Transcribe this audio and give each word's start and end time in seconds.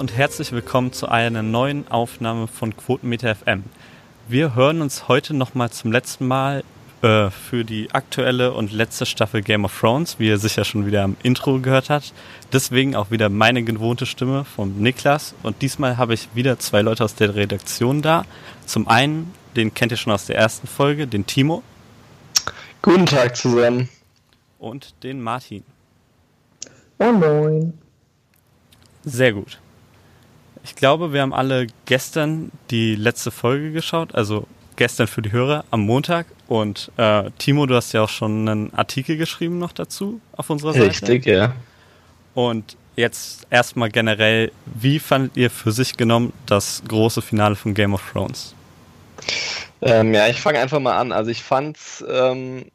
Und 0.00 0.16
herzlich 0.16 0.50
willkommen 0.52 0.94
zu 0.94 1.10
einer 1.10 1.42
neuen 1.42 1.86
Aufnahme 1.88 2.46
von 2.46 2.74
Quotenmeter 2.74 3.34
FM. 3.34 3.64
Wir 4.28 4.54
hören 4.54 4.80
uns 4.80 5.08
heute 5.08 5.34
nochmal 5.34 5.68
zum 5.68 5.92
letzten 5.92 6.26
Mal 6.26 6.64
äh, 7.02 7.28
für 7.28 7.66
die 7.66 7.90
aktuelle 7.90 8.54
und 8.54 8.72
letzte 8.72 9.04
Staffel 9.04 9.42
Game 9.42 9.66
of 9.66 9.78
Thrones, 9.78 10.18
wie 10.18 10.28
ihr 10.28 10.38
sicher 10.38 10.64
schon 10.64 10.86
wieder 10.86 11.04
am 11.04 11.18
Intro 11.22 11.58
gehört 11.60 11.90
habt. 11.90 12.14
Deswegen 12.50 12.96
auch 12.96 13.10
wieder 13.10 13.28
meine 13.28 13.62
gewohnte 13.62 14.06
Stimme 14.06 14.46
vom 14.46 14.78
Niklas. 14.78 15.34
Und 15.42 15.60
diesmal 15.60 15.98
habe 15.98 16.14
ich 16.14 16.30
wieder 16.32 16.58
zwei 16.58 16.80
Leute 16.80 17.04
aus 17.04 17.14
der 17.14 17.34
Redaktion 17.34 18.00
da. 18.00 18.24
Zum 18.64 18.88
einen, 18.88 19.34
den 19.54 19.74
kennt 19.74 19.92
ihr 19.92 19.98
schon 19.98 20.14
aus 20.14 20.24
der 20.24 20.36
ersten 20.36 20.66
Folge, 20.66 21.08
den 21.08 21.26
Timo. 21.26 21.62
Guten 22.80 23.04
Tag 23.04 23.36
zusammen. 23.36 23.90
Und 24.58 24.94
den 25.02 25.20
Martin. 25.20 25.62
Moin 26.98 27.20
Moin. 27.20 27.78
Sehr 29.04 29.34
gut. 29.34 29.58
Ich 30.64 30.74
glaube, 30.74 31.12
wir 31.12 31.22
haben 31.22 31.32
alle 31.32 31.66
gestern 31.86 32.50
die 32.70 32.94
letzte 32.94 33.30
Folge 33.30 33.72
geschaut, 33.72 34.14
also 34.14 34.46
gestern 34.76 35.06
für 35.06 35.22
die 35.22 35.32
Hörer 35.32 35.64
am 35.70 35.80
Montag. 35.80 36.26
Und 36.48 36.90
äh, 36.96 37.30
Timo, 37.38 37.66
du 37.66 37.74
hast 37.74 37.92
ja 37.92 38.02
auch 38.02 38.08
schon 38.08 38.48
einen 38.48 38.74
Artikel 38.74 39.16
geschrieben 39.16 39.58
noch 39.58 39.72
dazu 39.72 40.20
auf 40.36 40.50
unserer 40.50 40.72
Seite. 40.72 40.86
Richtig, 40.86 41.26
ja. 41.26 41.54
Und 42.34 42.76
jetzt 42.96 43.46
erstmal 43.50 43.90
generell, 43.90 44.52
wie 44.66 44.98
fandet 44.98 45.36
ihr 45.36 45.50
für 45.50 45.72
sich 45.72 45.96
genommen 45.96 46.32
das 46.46 46.82
große 46.86 47.22
Finale 47.22 47.56
von 47.56 47.74
Game 47.74 47.94
of 47.94 48.02
Thrones? 48.12 48.54
Ähm, 49.82 50.14
ja, 50.14 50.28
ich 50.28 50.40
fange 50.40 50.58
einfach 50.58 50.80
mal 50.80 50.96
an. 50.98 51.12
Also 51.12 51.30
ich 51.30 51.42
fand's 51.42 52.04
ähm, 52.08 52.66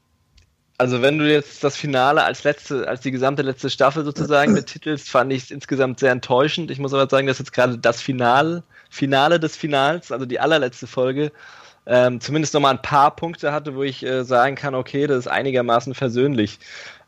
also 0.77 1.01
wenn 1.01 1.17
du 1.17 1.31
jetzt 1.31 1.63
das 1.63 1.77
Finale 1.77 2.23
als 2.23 2.43
letzte, 2.43 2.87
als 2.87 3.01
die 3.01 3.11
gesamte 3.11 3.41
letzte 3.41 3.69
Staffel 3.69 4.03
sozusagen 4.03 4.53
betitelst, 4.55 5.09
fand 5.09 5.31
ich 5.31 5.43
es 5.43 5.51
insgesamt 5.51 5.99
sehr 5.99 6.11
enttäuschend. 6.11 6.71
Ich 6.71 6.79
muss 6.79 6.93
aber 6.93 7.09
sagen, 7.09 7.27
dass 7.27 7.39
jetzt 7.39 7.53
gerade 7.53 7.77
das 7.77 8.01
Finale, 8.01 8.63
Finale 8.89 9.39
des 9.39 9.55
Finals, 9.55 10.11
also 10.11 10.25
die 10.25 10.39
allerletzte 10.39 10.87
Folge, 10.87 11.31
ähm, 11.87 12.19
zumindest 12.19 12.53
nochmal 12.53 12.73
ein 12.73 12.81
paar 12.81 13.15
Punkte 13.15 13.51
hatte, 13.51 13.75
wo 13.75 13.83
ich 13.83 14.03
äh, 14.03 14.23
sagen 14.23 14.55
kann, 14.55 14.73
okay, 14.73 15.05
das 15.07 15.19
ist 15.19 15.27
einigermaßen 15.27 15.93
versöhnlich. 15.93 16.59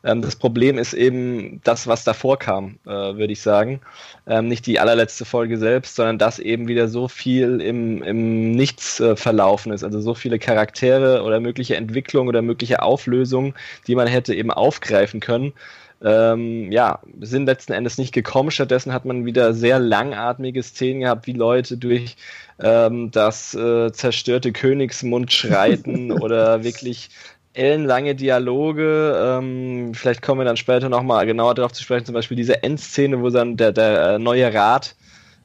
Ähm, 0.03 0.21
das 0.21 0.35
Problem 0.35 0.77
ist 0.77 0.93
eben 0.93 1.61
das, 1.63 1.87
was 1.87 2.03
davor 2.03 2.37
kam, 2.39 2.79
äh, 2.85 2.89
würde 2.89 3.33
ich 3.33 3.41
sagen. 3.41 3.81
Ähm, 4.27 4.47
nicht 4.47 4.65
die 4.65 4.79
allerletzte 4.79 5.25
Folge 5.25 5.57
selbst, 5.57 5.95
sondern 5.95 6.17
dass 6.17 6.39
eben 6.39 6.67
wieder 6.67 6.87
so 6.87 7.07
viel 7.07 7.61
im, 7.61 8.03
im 8.03 8.51
Nichts 8.51 8.99
äh, 8.99 9.15
verlaufen 9.15 9.71
ist. 9.71 9.83
Also 9.83 9.99
so 10.01 10.13
viele 10.13 10.39
Charaktere 10.39 11.23
oder 11.23 11.39
mögliche 11.39 11.75
Entwicklungen 11.75 12.29
oder 12.29 12.41
mögliche 12.41 12.81
Auflösungen, 12.81 13.53
die 13.87 13.95
man 13.95 14.07
hätte 14.07 14.33
eben 14.33 14.51
aufgreifen 14.51 15.19
können. 15.19 15.53
Ähm, 15.99 16.71
ja, 16.71 16.99
sind 17.21 17.47
letzten 17.47 17.73
Endes 17.73 17.97
nicht 17.97 18.13
gekommen. 18.13 18.51
Stattdessen 18.51 18.93
hat 18.93 19.05
man 19.05 19.25
wieder 19.25 19.53
sehr 19.53 19.79
langatmige 19.79 20.61
Szenen 20.61 21.01
gehabt, 21.01 21.25
wie 21.25 21.33
Leute 21.33 21.77
durch 21.77 22.17
ähm, 22.59 23.09
das 23.09 23.55
äh, 23.55 23.91
zerstörte 23.91 24.51
Königsmund 24.51 25.31
schreiten 25.31 26.11
oder 26.21 26.63
wirklich 26.63 27.09
ellenlange 27.57 28.15
Dialoge. 28.15 29.17
Ähm, 29.19 29.93
vielleicht 29.93 30.21
kommen 30.21 30.41
wir 30.41 30.45
dann 30.45 30.57
später 30.57 30.89
nochmal 30.89 31.25
genauer 31.25 31.55
darauf 31.55 31.73
zu 31.73 31.83
sprechen. 31.83 32.05
Zum 32.05 32.13
Beispiel 32.13 32.37
diese 32.37 32.63
Endszene, 32.63 33.21
wo 33.21 33.29
dann 33.29 33.57
der, 33.57 33.71
der 33.71 34.15
äh, 34.15 34.19
neue 34.19 34.53
Rat 34.53 34.95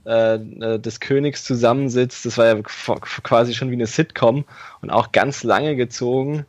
äh, 0.04 0.34
äh, 0.34 0.78
des 0.78 1.00
Königs 1.00 1.44
zusammensitzt. 1.44 2.26
Das 2.26 2.36
war 2.36 2.46
ja 2.46 2.62
quasi 2.62 3.54
schon 3.54 3.70
wie 3.70 3.74
eine 3.74 3.86
Sitcom 3.86 4.44
und 4.80 4.90
auch 4.90 5.12
ganz 5.12 5.44
lange 5.44 5.76
gezogen. 5.76 6.44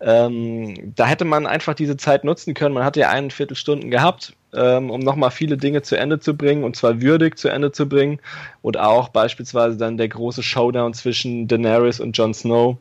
Ähm, 0.00 0.92
da 0.94 1.06
hätte 1.06 1.24
man 1.24 1.46
einfach 1.46 1.74
diese 1.74 1.96
Zeit 1.96 2.24
nutzen 2.24 2.54
können. 2.54 2.74
Man 2.74 2.84
hatte 2.84 3.00
ja 3.00 3.10
einen 3.10 3.30
Viertelstunden 3.30 3.90
gehabt, 3.90 4.34
ähm, 4.52 4.90
um 4.90 5.00
nochmal 5.00 5.30
viele 5.30 5.56
Dinge 5.56 5.82
zu 5.82 5.96
Ende 5.96 6.20
zu 6.20 6.36
bringen 6.36 6.64
und 6.64 6.76
zwar 6.76 7.00
würdig 7.00 7.38
zu 7.38 7.48
Ende 7.48 7.72
zu 7.72 7.88
bringen. 7.88 8.18
Und 8.60 8.76
auch 8.76 9.08
beispielsweise 9.08 9.76
dann 9.76 9.96
der 9.96 10.08
große 10.08 10.42
Showdown 10.42 10.92
zwischen 10.92 11.48
Daenerys 11.48 12.00
und 12.00 12.16
Jon 12.18 12.34
Snow 12.34 12.76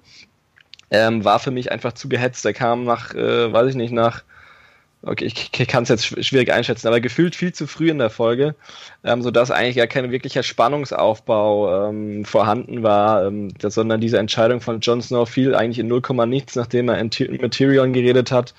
ähm, 0.91 1.23
war 1.23 1.39
für 1.39 1.51
mich 1.51 1.71
einfach 1.71 1.93
zu 1.93 2.09
gehetzt. 2.09 2.45
Der 2.45 2.53
kam 2.53 2.83
nach, 2.83 3.13
äh, 3.13 3.51
weiß 3.51 3.69
ich 3.69 3.75
nicht, 3.75 3.91
nach, 3.91 4.23
okay, 5.01 5.25
ich, 5.25 5.67
kann 5.67 5.83
es 5.83 5.89
jetzt 5.89 6.25
schwierig 6.25 6.51
einschätzen, 6.51 6.87
aber 6.87 6.99
gefühlt 6.99 7.35
viel 7.35 7.53
zu 7.53 7.67
früh 7.67 7.89
in 7.89 7.99
der 7.99 8.09
Folge, 8.09 8.55
ähm, 9.03 9.21
sodass 9.21 9.51
eigentlich 9.51 9.75
gar 9.77 9.87
kein 9.87 10.11
wirklicher 10.11 10.43
Spannungsaufbau 10.43 11.89
ähm, 11.89 12.25
vorhanden 12.25 12.83
war, 12.83 13.25
ähm, 13.25 13.53
das, 13.59 13.75
sondern 13.75 14.01
diese 14.01 14.17
Entscheidung 14.17 14.61
von 14.61 14.79
Jon 14.79 15.01
Snow 15.01 15.27
fiel 15.27 15.55
eigentlich 15.55 15.79
in 15.79 15.87
0, 15.87 16.01
nichts, 16.27 16.55
nachdem 16.55 16.89
er 16.89 16.97
in 16.99 17.09
Materion 17.41 17.93
geredet 17.93 18.31
hat. 18.31 18.53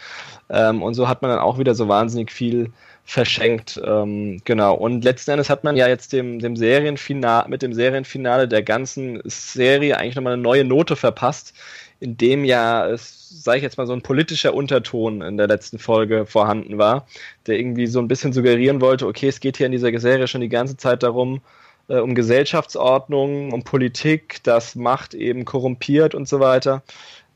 Ähm, 0.48 0.82
und 0.82 0.94
so 0.94 1.08
hat 1.08 1.22
man 1.22 1.30
dann 1.30 1.40
auch 1.40 1.58
wieder 1.58 1.74
so 1.74 1.88
wahnsinnig 1.88 2.30
viel 2.30 2.72
verschenkt. 3.06 3.80
Ähm, 3.84 4.40
genau. 4.44 4.74
Und 4.74 5.04
letzten 5.04 5.30
Endes 5.30 5.48
hat 5.48 5.62
man 5.62 5.76
ja 5.76 5.86
jetzt 5.86 6.12
dem, 6.12 6.40
dem 6.40 6.56
Serienfinale, 6.56 7.48
mit 7.48 7.62
dem 7.62 7.72
Serienfinale 7.72 8.48
der 8.48 8.62
ganzen 8.62 9.22
Serie 9.24 9.96
eigentlich 9.96 10.16
nochmal 10.16 10.34
eine 10.34 10.42
neue 10.42 10.64
Note 10.64 10.96
verpasst, 10.96 11.54
in 12.00 12.16
dem 12.16 12.44
ja, 12.44 12.90
sage 12.96 13.58
ich 13.58 13.62
jetzt 13.62 13.78
mal, 13.78 13.86
so 13.86 13.92
ein 13.92 14.02
politischer 14.02 14.54
Unterton 14.54 15.22
in 15.22 15.36
der 15.36 15.48
letzten 15.48 15.78
Folge 15.78 16.26
vorhanden 16.26 16.78
war, 16.78 17.06
der 17.46 17.58
irgendwie 17.58 17.86
so 17.86 17.98
ein 18.00 18.08
bisschen 18.08 18.32
suggerieren 18.32 18.80
wollte, 18.80 19.06
okay, 19.06 19.28
es 19.28 19.40
geht 19.40 19.56
hier 19.56 19.66
in 19.66 19.72
dieser 19.72 19.98
Serie 19.98 20.28
schon 20.28 20.40
die 20.40 20.48
ganze 20.48 20.76
Zeit 20.76 21.02
darum, 21.02 21.40
äh, 21.88 21.98
um 21.98 22.14
Gesellschaftsordnung, 22.14 23.52
um 23.52 23.62
Politik, 23.62 24.40
das 24.42 24.74
Macht 24.74 25.14
eben 25.14 25.44
korrumpiert 25.44 26.14
und 26.14 26.28
so 26.28 26.40
weiter. 26.40 26.82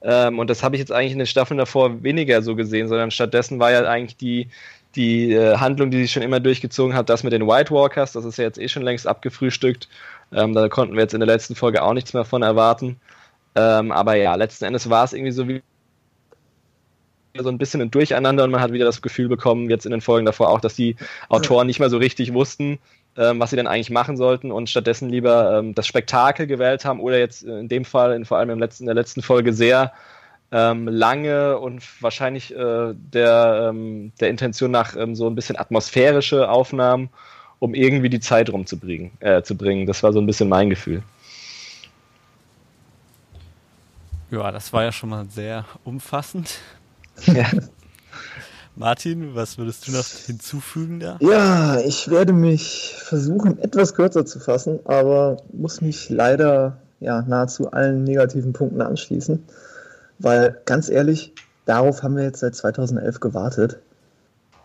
Ähm, 0.02 0.38
und 0.38 0.50
das 0.50 0.62
habe 0.62 0.76
ich 0.76 0.80
jetzt 0.80 0.92
eigentlich 0.92 1.12
in 1.12 1.18
den 1.18 1.26
Staffeln 1.26 1.58
davor 1.58 2.02
weniger 2.02 2.42
so 2.42 2.56
gesehen, 2.56 2.88
sondern 2.88 3.10
stattdessen 3.10 3.58
war 3.60 3.70
ja 3.70 3.84
eigentlich 3.84 4.16
die, 4.16 4.48
die 4.96 5.32
äh, 5.32 5.56
Handlung, 5.56 5.90
die 5.90 6.02
sich 6.02 6.12
schon 6.12 6.22
immer 6.22 6.40
durchgezogen 6.40 6.94
hat, 6.94 7.08
das 7.08 7.22
mit 7.22 7.32
den 7.32 7.46
White 7.46 7.72
Walkers, 7.72 8.12
das 8.12 8.24
ist 8.24 8.38
ja 8.38 8.44
jetzt 8.44 8.58
eh 8.58 8.68
schon 8.68 8.82
längst 8.82 9.06
abgefrühstückt. 9.06 9.88
Ähm, 10.32 10.54
da 10.54 10.68
konnten 10.68 10.94
wir 10.94 11.02
jetzt 11.02 11.14
in 11.14 11.20
der 11.20 11.26
letzten 11.26 11.54
Folge 11.54 11.82
auch 11.82 11.92
nichts 11.92 12.14
mehr 12.14 12.24
von 12.24 12.42
erwarten. 12.42 13.00
Ähm, 13.54 13.92
aber 13.92 14.14
ja, 14.14 14.34
letzten 14.34 14.64
Endes 14.64 14.88
war 14.90 15.04
es 15.04 15.12
irgendwie 15.12 15.32
so 15.32 15.48
wie 15.48 15.62
so 17.38 17.48
ein 17.48 17.58
bisschen 17.58 17.80
ein 17.80 17.90
Durcheinander 17.90 18.44
und 18.44 18.50
man 18.50 18.60
hat 18.60 18.72
wieder 18.72 18.84
das 18.84 19.02
Gefühl 19.02 19.28
bekommen, 19.28 19.70
jetzt 19.70 19.86
in 19.86 19.92
den 19.92 20.00
Folgen 20.00 20.26
davor 20.26 20.48
auch, 20.48 20.60
dass 20.60 20.74
die 20.74 20.96
Autoren 21.28 21.66
nicht 21.66 21.78
mehr 21.78 21.90
so 21.90 21.98
richtig 21.98 22.34
wussten, 22.34 22.78
ähm, 23.16 23.38
was 23.40 23.50
sie 23.50 23.56
denn 23.56 23.66
eigentlich 23.66 23.90
machen 23.90 24.16
sollten 24.16 24.50
und 24.50 24.68
stattdessen 24.68 25.08
lieber 25.08 25.58
ähm, 25.58 25.74
das 25.74 25.86
Spektakel 25.86 26.46
gewählt 26.46 26.84
haben 26.84 27.00
oder 27.00 27.18
jetzt 27.18 27.42
in 27.42 27.68
dem 27.68 27.84
Fall, 27.84 28.14
in, 28.14 28.24
vor 28.24 28.38
allem 28.38 28.50
im 28.50 28.58
letzten, 28.58 28.84
in 28.84 28.86
der 28.86 28.94
letzten 28.94 29.22
Folge, 29.22 29.52
sehr 29.52 29.92
ähm, 30.52 30.88
lange 30.88 31.58
und 31.58 31.82
wahrscheinlich 32.02 32.54
äh, 32.54 32.94
der, 32.94 33.68
ähm, 33.70 34.12
der 34.20 34.30
Intention 34.30 34.70
nach 34.70 34.96
ähm, 34.96 35.14
so 35.14 35.28
ein 35.28 35.34
bisschen 35.34 35.56
atmosphärische 35.56 36.50
Aufnahmen, 36.50 37.10
um 37.60 37.74
irgendwie 37.74 38.08
die 38.08 38.20
Zeit 38.20 38.50
rumzubringen. 38.50 39.12
Äh, 39.20 39.42
zu 39.42 39.56
bringen. 39.56 39.86
Das 39.86 40.02
war 40.02 40.12
so 40.12 40.20
ein 40.20 40.26
bisschen 40.26 40.48
mein 40.48 40.70
Gefühl. 40.70 41.02
Ja, 44.30 44.52
das 44.52 44.72
war 44.72 44.84
ja 44.84 44.92
schon 44.92 45.10
mal 45.10 45.26
sehr 45.28 45.64
umfassend. 45.84 46.58
Ja. 47.26 47.46
Martin, 48.76 49.34
was 49.34 49.58
würdest 49.58 49.88
du 49.88 49.92
noch 49.92 50.06
hinzufügen 50.06 51.00
da? 51.00 51.18
Ja, 51.20 51.80
ich 51.80 52.08
werde 52.08 52.32
mich 52.32 52.94
versuchen, 52.96 53.58
etwas 53.58 53.94
kürzer 53.94 54.24
zu 54.24 54.38
fassen, 54.38 54.78
aber 54.84 55.38
muss 55.52 55.80
mich 55.80 56.08
leider 56.08 56.78
ja, 57.00 57.22
nahezu 57.22 57.72
allen 57.72 58.04
negativen 58.04 58.52
Punkten 58.52 58.80
anschließen, 58.80 59.42
weil 60.18 60.60
ganz 60.64 60.88
ehrlich, 60.88 61.34
darauf 61.66 62.02
haben 62.02 62.16
wir 62.16 62.24
jetzt 62.24 62.40
seit 62.40 62.54
2011 62.54 63.20
gewartet. 63.20 63.78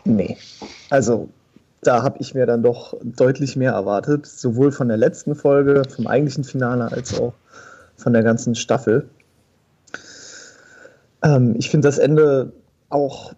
Nee, 0.03 0.38
also 0.89 1.29
da 1.81 2.03
habe 2.03 2.19
ich 2.19 2.35
mir 2.35 2.45
dann 2.45 2.63
doch 2.63 2.95
deutlich 3.03 3.56
mehr 3.56 3.71
erwartet, 3.71 4.25
sowohl 4.25 4.71
von 4.71 4.88
der 4.88 4.97
letzten 4.97 5.35
Folge, 5.35 5.83
vom 5.94 6.07
eigentlichen 6.07 6.44
Finale, 6.44 6.91
als 6.91 7.19
auch 7.19 7.33
von 7.97 8.13
der 8.13 8.23
ganzen 8.23 8.56
Staffel. 8.56 9.09
Ähm, 11.25 11.56
ich 11.57 11.69
finde 11.69 11.88
das 11.88 11.98
Ende 11.98 12.54
auch 12.89 13.33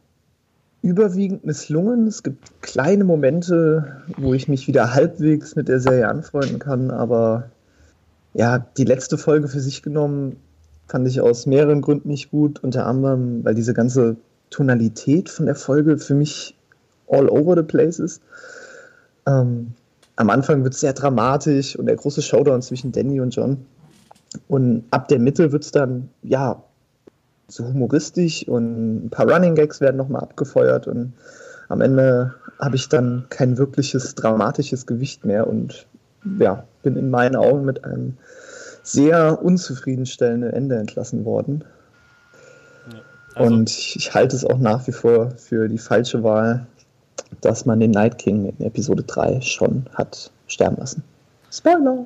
überwiegend 0.81 1.45
misslungen. 1.45 2.05
Es 2.07 2.21
gibt 2.21 2.61
kleine 2.61 3.03
Momente, 3.03 4.03
wo 4.17 4.33
ich 4.33 4.47
mich 4.47 4.67
wieder 4.67 4.93
halbwegs 4.93 5.55
mit 5.55 5.67
der 5.67 5.79
Serie 5.79 6.07
anfreunden 6.07 6.59
kann, 6.59 6.91
aber 6.91 7.49
ja, 8.33 8.59
die 8.59 8.83
letzte 8.83 9.17
Folge 9.17 9.47
für 9.47 9.61
sich 9.61 9.81
genommen 9.81 10.35
fand 10.87 11.07
ich 11.07 11.21
aus 11.21 11.47
mehreren 11.47 11.81
Gründen 11.81 12.09
nicht 12.09 12.29
gut. 12.29 12.63
Unter 12.63 12.85
anderem, 12.85 13.43
weil 13.43 13.55
diese 13.55 13.73
ganze 13.73 14.17
Tonalität 14.49 15.29
von 15.29 15.45
der 15.47 15.55
Folge 15.55 15.97
für 15.97 16.13
mich 16.13 16.55
all 17.09 17.29
over 17.29 17.55
the 17.55 17.63
place 17.63 17.99
ist. 17.99 18.21
Ähm, 19.25 19.73
am 20.17 20.29
Anfang 20.29 20.63
wird 20.63 20.73
es 20.73 20.81
sehr 20.81 20.93
dramatisch 20.93 21.75
und 21.75 21.85
der 21.85 21.95
große 21.95 22.21
Showdown 22.21 22.61
zwischen 22.61 22.91
Danny 22.91 23.19
und 23.19 23.35
John. 23.35 23.65
Und 24.47 24.83
ab 24.91 25.07
der 25.07 25.19
Mitte 25.19 25.51
wird 25.51 25.63
es 25.63 25.71
dann, 25.71 26.09
ja, 26.23 26.63
so 27.47 27.65
humoristisch 27.65 28.47
und 28.47 29.05
ein 29.05 29.09
paar 29.09 29.29
Running 29.29 29.55
Gags 29.55 29.81
werden 29.81 29.97
nochmal 29.97 30.21
abgefeuert 30.21 30.87
und 30.87 31.13
am 31.69 31.81
Ende 31.81 32.35
habe 32.59 32.75
ich 32.75 32.89
dann 32.89 33.25
kein 33.29 33.57
wirkliches 33.57 34.15
dramatisches 34.15 34.85
Gewicht 34.85 35.25
mehr 35.25 35.47
und 35.47 35.87
ja, 36.39 36.65
bin 36.83 36.95
in 36.95 37.09
meinen 37.09 37.35
Augen 37.35 37.65
mit 37.65 37.83
einem 37.83 38.17
sehr 38.83 39.41
unzufriedenstellenden 39.41 40.51
Ende 40.51 40.77
entlassen 40.77 41.25
worden. 41.25 41.63
also 43.35 43.53
und 43.53 43.69
ich, 43.69 43.95
ich, 43.95 44.13
halte 44.13 44.35
es 44.35 44.45
auch 44.45 44.57
nach 44.57 44.87
wie 44.87 44.91
vor 44.91 45.31
für 45.31 45.67
die 45.67 45.77
falsche 45.77 46.23
Wahl, 46.23 46.65
dass 47.41 47.65
man 47.65 47.79
den 47.79 47.91
Night 47.91 48.17
King 48.17 48.45
in 48.45 48.65
Episode 48.65 49.03
3 49.03 49.41
schon 49.41 49.85
hat 49.93 50.31
sterben 50.47 50.77
lassen. 50.77 51.03
Spoiler! 51.51 52.05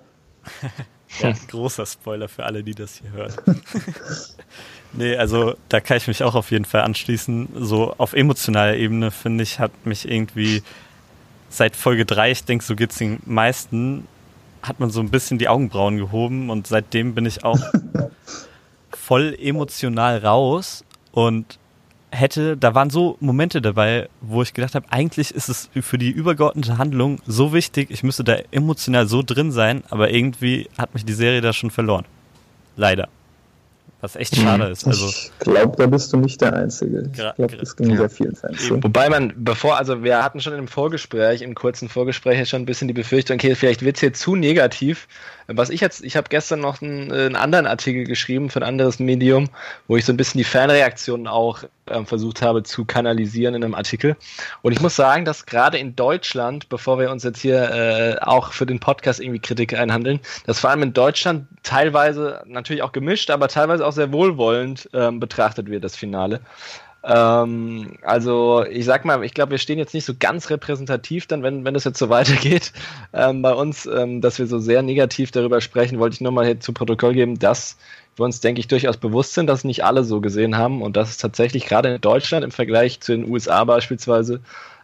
ja, 1.22 1.34
großer 1.48 1.86
Spoiler 1.86 2.28
für 2.28 2.44
alle, 2.44 2.64
die 2.64 2.74
das 2.74 2.96
hier 2.96 3.12
hören. 3.12 3.34
nee, 4.94 5.16
also 5.16 5.56
da 5.70 5.80
kann 5.80 5.98
ich 5.98 6.08
mich 6.08 6.24
auch 6.24 6.36
auf 6.36 6.52
jeden 6.52 6.66
Fall 6.66 6.82
anschließen. 6.82 7.50
So 7.56 7.94
auf 7.98 8.14
emotionaler 8.14 8.76
Ebene, 8.76 9.12
finde 9.12 9.44
ich, 9.44 9.60
hat 9.60 9.72
mich 9.86 10.10
irgendwie 10.10 10.64
seit 11.50 11.76
Folge 11.76 12.06
3, 12.06 12.32
ich 12.32 12.46
denke, 12.46 12.64
so 12.64 12.76
geht 12.76 12.92
es 12.92 12.98
den 12.98 13.20
meisten, 13.26 14.08
hat 14.64 14.80
man 14.80 14.90
so 14.90 15.02
ein 15.02 15.10
bisschen 15.10 15.38
die 15.38 15.50
Augenbrauen 15.50 15.98
gehoben 15.98 16.50
und 16.50 16.68
seitdem 16.68 17.14
bin 17.14 17.26
ich 17.26 17.44
auch 17.44 17.60
voll 18.92 19.38
emotional 19.40 20.20
raus 20.20 20.86
und 21.12 21.60
hätte, 22.12 22.58
da 22.58 22.76
waren 22.76 22.90
so 22.90 23.18
Momente 23.20 23.62
dabei, 23.62 24.10
wo 24.22 24.42
ich 24.42 24.54
gedacht 24.54 24.76
habe, 24.76 24.86
eigentlich 24.92 25.34
ist 25.34 25.50
es 25.50 25.70
für 25.82 25.98
die 25.98 26.12
übergeordnete 26.12 26.78
Handlung 26.78 27.20
so 27.26 27.54
wichtig, 27.54 27.90
ich 27.90 28.04
müsste 28.04 28.24
da 28.24 28.36
emotional 28.52 29.08
so 29.08 29.24
drin 29.24 29.52
sein, 29.52 29.84
aber 29.90 30.12
irgendwie 30.12 30.70
hat 30.78 30.94
mich 30.94 31.06
die 31.06 31.14
Serie 31.14 31.42
da 31.42 31.54
schon 31.54 31.72
verloren. 31.72 32.06
Leider. 32.76 33.10
Was 34.02 34.16
echt 34.16 34.36
schade 34.36 34.66
ist. 34.66 34.88
Also, 34.88 35.08
ich 35.08 35.32
glaube, 35.40 35.78
da 35.78 35.86
bist 35.86 36.12
du 36.12 36.18
nicht 36.18 36.42
der 36.42 36.54
Einzige. 36.54 37.04
Ich 37.06 37.14
glaube, 37.14 37.56
das 37.56 37.76
ging 37.76 37.92
ja. 37.92 37.98
sehr 37.98 38.10
vielen 38.10 38.36
Fans 38.36 38.68
so. 38.68 38.82
Wobei 38.84 39.10
man, 39.10 39.32
bevor, 39.38 39.78
also 39.78 40.04
wir 40.04 40.24
hatten 40.24 40.42
schon 40.42 40.54
im 40.54 40.68
Vorgespräch, 40.68 41.44
im 41.44 41.54
kurzen 41.54 41.88
Vorgespräch 41.88 42.50
schon 42.50 42.64
ein 42.64 42.66
bisschen 42.66 42.88
die 42.88 42.96
Befürchtung, 42.96 43.36
okay, 43.36 43.54
vielleicht 43.54 43.84
wird 43.84 43.98
es 43.98 44.00
hier 44.00 44.14
zu 44.14 44.36
negativ. 44.36 45.08
Was 45.48 45.70
ich 45.70 45.82
jetzt, 45.82 46.04
ich 46.04 46.16
habe 46.16 46.30
gestern 46.30 46.62
noch 46.62 46.82
einen, 46.82 47.12
einen, 47.12 47.36
anderen 47.36 47.68
Artikel 47.68 48.06
geschrieben 48.06 48.50
für 48.50 48.60
ein 48.60 48.68
anderes 48.68 48.98
Medium, 48.98 49.50
wo 49.88 49.98
ich 49.98 50.06
so 50.06 50.14
ein 50.14 50.18
bisschen 50.18 50.40
die 50.40 50.46
Fanreaktionen 50.46 51.28
auch 51.28 51.64
äh, 51.88 52.04
versucht 52.04 52.42
habe 52.42 52.64
zu 52.64 52.86
kanalisieren 52.86 53.56
in 53.56 53.64
einem 53.64 53.76
Artikel. 53.76 54.16
Und 54.62 54.72
ich 54.72 54.82
muss 54.82 54.96
sagen, 54.96 55.26
dass 55.26 55.46
gerade 55.46 55.78
in 55.78 55.96
Deutschland, 55.96 56.70
bevor 56.70 57.00
wir 57.00 57.12
uns 57.12 57.24
jetzt 57.24 57.42
hier 57.42 57.72
äh, 57.72 58.18
auch 58.22 58.54
für 58.54 58.66
den 58.66 58.80
Podcast 58.80 59.20
irgendwie 59.20 59.40
Kritik 59.40 59.74
einhandeln, 59.74 60.20
dass 60.46 60.60
vor 60.60 60.70
allem 60.70 60.84
in 60.84 60.94
Deutschland 60.94 61.48
teilweise 61.64 62.44
natürlich 62.46 62.84
auch 62.84 62.92
gemischt, 62.92 63.30
aber 63.30 63.48
teilweise 63.48 63.86
auch 63.86 63.94
sehr 63.94 64.12
wohlwollend 64.12 64.90
ähm, 64.94 65.20
betrachtet 65.20 65.70
wird, 65.70 65.84
das 65.84 65.96
Finale. 65.96 66.42
Ähm, 67.04 67.98
also 68.04 68.64
ich 68.70 68.86
sag 68.86 69.06
mal, 69.06 69.24
ich 69.24 69.34
glaube, 69.34 69.52
wir 69.52 69.58
stehen 69.58 69.80
jetzt 69.80 69.94
nicht 69.94 70.06
so 70.06 70.14
ganz 70.18 70.50
repräsentativ 70.50 71.26
dann, 71.26 71.42
wenn, 71.42 71.66
wenn 71.66 71.74
das 71.74 71.84
jetzt 71.84 71.98
so 71.98 72.10
weitergeht 72.10 72.74
ähm, 73.14 73.42
bei 73.42 73.54
uns, 73.54 73.86
ähm, 73.88 74.22
dass 74.22 74.38
wir 74.40 74.48
so 74.48 74.60
sehr 74.60 74.82
negativ 74.82 75.32
darüber 75.32 75.62
sprechen, 75.62 76.00
wollte 76.00 76.16
ich 76.16 76.22
nur 76.22 76.32
mal 76.32 76.46
hier 76.46 76.60
zu 76.60 76.74
Protokoll 76.74 77.14
geben, 77.14 77.40
dass 77.40 77.78
wir 78.22 78.26
uns, 78.26 78.40
denke 78.40 78.60
ich, 78.60 78.68
durchaus 78.68 78.98
bewusst 78.98 79.34
sind, 79.34 79.48
dass 79.48 79.64
nicht 79.64 79.84
alle 79.84 80.04
so 80.04 80.22
gesehen 80.22 80.58
haben 80.58 80.82
und 80.82 80.96
dass 80.96 81.10
es 81.10 81.18
tatsächlich 81.18 81.66
gerade 81.66 81.96
in 81.96 82.02
Deutschland 82.02 82.46
im 82.46 82.52
Vergleich 82.52 83.02
zu 83.02 83.12
den 83.12 83.30
USA 83.30 83.64
beispielsweise 83.64 84.42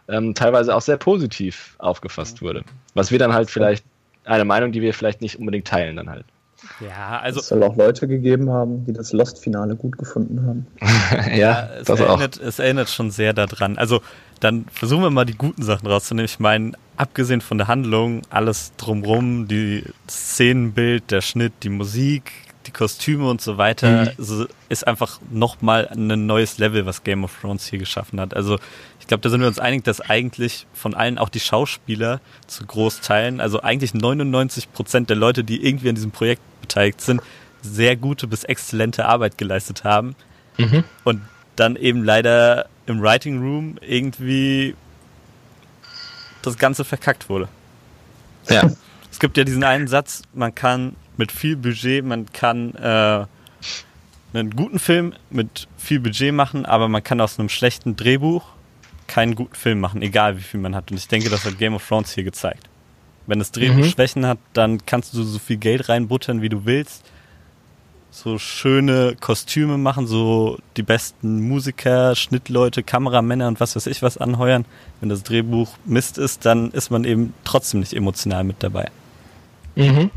ähm, 0.08 0.34
teilweise 0.34 0.74
auch 0.74 0.80
sehr 0.80 0.96
positiv 0.96 1.74
aufgefasst 1.78 2.42
wurde. 2.42 2.64
Was 2.94 3.10
wir 3.10 3.18
dann 3.18 3.32
halt 3.32 3.50
vielleicht, 3.50 3.84
eine 4.24 4.44
Meinung, 4.44 4.72
die 4.72 4.82
wir 4.82 4.92
vielleicht 4.94 5.22
nicht 5.22 5.38
unbedingt 5.38 5.66
teilen 5.66 5.96
dann 5.96 6.10
halt. 6.10 6.24
Ja, 6.80 7.20
also. 7.20 7.40
Es 7.40 7.48
soll 7.48 7.62
auch 7.62 7.76
Leute 7.76 8.08
gegeben 8.08 8.50
haben, 8.50 8.84
die 8.84 8.92
das 8.92 9.12
Lost-Finale 9.12 9.76
gut 9.76 9.96
gefunden 9.96 10.44
haben. 10.46 10.66
ja, 11.28 11.34
ja, 11.36 11.68
es, 11.80 11.86
das 11.86 12.00
erinnert, 12.00 12.40
auch. 12.40 12.46
es 12.46 12.58
erinnert 12.58 12.88
schon 12.88 13.10
sehr 13.10 13.32
daran. 13.32 13.78
Also, 13.78 14.00
dann 14.40 14.66
versuchen 14.72 15.02
wir 15.02 15.10
mal 15.10 15.24
die 15.24 15.36
guten 15.36 15.62
Sachen 15.62 15.86
rauszunehmen. 15.86 16.26
Ich 16.26 16.40
meine, 16.40 16.72
abgesehen 16.96 17.40
von 17.40 17.58
der 17.58 17.68
Handlung, 17.68 18.22
alles 18.30 18.72
drumrum, 18.76 19.46
die 19.46 19.84
Szenenbild, 20.08 21.10
der 21.10 21.20
Schnitt, 21.20 21.52
die 21.62 21.68
Musik, 21.68 22.32
die 22.68 22.72
Kostüme 22.72 23.28
und 23.28 23.40
so 23.40 23.58
weiter, 23.58 24.12
mhm. 24.18 24.46
ist 24.68 24.86
einfach 24.86 25.20
nochmal 25.30 25.88
ein 25.88 26.26
neues 26.26 26.58
Level, 26.58 26.86
was 26.86 27.02
Game 27.02 27.24
of 27.24 27.36
Thrones 27.40 27.66
hier 27.66 27.78
geschaffen 27.78 28.20
hat. 28.20 28.34
Also 28.34 28.58
ich 29.00 29.06
glaube, 29.06 29.22
da 29.22 29.30
sind 29.30 29.40
wir 29.40 29.48
uns 29.48 29.58
einig, 29.58 29.84
dass 29.84 30.00
eigentlich 30.00 30.66
von 30.74 30.94
allen 30.94 31.18
auch 31.18 31.30
die 31.30 31.40
Schauspieler 31.40 32.20
zu 32.46 32.66
Großteilen, 32.66 33.40
also 33.40 33.62
eigentlich 33.62 33.94
99 33.94 34.72
Prozent 34.72 35.08
der 35.10 35.16
Leute, 35.16 35.42
die 35.44 35.66
irgendwie 35.66 35.88
an 35.88 35.94
diesem 35.94 36.10
Projekt 36.10 36.42
beteiligt 36.60 37.00
sind, 37.00 37.22
sehr 37.62 37.96
gute 37.96 38.26
bis 38.26 38.44
exzellente 38.44 39.06
Arbeit 39.06 39.38
geleistet 39.38 39.84
haben. 39.84 40.14
Mhm. 40.58 40.84
Und 41.04 41.22
dann 41.56 41.74
eben 41.76 42.04
leider 42.04 42.66
im 42.86 43.02
Writing 43.02 43.40
Room 43.40 43.78
irgendwie 43.80 44.76
das 46.42 46.56
Ganze 46.56 46.84
verkackt 46.84 47.28
wurde. 47.28 47.48
Ja. 48.48 48.70
Es 49.10 49.18
gibt 49.18 49.36
ja 49.36 49.44
diesen 49.44 49.64
einen 49.64 49.88
Satz, 49.88 50.22
man 50.34 50.54
kann 50.54 50.94
mit 51.18 51.32
viel 51.32 51.56
Budget, 51.56 52.04
man 52.04 52.32
kann 52.32 52.74
äh, 52.76 53.26
einen 54.32 54.50
guten 54.56 54.78
Film 54.78 55.12
mit 55.30 55.68
viel 55.76 56.00
Budget 56.00 56.32
machen, 56.32 56.64
aber 56.64 56.88
man 56.88 57.02
kann 57.02 57.20
aus 57.20 57.38
einem 57.38 57.48
schlechten 57.48 57.96
Drehbuch 57.96 58.44
keinen 59.06 59.34
guten 59.34 59.54
Film 59.54 59.80
machen, 59.80 60.00
egal 60.02 60.36
wie 60.36 60.42
viel 60.42 60.60
man 60.60 60.74
hat. 60.74 60.90
Und 60.90 60.96
ich 60.96 61.08
denke, 61.08 61.28
das 61.28 61.44
hat 61.44 61.58
Game 61.58 61.74
of 61.74 61.86
Thrones 61.86 62.12
hier 62.12 62.24
gezeigt. 62.24 62.68
Wenn 63.26 63.38
das 63.38 63.52
Drehbuch 63.52 63.84
mhm. 63.84 63.90
Schwächen 63.90 64.26
hat, 64.26 64.38
dann 64.52 64.86
kannst 64.86 65.12
du 65.14 65.22
so 65.22 65.38
viel 65.38 65.56
Geld 65.56 65.88
reinbuttern, 65.88 66.40
wie 66.40 66.48
du 66.48 66.64
willst. 66.64 67.04
So 68.10 68.38
schöne 68.38 69.16
Kostüme 69.20 69.76
machen, 69.76 70.06
so 70.06 70.58
die 70.76 70.82
besten 70.82 71.46
Musiker, 71.46 72.14
Schnittleute, 72.16 72.82
Kameramänner 72.82 73.48
und 73.48 73.60
was 73.60 73.76
weiß 73.76 73.86
ich 73.86 74.02
was 74.02 74.16
anheuern. 74.16 74.64
Wenn 75.00 75.08
das 75.08 75.22
Drehbuch 75.24 75.76
Mist 75.84 76.16
ist, 76.16 76.46
dann 76.46 76.70
ist 76.70 76.90
man 76.90 77.04
eben 77.04 77.34
trotzdem 77.44 77.80
nicht 77.80 77.92
emotional 77.92 78.44
mit 78.44 78.62
dabei. 78.62 78.90
Mhm. 79.78 80.10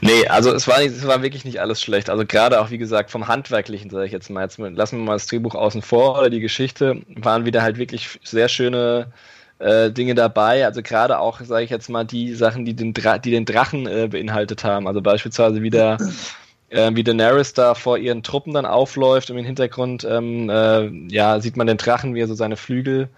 Nee, 0.00 0.26
also 0.28 0.52
es 0.52 0.66
war, 0.66 0.78
nicht, 0.78 0.96
es 0.96 1.06
war 1.06 1.22
wirklich 1.22 1.44
nicht 1.44 1.60
alles 1.60 1.82
schlecht. 1.82 2.08
Also 2.08 2.24
gerade 2.24 2.60
auch, 2.60 2.70
wie 2.70 2.78
gesagt, 2.78 3.10
vom 3.10 3.28
Handwerklichen, 3.28 3.90
sage 3.90 4.06
ich 4.06 4.12
jetzt 4.12 4.30
mal, 4.30 4.42
jetzt 4.42 4.58
lassen 4.58 4.98
wir 4.98 5.04
mal 5.04 5.12
das 5.12 5.26
Drehbuch 5.26 5.54
außen 5.54 5.82
vor 5.82 6.18
oder 6.18 6.30
die 6.30 6.40
Geschichte, 6.40 7.02
waren 7.08 7.44
wieder 7.44 7.62
halt 7.62 7.76
wirklich 7.76 8.18
sehr 8.24 8.48
schöne 8.48 9.12
äh, 9.58 9.90
Dinge 9.90 10.14
dabei. 10.14 10.64
Also 10.64 10.82
gerade 10.82 11.18
auch, 11.18 11.40
sage 11.40 11.64
ich 11.64 11.70
jetzt 11.70 11.90
mal, 11.90 12.04
die 12.04 12.34
Sachen, 12.34 12.64
die 12.64 12.74
den, 12.74 12.94
Dra 12.94 13.18
die 13.18 13.30
den 13.30 13.44
Drachen 13.44 13.86
äh, 13.86 14.08
beinhaltet 14.10 14.64
haben. 14.64 14.88
Also 14.88 15.02
beispielsweise 15.02 15.62
wieder 15.62 15.98
äh, 16.70 16.90
wie 16.94 17.04
Daenerys 17.04 17.52
da 17.52 17.74
vor 17.74 17.98
ihren 17.98 18.22
Truppen 18.22 18.54
dann 18.54 18.66
aufläuft 18.66 19.30
und 19.30 19.36
im 19.36 19.44
Hintergrund 19.44 20.06
ähm, 20.08 20.48
äh, 20.48 20.88
ja, 21.08 21.40
sieht 21.40 21.58
man 21.58 21.66
den 21.66 21.76
Drachen, 21.76 22.14
wie 22.14 22.20
er 22.20 22.26
so 22.26 22.34
seine 22.34 22.56
Flügel 22.56 23.10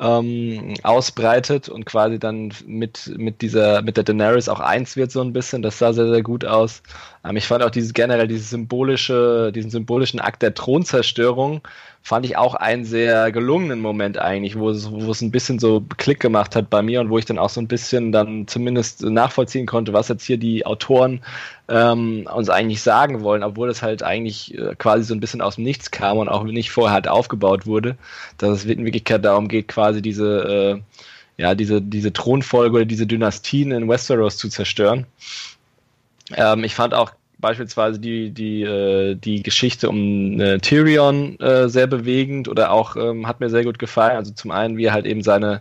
ähm, 0.00 0.74
ausbreitet 0.82 1.68
und 1.68 1.84
quasi 1.84 2.18
dann 2.18 2.52
mit, 2.66 3.12
mit 3.16 3.42
dieser, 3.42 3.82
mit 3.82 3.96
der 3.96 4.04
Daenerys 4.04 4.48
auch 4.48 4.60
eins 4.60 4.96
wird 4.96 5.12
so 5.12 5.20
ein 5.20 5.32
bisschen. 5.32 5.62
Das 5.62 5.78
sah 5.78 5.92
sehr, 5.92 6.08
sehr 6.08 6.22
gut 6.22 6.44
aus. 6.44 6.82
Ähm, 7.24 7.36
ich 7.36 7.46
fand 7.46 7.62
auch 7.62 7.70
dieses 7.70 7.92
generell, 7.92 8.26
dieses 8.26 8.50
symbolische, 8.50 9.52
diesen 9.54 9.70
symbolischen 9.70 10.18
Akt 10.20 10.42
der 10.42 10.54
Thronzerstörung 10.54 11.60
fand 12.02 12.24
ich 12.24 12.36
auch 12.36 12.54
einen 12.54 12.84
sehr 12.84 13.30
gelungenen 13.30 13.80
Moment 13.80 14.18
eigentlich, 14.18 14.58
wo 14.58 14.70
es, 14.70 14.90
wo 14.90 15.10
es 15.10 15.20
ein 15.20 15.30
bisschen 15.30 15.58
so 15.58 15.84
Klick 15.98 16.18
gemacht 16.18 16.56
hat 16.56 16.70
bei 16.70 16.82
mir 16.82 17.00
und 17.00 17.10
wo 17.10 17.18
ich 17.18 17.26
dann 17.26 17.38
auch 17.38 17.50
so 17.50 17.60
ein 17.60 17.68
bisschen 17.68 18.10
dann 18.10 18.48
zumindest 18.48 19.02
nachvollziehen 19.02 19.66
konnte, 19.66 19.92
was 19.92 20.08
jetzt 20.08 20.24
hier 20.24 20.38
die 20.38 20.64
Autoren 20.64 21.20
ähm, 21.68 22.26
uns 22.34 22.48
eigentlich 22.48 22.82
sagen 22.82 23.22
wollen, 23.22 23.42
obwohl 23.42 23.68
das 23.68 23.82
halt 23.82 24.02
eigentlich 24.02 24.56
äh, 24.58 24.74
quasi 24.76 25.04
so 25.04 25.14
ein 25.14 25.20
bisschen 25.20 25.42
aus 25.42 25.56
dem 25.56 25.64
Nichts 25.64 25.90
kam 25.90 26.18
und 26.18 26.28
auch 26.28 26.44
nicht 26.44 26.70
vorher 26.70 26.94
halt 26.94 27.08
aufgebaut 27.08 27.66
wurde, 27.66 27.96
dass 28.38 28.50
es 28.50 28.64
in 28.64 28.84
Wirklichkeit 28.84 29.24
darum 29.24 29.48
geht, 29.48 29.68
quasi 29.68 30.00
diese, 30.00 30.80
äh, 31.38 31.42
ja, 31.42 31.54
diese, 31.54 31.82
diese 31.82 32.12
Thronfolge 32.12 32.76
oder 32.76 32.86
diese 32.86 33.06
Dynastien 33.06 33.72
in 33.72 33.88
Westeros 33.88 34.36
zu 34.38 34.48
zerstören. 34.48 35.06
Ähm, 36.34 36.64
ich 36.64 36.74
fand 36.74 36.94
auch 36.94 37.12
beispielsweise 37.40 37.98
die, 37.98 38.30
die, 38.30 38.62
äh, 38.62 39.14
die 39.14 39.42
Geschichte 39.42 39.88
um 39.88 40.40
äh, 40.40 40.58
Tyrion 40.58 41.38
äh, 41.40 41.68
sehr 41.68 41.86
bewegend 41.86 42.48
oder 42.48 42.70
auch 42.72 42.96
ähm, 42.96 43.26
hat 43.26 43.40
mir 43.40 43.50
sehr 43.50 43.64
gut 43.64 43.78
gefallen. 43.78 44.16
Also 44.16 44.32
zum 44.32 44.50
einen, 44.50 44.76
wie 44.76 44.84
er 44.84 44.92
halt 44.92 45.06
eben 45.06 45.22
seine, 45.22 45.60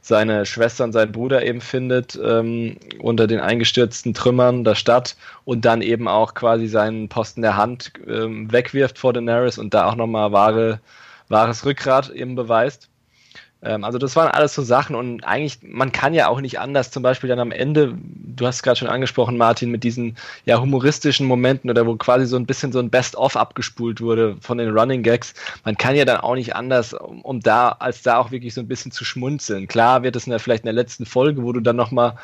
seine 0.00 0.46
Schwester 0.46 0.84
und 0.84 0.92
seinen 0.92 1.12
Bruder 1.12 1.44
eben 1.44 1.60
findet 1.60 2.18
ähm, 2.22 2.76
unter 3.00 3.26
den 3.26 3.40
eingestürzten 3.40 4.14
Trümmern 4.14 4.64
der 4.64 4.74
Stadt 4.74 5.16
und 5.44 5.64
dann 5.64 5.82
eben 5.82 6.08
auch 6.08 6.34
quasi 6.34 6.66
seinen 6.66 7.08
Posten 7.08 7.42
der 7.42 7.56
Hand 7.56 7.92
ähm, 8.06 8.50
wegwirft 8.52 8.98
vor 8.98 9.12
Daenerys 9.12 9.58
und 9.58 9.74
da 9.74 9.86
auch 9.86 9.96
nochmal 9.96 10.32
wahre, 10.32 10.80
wahres 11.28 11.64
Rückgrat 11.64 12.10
eben 12.10 12.34
beweist. 12.34 12.88
Ähm, 13.62 13.84
also 13.84 13.98
das 13.98 14.16
waren 14.16 14.28
alles 14.28 14.54
so 14.54 14.62
Sachen 14.62 14.96
und 14.96 15.24
eigentlich, 15.24 15.58
man 15.62 15.92
kann 15.92 16.14
ja 16.14 16.28
auch 16.28 16.40
nicht 16.40 16.58
anders, 16.58 16.90
zum 16.90 17.02
Beispiel 17.02 17.28
dann 17.28 17.38
am 17.38 17.52
Ende, 17.52 17.94
du 17.96 18.46
hast 18.46 18.56
es 18.56 18.62
gerade 18.62 18.76
schon 18.76 18.88
angesprochen, 18.88 19.36
Martin, 19.36 19.70
mit 19.70 19.84
diesen 19.84 20.16
ja 20.46 20.60
humoristischen 20.60 21.26
Momenten 21.26 21.70
oder 21.70 21.86
wo 21.86 21.96
quasi 21.96 22.26
so 22.26 22.36
ein 22.36 22.46
bisschen 22.46 22.72
so 22.72 22.78
ein 22.78 22.90
Best-of 22.90 23.36
abgespult 23.36 24.00
wurde 24.00 24.36
von 24.40 24.58
den 24.58 24.76
Running 24.76 25.02
Gags, 25.02 25.34
man 25.64 25.76
kann 25.76 25.94
ja 25.94 26.04
dann 26.04 26.18
auch 26.18 26.34
nicht 26.34 26.56
anders, 26.56 26.94
um, 26.94 27.20
um 27.22 27.40
da, 27.40 27.70
als 27.70 28.02
da 28.02 28.18
auch 28.18 28.30
wirklich 28.30 28.54
so 28.54 28.60
ein 28.60 28.68
bisschen 28.68 28.92
zu 28.92 29.04
schmunzeln. 29.04 29.68
Klar 29.68 30.02
wird 30.02 30.16
es 30.16 30.24
vielleicht 30.24 30.64
in 30.64 30.68
der 30.68 30.74
letzten 30.74 31.06
Folge, 31.06 31.42
wo 31.42 31.52
du 31.52 31.60
dann 31.60 31.76
nochmal 31.76 32.14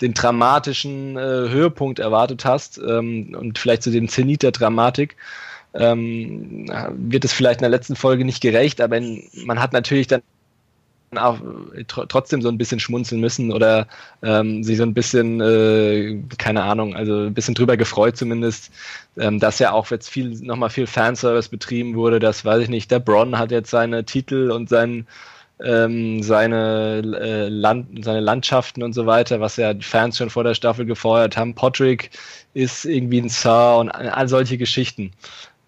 den 0.00 0.14
dramatischen 0.14 1.16
äh, 1.16 1.20
Höhepunkt 1.20 1.98
erwartet 1.98 2.44
hast 2.44 2.78
ähm, 2.78 3.36
und 3.38 3.58
vielleicht 3.58 3.82
so 3.82 3.90
den 3.90 4.08
Zenit 4.08 4.42
der 4.44 4.52
Dramatik, 4.52 5.16
ähm, 5.74 6.66
wird 6.92 7.24
es 7.24 7.32
vielleicht 7.32 7.60
in 7.60 7.64
der 7.64 7.70
letzten 7.70 7.96
Folge 7.96 8.24
nicht 8.24 8.40
gerecht, 8.40 8.80
aber 8.80 8.96
in, 8.96 9.24
man 9.44 9.60
hat 9.60 9.72
natürlich 9.72 10.06
dann 10.06 10.22
trotzdem 11.86 12.42
so 12.42 12.48
ein 12.48 12.58
bisschen 12.58 12.80
schmunzeln 12.80 13.20
müssen 13.20 13.52
oder 13.52 13.86
ähm, 14.22 14.62
sich 14.62 14.76
so 14.76 14.82
ein 14.82 14.94
bisschen, 14.94 15.40
äh, 15.40 16.20
keine 16.38 16.62
Ahnung, 16.62 16.94
also 16.94 17.24
ein 17.26 17.34
bisschen 17.34 17.54
drüber 17.54 17.76
gefreut 17.76 18.16
zumindest, 18.16 18.70
ähm, 19.16 19.40
dass 19.40 19.58
ja 19.58 19.72
auch 19.72 19.90
jetzt 19.90 20.10
viel, 20.10 20.30
nochmal 20.42 20.70
viel 20.70 20.86
Fanservice 20.86 21.48
betrieben 21.48 21.94
wurde, 21.94 22.18
das 22.18 22.44
weiß 22.44 22.62
ich 22.62 22.68
nicht, 22.68 22.90
der 22.90 22.98
Bron 23.00 23.38
hat 23.38 23.50
jetzt 23.50 23.70
seine 23.70 24.04
Titel 24.04 24.50
und 24.50 24.68
sein 24.68 25.06
ähm, 25.60 26.22
seine, 26.22 27.02
äh, 27.20 27.48
Land, 27.48 28.04
seine 28.04 28.20
Landschaften 28.20 28.82
und 28.82 28.92
so 28.92 29.06
weiter, 29.06 29.40
was 29.40 29.56
ja 29.56 29.74
die 29.74 29.84
Fans 29.84 30.16
schon 30.16 30.30
vor 30.30 30.44
der 30.44 30.54
Staffel 30.54 30.86
gefeuert 30.86 31.36
haben. 31.36 31.54
Podrick 31.54 32.10
ist 32.54 32.84
irgendwie 32.84 33.20
ein 33.20 33.28
Sir 33.28 33.76
und 33.78 33.90
all 33.90 34.28
solche 34.28 34.56
Geschichten. 34.56 35.12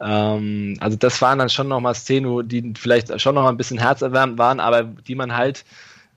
Ähm, 0.01 0.77
also 0.81 0.97
das 0.97 1.21
waren 1.21 1.39
dann 1.39 1.51
schon 1.51 1.69
nochmal 1.69 1.95
Szenen, 1.95 2.49
die 2.49 2.73
vielleicht 2.77 3.21
schon 3.21 3.35
nochmal 3.35 3.53
ein 3.53 3.57
bisschen 3.57 3.79
herzerwärmend 3.79 4.39
waren, 4.39 4.61
aber 4.61 4.85
die 4.85 5.15
man 5.15 5.37
halt 5.37 5.65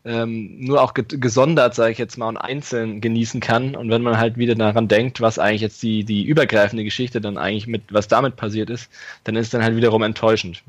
ähm, 0.06 0.58
nur 0.60 0.82
auch 0.82 0.94
gesondert, 0.94 1.76
sage 1.76 1.92
ich 1.92 1.98
jetzt 1.98 2.18
mal, 2.18 2.28
und 2.28 2.38
einzeln 2.38 3.00
genießen 3.00 3.40
kann. 3.40 3.76
Und 3.76 3.90
wenn 3.90 4.02
man 4.02 4.18
halt 4.18 4.38
wieder 4.38 4.56
daran 4.56 4.88
denkt, 4.88 5.22
was 5.22 5.40
eigentlich 5.40 5.62
jetzt 5.62 5.82
die, 5.82 6.04
die 6.04 6.24
übergreifende 6.26 6.84
Geschichte 6.84 7.22
dann 7.22 7.38
eigentlich 7.38 7.68
mit, 7.68 7.84
was 7.92 8.08
damit 8.08 8.36
passiert 8.36 8.70
ist, 8.70 8.90
dann 9.24 9.36
ist 9.36 9.48
es 9.48 9.52
dann 9.52 9.64
halt 9.64 9.76
wiederum 9.76 10.04
enttäuschend. 10.04 10.64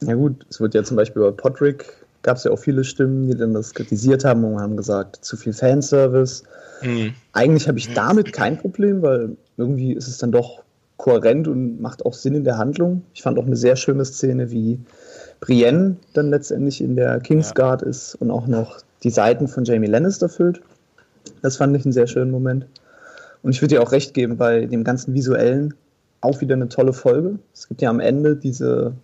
Ja 0.00 0.14
gut, 0.14 0.44
es 0.50 0.60
wird 0.60 0.74
ja 0.74 0.82
zum 0.82 0.96
Beispiel 0.96 1.22
bei 1.22 1.30
Podrick 1.30 1.84
gab 2.22 2.38
es 2.38 2.44
ja 2.44 2.50
auch 2.50 2.58
viele 2.58 2.84
Stimmen, 2.84 3.28
die 3.28 3.36
dann 3.36 3.52
das 3.52 3.74
kritisiert 3.74 4.24
haben 4.24 4.44
und 4.44 4.60
haben 4.60 4.76
gesagt, 4.76 5.24
zu 5.24 5.36
viel 5.36 5.52
Fanservice. 5.52 6.42
Mhm. 6.82 7.14
Eigentlich 7.32 7.68
habe 7.68 7.78
ich 7.78 7.92
damit 7.92 8.32
kein 8.32 8.58
Problem, 8.58 9.02
weil 9.02 9.36
irgendwie 9.56 9.92
ist 9.92 10.08
es 10.08 10.18
dann 10.18 10.32
doch 10.32 10.63
kohärent 10.96 11.48
und 11.48 11.80
macht 11.80 12.04
auch 12.06 12.14
Sinn 12.14 12.34
in 12.34 12.44
der 12.44 12.58
Handlung. 12.58 13.02
Ich 13.14 13.22
fand 13.22 13.38
auch 13.38 13.46
eine 13.46 13.56
sehr 13.56 13.76
schöne 13.76 14.04
Szene, 14.04 14.50
wie 14.50 14.78
Brienne 15.40 15.96
dann 16.12 16.30
letztendlich 16.30 16.80
in 16.80 16.96
der 16.96 17.20
Kingsguard 17.20 17.82
ja. 17.82 17.88
ist 17.88 18.14
und 18.16 18.30
auch 18.30 18.46
noch 18.46 18.78
die 19.02 19.10
Seiten 19.10 19.48
von 19.48 19.64
Jamie 19.64 19.88
Lannister 19.88 20.28
füllt. 20.28 20.60
Das 21.42 21.56
fand 21.56 21.76
ich 21.76 21.84
einen 21.84 21.92
sehr 21.92 22.06
schönen 22.06 22.30
Moment. 22.30 22.66
Und 23.42 23.50
ich 23.50 23.60
würde 23.60 23.74
dir 23.74 23.82
auch 23.82 23.92
recht 23.92 24.14
geben, 24.14 24.36
bei 24.36 24.66
dem 24.66 24.84
ganzen 24.84 25.12
Visuellen 25.14 25.74
auch 26.20 26.40
wieder 26.40 26.54
eine 26.54 26.68
tolle 26.68 26.94
Folge. 26.94 27.38
Es 27.52 27.68
gibt 27.68 27.82
ja 27.82 27.90
am 27.90 28.00
Ende 28.00 28.36
diese 28.36 28.94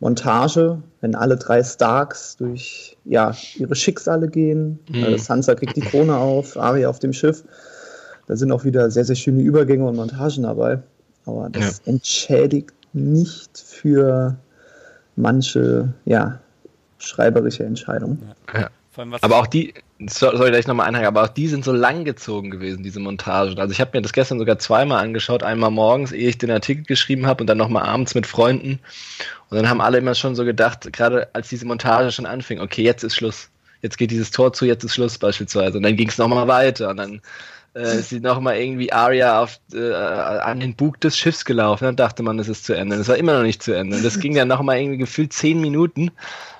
Montage, 0.00 0.82
wenn 1.00 1.14
alle 1.14 1.36
drei 1.36 1.62
Starks 1.62 2.36
durch 2.36 2.96
ja, 3.04 3.34
ihre 3.56 3.74
Schicksale 3.74 4.28
gehen. 4.28 4.80
Mhm. 4.88 5.04
Äh, 5.04 5.18
Sansa 5.18 5.54
kriegt 5.54 5.76
die 5.76 5.80
Krone 5.80 6.16
auf, 6.16 6.56
Arya 6.56 6.88
auf 6.88 6.98
dem 6.98 7.12
Schiff. 7.12 7.44
Da 8.26 8.36
sind 8.36 8.50
auch 8.52 8.64
wieder 8.64 8.90
sehr, 8.90 9.04
sehr 9.04 9.16
schöne 9.16 9.42
Übergänge 9.42 9.86
und 9.86 9.96
Montagen 9.96 10.42
dabei. 10.42 10.80
Aber 11.26 11.48
das 11.50 11.82
ja. 11.84 11.92
entschädigt 11.92 12.72
nicht 12.92 13.58
für 13.58 14.36
manche, 15.16 15.92
ja, 16.04 16.40
schreiberische 16.98 17.64
Entscheidungen. 17.64 18.32
Ja. 18.54 18.70
Aber 19.20 19.36
auch 19.36 19.46
die, 19.46 19.74
soll 20.08 20.54
ich 20.54 20.66
nochmal 20.66 20.88
einhaken, 20.88 21.06
aber 21.06 21.22
auch 21.22 21.28
die 21.28 21.46
sind 21.46 21.64
so 21.64 21.72
lang 21.72 22.04
gezogen 22.04 22.50
gewesen, 22.50 22.82
diese 22.82 22.98
Montagen. 22.98 23.58
Also 23.60 23.70
ich 23.70 23.80
habe 23.80 23.96
mir 23.96 24.02
das 24.02 24.12
gestern 24.12 24.40
sogar 24.40 24.58
zweimal 24.58 25.02
angeschaut, 25.04 25.44
einmal 25.44 25.70
morgens, 25.70 26.10
ehe 26.10 26.28
ich 26.28 26.38
den 26.38 26.50
Artikel 26.50 26.84
geschrieben 26.84 27.26
habe 27.26 27.42
und 27.42 27.46
dann 27.46 27.58
nochmal 27.58 27.84
abends 27.84 28.16
mit 28.16 28.26
Freunden. 28.26 28.80
Und 29.50 29.56
dann 29.56 29.68
haben 29.68 29.80
alle 29.80 29.98
immer 29.98 30.16
schon 30.16 30.34
so 30.34 30.44
gedacht, 30.44 30.92
gerade 30.92 31.28
als 31.32 31.48
diese 31.48 31.64
Montage 31.64 32.10
schon 32.10 32.26
anfing, 32.26 32.60
okay, 32.60 32.82
jetzt 32.82 33.04
ist 33.04 33.14
Schluss. 33.14 33.50
Jetzt 33.82 33.98
geht 33.98 34.10
dieses 34.10 34.32
Tor 34.32 34.52
zu, 34.52 34.64
jetzt 34.64 34.82
ist 34.82 34.94
Schluss 34.94 35.16
beispielsweise. 35.16 35.76
Und 35.76 35.84
dann 35.84 35.96
ging 35.96 36.08
es 36.08 36.18
nochmal 36.18 36.48
weiter 36.48 36.90
und 36.90 36.96
dann 36.96 37.20
äh, 37.74 37.98
ist 37.98 38.12
nochmal 38.12 38.56
irgendwie 38.56 38.92
Aria 38.92 39.42
auf, 39.42 39.60
äh, 39.72 39.92
an 39.92 40.60
den 40.60 40.74
Bug 40.74 41.00
des 41.00 41.16
Schiffs 41.16 41.44
gelaufen. 41.44 41.84
Dann 41.84 41.96
dachte 41.96 42.22
man, 42.22 42.38
es 42.38 42.48
ist 42.48 42.64
zu 42.64 42.74
Ende. 42.74 42.96
Das 42.96 43.08
war 43.08 43.16
immer 43.16 43.34
noch 43.34 43.42
nicht 43.42 43.62
zu 43.62 43.72
Ende. 43.72 43.96
Und 43.96 44.04
das 44.04 44.20
ging 44.20 44.34
dann 44.34 44.48
nochmal 44.48 44.78
irgendwie 44.78 44.98
gefühlt 44.98 45.32
zehn 45.32 45.60
Minuten, 45.60 46.10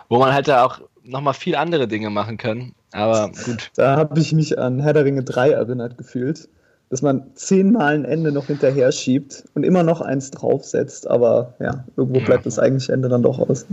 wo 0.08 0.18
man 0.18 0.32
halt 0.32 0.48
da 0.48 0.64
auch 0.64 0.80
nochmal 1.02 1.34
viel 1.34 1.56
andere 1.56 1.88
Dinge 1.88 2.10
machen 2.10 2.36
kann. 2.36 2.72
Aber 2.92 3.30
gut. 3.44 3.70
Da 3.76 3.96
habe 3.96 4.18
ich 4.20 4.32
mich 4.32 4.58
an 4.58 4.80
Herr 4.80 4.92
der 4.92 5.04
Ringe 5.04 5.22
3 5.22 5.50
erinnert 5.50 5.98
gefühlt, 5.98 6.48
dass 6.90 7.02
man 7.02 7.34
zehnmal 7.34 7.94
ein 7.94 8.04
Ende 8.04 8.32
noch 8.32 8.46
hinterher 8.46 8.92
schiebt 8.92 9.44
und 9.54 9.64
immer 9.64 9.82
noch 9.82 10.00
eins 10.00 10.30
draufsetzt. 10.30 11.08
Aber 11.08 11.54
ja, 11.60 11.84
irgendwo 11.96 12.20
bleibt 12.20 12.44
ja. 12.44 12.50
das 12.50 12.58
eigentliche 12.58 12.92
Ende 12.92 13.08
dann 13.08 13.22
doch 13.22 13.38
aus. 13.38 13.66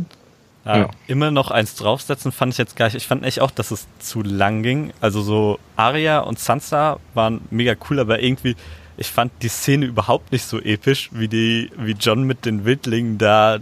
Ja, 0.66 0.78
ja. 0.78 0.90
Immer 1.08 1.32
noch 1.32 1.52
eins 1.52 1.76
draufsetzen 1.76 2.32
fand 2.32 2.54
ich 2.54 2.58
jetzt 2.58 2.76
gar 2.76 2.86
nicht. 2.86 2.96
Ich 2.96 3.08
fand 3.08 3.24
echt 3.24 3.40
auch, 3.40 3.52
dass 3.52 3.72
es 3.72 3.88
zu 4.00 4.24
lang 4.24 4.64
ging. 4.64 4.94
Also 5.00 5.22
so 5.22 5.60
Arya 5.76 6.20
und 6.20 6.40
Sansa 6.40 7.00
waren 7.14 7.42
mega 7.52 7.76
cool, 7.90 8.00
aber 8.00 8.22
irgendwie, 8.22 8.56
ich 8.98 9.08
fand 9.08 9.32
die 9.44 9.48
Szene 9.48 9.86
überhaupt 9.86 10.32
nicht 10.32 10.46
so 10.46 10.60
episch, 10.60 11.10
wie 11.14 11.28
die, 11.28 11.72
wie 11.78 11.92
John 11.92 12.24
mit 12.24 12.46
den 12.46 12.66
Wildlingen 12.66 13.18
da 13.20 13.60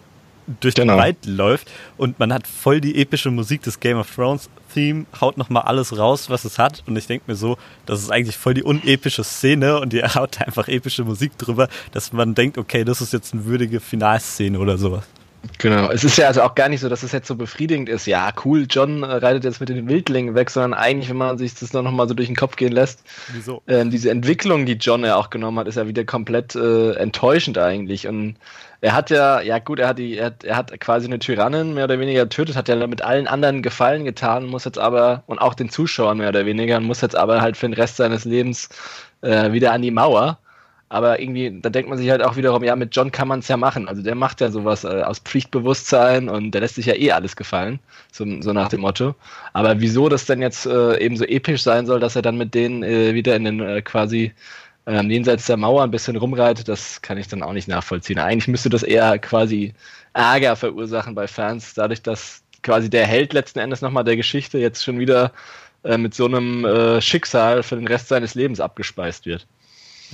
durch 0.59 0.75
genau. 0.75 0.93
den 0.93 0.99
Wald 0.99 1.25
läuft 1.25 1.71
und 1.97 2.19
man 2.19 2.33
hat 2.33 2.47
voll 2.47 2.81
die 2.81 3.01
epische 3.01 3.31
Musik 3.31 3.61
des 3.63 3.79
Game 3.79 3.97
of 3.97 4.13
Thrones 4.13 4.49
Theme, 4.73 5.05
haut 5.21 5.37
nochmal 5.37 5.63
alles 5.63 5.97
raus, 5.97 6.29
was 6.29 6.43
es 6.43 6.59
hat 6.59 6.83
und 6.85 6.97
ich 6.97 7.07
denke 7.07 7.25
mir 7.27 7.35
so, 7.35 7.57
das 7.85 8.01
ist 8.01 8.11
eigentlich 8.11 8.37
voll 8.37 8.53
die 8.53 8.63
unepische 8.63 9.23
Szene 9.23 9.79
und 9.79 9.93
die 9.93 10.03
haut 10.03 10.41
einfach 10.41 10.67
epische 10.67 11.05
Musik 11.05 11.37
drüber, 11.37 11.69
dass 11.91 12.11
man 12.11 12.35
denkt, 12.35 12.57
okay, 12.57 12.83
das 12.83 12.99
ist 12.99 13.13
jetzt 13.13 13.33
eine 13.33 13.45
würdige 13.45 13.79
Finalszene 13.79 14.59
oder 14.59 14.77
sowas. 14.77 15.05
Genau, 15.57 15.89
es 15.91 16.03
ist 16.03 16.17
ja 16.17 16.27
also 16.27 16.41
auch 16.41 16.55
gar 16.55 16.69
nicht 16.69 16.79
so, 16.79 16.87
dass 16.87 17.03
es 17.03 17.11
jetzt 17.11 17.27
so 17.27 17.35
befriedigend 17.35 17.89
ist. 17.89 18.05
Ja, 18.05 18.31
cool, 18.45 18.65
John 18.69 19.03
reitet 19.03 19.43
jetzt 19.43 19.59
mit 19.59 19.69
den 19.69 19.89
Wildlingen 19.89 20.35
weg, 20.35 20.49
sondern 20.49 20.73
eigentlich, 20.73 21.09
wenn 21.09 21.17
man 21.17 21.37
sich 21.37 21.53
das 21.53 21.73
noch 21.73 21.83
mal 21.91 22.07
so 22.07 22.13
durch 22.13 22.27
den 22.27 22.35
Kopf 22.35 22.55
gehen 22.55 22.71
lässt, 22.71 23.03
Wieso? 23.33 23.61
Ähm, 23.67 23.89
diese 23.89 24.09
Entwicklung, 24.09 24.65
die 24.65 24.73
John 24.73 25.03
ja 25.03 25.17
auch 25.17 25.29
genommen 25.29 25.59
hat, 25.59 25.67
ist 25.67 25.75
ja 25.75 25.87
wieder 25.87 26.05
komplett 26.05 26.55
äh, 26.55 26.93
enttäuschend 26.93 27.57
eigentlich. 27.57 28.07
Und 28.07 28.35
er 28.79 28.93
hat 28.93 29.09
ja, 29.09 29.41
ja 29.41 29.59
gut, 29.59 29.79
er 29.79 29.89
hat 29.89 29.97
die, 29.97 30.17
er 30.17 30.27
hat, 30.27 30.43
er 30.45 30.55
hat 30.55 30.79
quasi 30.79 31.07
eine 31.07 31.19
Tyrannin 31.19 31.73
mehr 31.73 31.85
oder 31.85 31.99
weniger 31.99 32.23
getötet, 32.23 32.55
hat 32.55 32.69
ja 32.69 32.87
mit 32.87 33.01
allen 33.01 33.27
anderen 33.27 33.61
Gefallen 33.61 34.05
getan, 34.05 34.45
muss 34.45 34.63
jetzt 34.63 34.79
aber, 34.79 35.23
und 35.27 35.39
auch 35.39 35.55
den 35.55 35.69
Zuschauern 35.69 36.19
mehr 36.19 36.29
oder 36.29 36.45
weniger, 36.45 36.79
muss 36.79 37.01
jetzt 37.01 37.15
aber 37.15 37.41
halt 37.41 37.57
für 37.57 37.67
den 37.67 37.73
Rest 37.73 37.97
seines 37.97 38.23
Lebens 38.23 38.69
äh, 39.21 39.51
wieder 39.51 39.73
an 39.73 39.81
die 39.81 39.91
Mauer. 39.91 40.39
Aber 40.93 41.19
irgendwie, 41.19 41.59
da 41.59 41.71
denkt 41.71 41.89
man 41.89 41.97
sich 41.97 42.11
halt 42.11 42.21
auch 42.21 42.35
wiederum, 42.35 42.63
ja, 42.63 42.75
mit 42.75 42.95
John 42.95 43.11
kann 43.11 43.27
man 43.27 43.39
es 43.39 43.47
ja 43.47 43.57
machen. 43.57 43.87
Also 43.87 44.03
der 44.03 44.13
macht 44.13 44.41
ja 44.41 44.51
sowas 44.51 44.83
äh, 44.83 45.01
aus 45.01 45.17
Pflichtbewusstsein 45.17 46.29
und 46.29 46.51
der 46.51 46.61
lässt 46.61 46.75
sich 46.75 46.85
ja 46.85 46.93
eh 46.93 47.11
alles 47.11 47.35
gefallen, 47.35 47.79
so, 48.11 48.23
so 48.41 48.53
nach 48.53 48.69
dem 48.69 48.81
Motto. 48.81 49.15
Aber 49.53 49.81
wieso 49.81 50.07
das 50.07 50.27
denn 50.27 50.39
jetzt 50.39 50.67
äh, 50.67 50.99
eben 50.99 51.17
so 51.17 51.25
episch 51.25 51.63
sein 51.63 51.87
soll, 51.87 51.99
dass 51.99 52.15
er 52.15 52.21
dann 52.21 52.37
mit 52.37 52.53
denen 52.53 52.83
äh, 52.83 53.15
wieder 53.15 53.35
in 53.35 53.43
den 53.45 53.59
äh, 53.59 53.81
quasi 53.81 54.33
ähm, 54.85 55.09
jenseits 55.09 55.47
der 55.47 55.57
Mauer 55.57 55.81
ein 55.83 55.89
bisschen 55.89 56.15
rumreitet, 56.15 56.67
das 56.67 57.01
kann 57.01 57.17
ich 57.17 57.27
dann 57.27 57.41
auch 57.41 57.53
nicht 57.53 57.67
nachvollziehen. 57.67 58.19
Eigentlich 58.19 58.47
müsste 58.47 58.69
das 58.69 58.83
eher 58.83 59.17
quasi 59.17 59.73
Ärger 60.13 60.55
verursachen 60.55 61.15
bei 61.15 61.27
Fans, 61.27 61.73
dadurch, 61.73 62.03
dass 62.03 62.43
quasi 62.61 62.91
der 62.91 63.07
Held 63.07 63.33
letzten 63.33 63.57
Endes 63.57 63.81
nochmal 63.81 64.03
der 64.03 64.15
Geschichte 64.15 64.59
jetzt 64.59 64.83
schon 64.83 64.99
wieder 64.99 65.31
äh, 65.83 65.97
mit 65.97 66.13
so 66.13 66.25
einem 66.25 66.65
äh, 66.65 67.01
Schicksal 67.01 67.63
für 67.63 67.77
den 67.77 67.87
Rest 67.87 68.09
seines 68.09 68.35
Lebens 68.35 68.59
abgespeist 68.59 69.25
wird. 69.25 69.47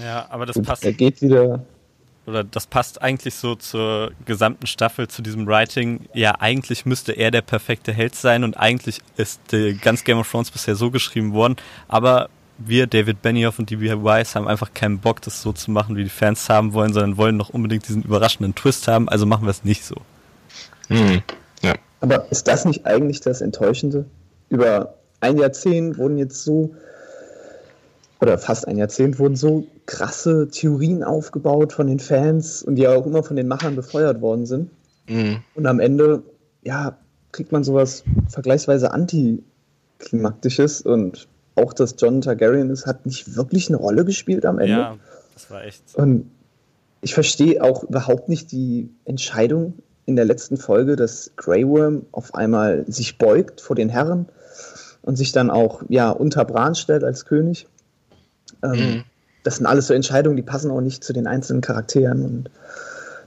Ja, 0.01 0.27
aber 0.29 0.45
das 0.45 0.61
passt. 0.61 0.85
Er 0.85 0.93
geht 0.93 1.21
wieder. 1.21 1.63
Oder 2.25 2.43
das 2.43 2.67
passt 2.67 3.01
eigentlich 3.01 3.33
so 3.33 3.55
zur 3.55 4.11
gesamten 4.25 4.67
Staffel, 4.67 5.07
zu 5.07 5.21
diesem 5.21 5.47
Writing. 5.47 6.01
Ja, 6.13 6.35
eigentlich 6.39 6.85
müsste 6.85 7.13
er 7.13 7.31
der 7.31 7.41
perfekte 7.41 7.91
Held 7.91 8.13
sein 8.13 8.43
und 8.43 8.55
eigentlich 8.57 9.01
ist 9.17 9.41
die 9.51 9.75
ganz 9.75 10.03
Game 10.03 10.19
of 10.19 10.29
Thrones 10.29 10.51
bisher 10.51 10.75
so 10.75 10.91
geschrieben 10.91 11.33
worden. 11.33 11.55
Aber 11.87 12.29
wir, 12.59 12.87
David 12.87 13.21
Benioff 13.21 13.57
und 13.57 13.69
DB 13.69 13.91
Weiss, 14.03 14.35
haben 14.35 14.47
einfach 14.47 14.73
keinen 14.73 14.99
Bock, 14.99 15.21
das 15.21 15.41
so 15.41 15.53
zu 15.53 15.71
machen, 15.71 15.95
wie 15.95 16.03
die 16.03 16.09
Fans 16.09 16.47
haben 16.49 16.73
wollen, 16.73 16.93
sondern 16.93 17.17
wollen 17.17 17.37
noch 17.37 17.49
unbedingt 17.49 17.87
diesen 17.87 18.03
überraschenden 18.03 18.53
Twist 18.53 18.87
haben. 18.87 19.09
Also 19.09 19.25
machen 19.25 19.45
wir 19.45 19.51
es 19.51 19.63
nicht 19.63 19.83
so. 19.83 19.95
Mhm. 20.89 21.23
Ja. 21.63 21.75
Aber 22.01 22.29
ist 22.31 22.47
das 22.47 22.65
nicht 22.65 22.85
eigentlich 22.85 23.21
das 23.21 23.41
Enttäuschende? 23.41 24.05
Über 24.49 24.93
ein 25.21 25.37
Jahrzehnt 25.37 25.97
wurden 25.97 26.17
jetzt 26.17 26.43
so 26.43 26.75
oder 28.21 28.37
fast 28.37 28.67
ein 28.67 28.77
Jahrzehnt 28.77 29.19
wurden 29.19 29.35
so 29.35 29.65
krasse 29.89 30.49
Theorien 30.49 31.03
aufgebaut 31.03 31.73
von 31.73 31.87
den 31.87 31.97
Fans 31.97 32.61
und 32.61 32.75
die 32.75 32.87
auch 32.87 33.07
immer 33.07 33.23
von 33.23 33.35
den 33.35 33.47
Machern 33.47 33.75
befeuert 33.75 34.21
worden 34.21 34.45
sind. 34.45 34.69
Mhm. 35.07 35.39
Und 35.55 35.65
am 35.65 35.79
Ende, 35.79 36.21
ja, 36.61 36.99
kriegt 37.31 37.51
man 37.51 37.63
sowas 37.63 38.03
vergleichsweise 38.29 38.91
antiklimaktisches 38.91 40.83
und 40.83 41.27
auch, 41.55 41.73
dass 41.73 41.95
John 41.97 42.21
Targaryen 42.21 42.69
ist, 42.69 42.85
hat 42.85 43.07
nicht 43.07 43.35
wirklich 43.35 43.67
eine 43.69 43.77
Rolle 43.77 44.05
gespielt 44.05 44.45
am 44.45 44.59
Ende. 44.59 44.73
Ja, 44.73 44.97
das 45.33 45.49
war 45.49 45.63
echt. 45.63 45.81
Und 45.95 46.29
ich 47.01 47.15
verstehe 47.15 47.63
auch 47.63 47.83
überhaupt 47.83 48.29
nicht 48.29 48.51
die 48.51 48.91
Entscheidung 49.05 49.73
in 50.05 50.15
der 50.15 50.25
letzten 50.25 50.57
Folge, 50.57 50.97
dass 50.97 51.31
Grey 51.35 51.67
Worm 51.67 52.05
auf 52.11 52.35
einmal 52.35 52.85
sich 52.87 53.17
beugt 53.17 53.59
vor 53.59 53.75
den 53.75 53.89
Herren 53.89 54.27
und 55.01 55.15
sich 55.15 55.31
dann 55.31 55.49
auch 55.49 55.81
ja 55.89 56.11
unter 56.11 56.45
Bran 56.45 56.75
stellt 56.75 57.03
als 57.03 57.25
König. 57.25 57.67
Ähm, 58.61 58.71
mhm. 58.71 59.03
Das 59.43 59.57
sind 59.57 59.65
alles 59.65 59.87
so 59.87 59.93
Entscheidungen, 59.93 60.35
die 60.35 60.43
passen 60.43 60.71
auch 60.71 60.81
nicht 60.81 61.03
zu 61.03 61.13
den 61.13 61.27
einzelnen 61.27 61.61
Charakteren 61.61 62.23
und 62.25 62.49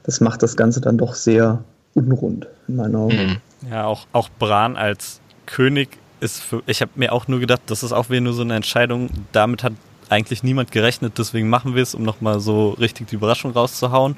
das 0.05 0.21
macht 0.21 0.43
das 0.43 0.57
Ganze 0.57 0.81
dann 0.81 0.99
doch 0.99 1.15
sehr 1.15 1.63
unrund 1.95 2.49
in 2.69 2.77
meinen 2.77 2.97
Augen. 2.97 3.17
Mhm. 3.17 3.71
Ja, 3.71 3.85
auch, 3.87 4.07
auch 4.13 4.29
Bran 4.39 4.77
als 4.77 5.21
König 5.47 5.99
ist 6.21 6.41
für, 6.41 6.63
ich 6.67 6.81
habe 6.81 6.93
mir 6.97 7.13
auch 7.13 7.29
nur 7.29 7.41
gedacht, 7.41 7.63
das 7.67 7.83
ist 7.83 7.93
auch 7.93 8.11
wieder 8.11 8.21
nur 8.21 8.33
so 8.33 8.43
eine 8.43 8.55
Entscheidung, 8.57 9.11
damit 9.33 9.63
hat 9.63 9.73
eigentlich 10.09 10.43
niemand 10.43 10.73
gerechnet, 10.73 11.19
deswegen 11.19 11.49
machen 11.49 11.75
wir 11.75 11.83
es, 11.83 11.95
um 11.95 12.03
nochmal 12.03 12.41
so 12.41 12.71
richtig 12.71 13.09
die 13.09 13.15
Überraschung 13.15 13.53
rauszuhauen. 13.53 14.17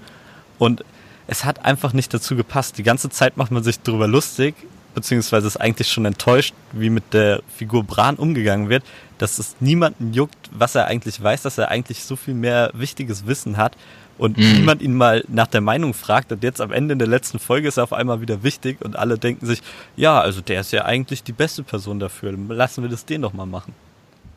Und 0.58 0.84
es 1.26 1.44
hat 1.44 1.64
einfach 1.64 1.92
nicht 1.92 2.12
dazu 2.12 2.36
gepasst. 2.36 2.78
Die 2.78 2.82
ganze 2.82 3.10
Zeit 3.10 3.36
macht 3.36 3.50
man 3.50 3.62
sich 3.62 3.80
darüber 3.80 4.08
lustig, 4.08 4.54
beziehungsweise 4.94 5.46
ist 5.46 5.56
eigentlich 5.56 5.88
schon 5.88 6.04
enttäuscht, 6.04 6.54
wie 6.72 6.90
mit 6.90 7.12
der 7.12 7.42
Figur 7.56 7.84
Bran 7.84 8.16
umgegangen 8.16 8.68
wird, 8.68 8.84
dass 9.18 9.38
es 9.38 9.56
niemanden 9.60 10.12
juckt, 10.12 10.50
was 10.52 10.74
er 10.74 10.86
eigentlich 10.86 11.22
weiß, 11.22 11.42
dass 11.42 11.58
er 11.58 11.68
eigentlich 11.68 12.04
so 12.04 12.16
viel 12.16 12.34
mehr 12.34 12.70
wichtiges 12.74 13.26
Wissen 13.26 13.56
hat 13.56 13.76
und 14.18 14.36
mhm. 14.36 14.52
niemand 14.52 14.82
ihn 14.82 14.94
mal 14.94 15.24
nach 15.28 15.46
der 15.46 15.60
Meinung 15.60 15.94
fragt 15.94 16.32
und 16.32 16.42
jetzt 16.42 16.60
am 16.60 16.72
Ende 16.72 16.92
in 16.92 16.98
der 16.98 17.08
letzten 17.08 17.38
Folge 17.38 17.68
ist 17.68 17.76
er 17.76 17.84
auf 17.84 17.92
einmal 17.92 18.20
wieder 18.20 18.42
wichtig 18.42 18.80
und 18.82 18.96
alle 18.96 19.18
denken 19.18 19.46
sich, 19.46 19.60
ja, 19.96 20.20
also 20.20 20.40
der 20.40 20.60
ist 20.60 20.72
ja 20.72 20.84
eigentlich 20.84 21.22
die 21.22 21.32
beste 21.32 21.62
Person 21.62 21.98
dafür, 21.98 22.32
lassen 22.32 22.82
wir 22.82 22.90
das 22.90 23.04
den 23.04 23.22
doch 23.22 23.32
mal 23.32 23.46
machen. 23.46 23.74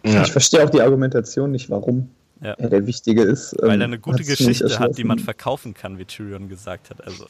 Ja. 0.03 0.23
Ich 0.23 0.31
verstehe 0.31 0.63
auch 0.63 0.69
die 0.69 0.81
Argumentation 0.81 1.51
nicht, 1.51 1.69
warum 1.69 2.09
ja. 2.41 2.53
er 2.53 2.69
der 2.69 2.85
Wichtige 2.87 3.23
ist. 3.23 3.55
Weil 3.59 3.69
er 3.69 3.75
ähm, 3.75 3.81
eine 3.81 3.99
gute 3.99 4.23
Geschichte 4.23 4.79
hat, 4.79 4.97
die 4.97 5.03
man 5.03 5.19
verkaufen 5.19 5.73
kann, 5.73 5.97
wie 5.97 6.05
Tyrion 6.05 6.49
gesagt 6.49 6.89
hat. 6.89 7.05
Also. 7.05 7.25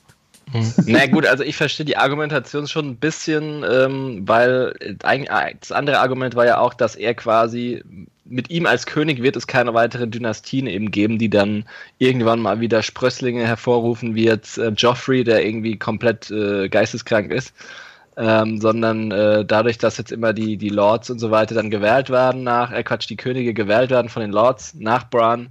Mhm. 0.54 0.74
Na 0.86 1.06
gut, 1.08 1.26
also 1.26 1.44
ich 1.44 1.58
verstehe 1.58 1.86
die 1.86 1.98
Argumentation 1.98 2.68
schon 2.68 2.88
ein 2.90 2.98
bisschen, 2.98 3.66
ähm, 3.70 4.28
weil 4.28 4.74
das 5.60 5.72
andere 5.72 6.00
Argument 6.00 6.36
war 6.36 6.46
ja 6.46 6.60
auch, 6.60 6.74
dass 6.74 6.96
er 6.96 7.14
quasi 7.16 7.84
mit 8.30 8.50
ihm 8.50 8.66
als 8.66 8.86
König 8.86 9.22
wird 9.24 9.36
es 9.36 9.48
keine 9.48 9.74
weiteren 9.74 10.12
Dynastien 10.12 10.68
eben 10.68 10.92
geben, 10.92 11.18
die 11.18 11.30
dann 11.30 11.66
irgendwann 11.98 12.40
mal 12.40 12.60
wieder 12.60 12.84
Sprösslinge 12.84 13.46
hervorrufen, 13.46 14.16
wie 14.16 14.26
jetzt 14.26 14.58
äh, 14.58 14.70
Joffrey, 14.70 15.24
der 15.24 15.46
irgendwie 15.46 15.78
komplett 15.78 16.30
äh, 16.32 16.70
geisteskrank 16.70 17.32
ist. 17.32 17.54
Ähm, 18.20 18.60
sondern 18.60 19.12
äh, 19.12 19.46
dadurch, 19.46 19.78
dass 19.78 20.00
jetzt 20.00 20.12
immer 20.12 20.34
die, 20.34 20.58
die 20.58 20.70
Lords 20.70 21.12
und 21.12 21.20
so 21.20 21.30
weiter 21.30 21.54
dann 21.54 21.70
gewählt 21.70 22.10
werden 22.10 22.42
nach, 22.44 22.72
äh, 22.72 22.82
Quatsch, 22.82 23.08
die 23.08 23.16
Könige 23.16 23.54
gewählt 23.54 23.92
werden 23.92 24.10
von 24.10 24.22
den 24.22 24.32
Lords 24.32 24.74
nach 24.74 25.08
Bran, 25.08 25.50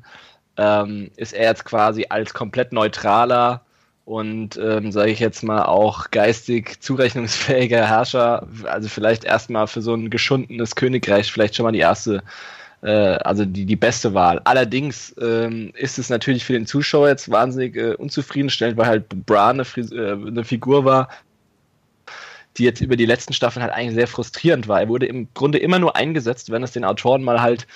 ähm, 0.56 1.12
ist 1.16 1.32
er 1.32 1.50
jetzt 1.50 1.64
quasi 1.64 2.06
als 2.08 2.34
komplett 2.34 2.72
neutraler 2.72 3.65
und, 4.06 4.56
ähm, 4.56 4.92
sage 4.92 5.10
ich 5.10 5.18
jetzt 5.18 5.42
mal, 5.42 5.64
auch 5.64 6.12
geistig 6.12 6.80
zurechnungsfähiger 6.80 7.86
Herrscher, 7.86 8.46
also 8.64 8.88
vielleicht 8.88 9.24
erstmal 9.24 9.66
für 9.66 9.82
so 9.82 9.94
ein 9.94 10.10
geschundenes 10.10 10.76
Königreich 10.76 11.30
vielleicht 11.30 11.56
schon 11.56 11.64
mal 11.64 11.72
die 11.72 11.80
erste 11.80 12.22
äh, 12.82 12.88
also 12.88 13.44
die, 13.44 13.66
die 13.66 13.76
beste 13.76 14.14
Wahl. 14.14 14.40
Allerdings 14.44 15.14
ähm, 15.20 15.72
ist 15.74 15.98
es 15.98 16.08
natürlich 16.08 16.44
für 16.44 16.52
den 16.52 16.66
Zuschauer 16.66 17.08
jetzt 17.08 17.30
wahnsinnig 17.30 17.74
äh, 17.74 17.94
unzufriedenstellend, 17.94 18.76
weil 18.78 18.86
halt 18.86 19.26
Bran 19.26 19.60
eine, 19.60 19.86
äh, 19.90 20.12
eine 20.12 20.44
Figur 20.44 20.84
war, 20.84 21.08
die 22.58 22.64
jetzt 22.64 22.80
über 22.80 22.96
die 22.96 23.06
letzten 23.06 23.32
Staffeln 23.32 23.62
halt 23.62 23.74
eigentlich 23.74 23.96
sehr 23.96 24.06
frustrierend 24.06 24.68
war. 24.68 24.80
Er 24.80 24.88
wurde 24.88 25.06
im 25.06 25.28
Grunde 25.34 25.58
immer 25.58 25.80
nur 25.80 25.96
eingesetzt, 25.96 26.50
wenn 26.52 26.62
es 26.62 26.72
den 26.72 26.84
Autoren 26.84 27.24
mal 27.24 27.42
halt 27.42 27.66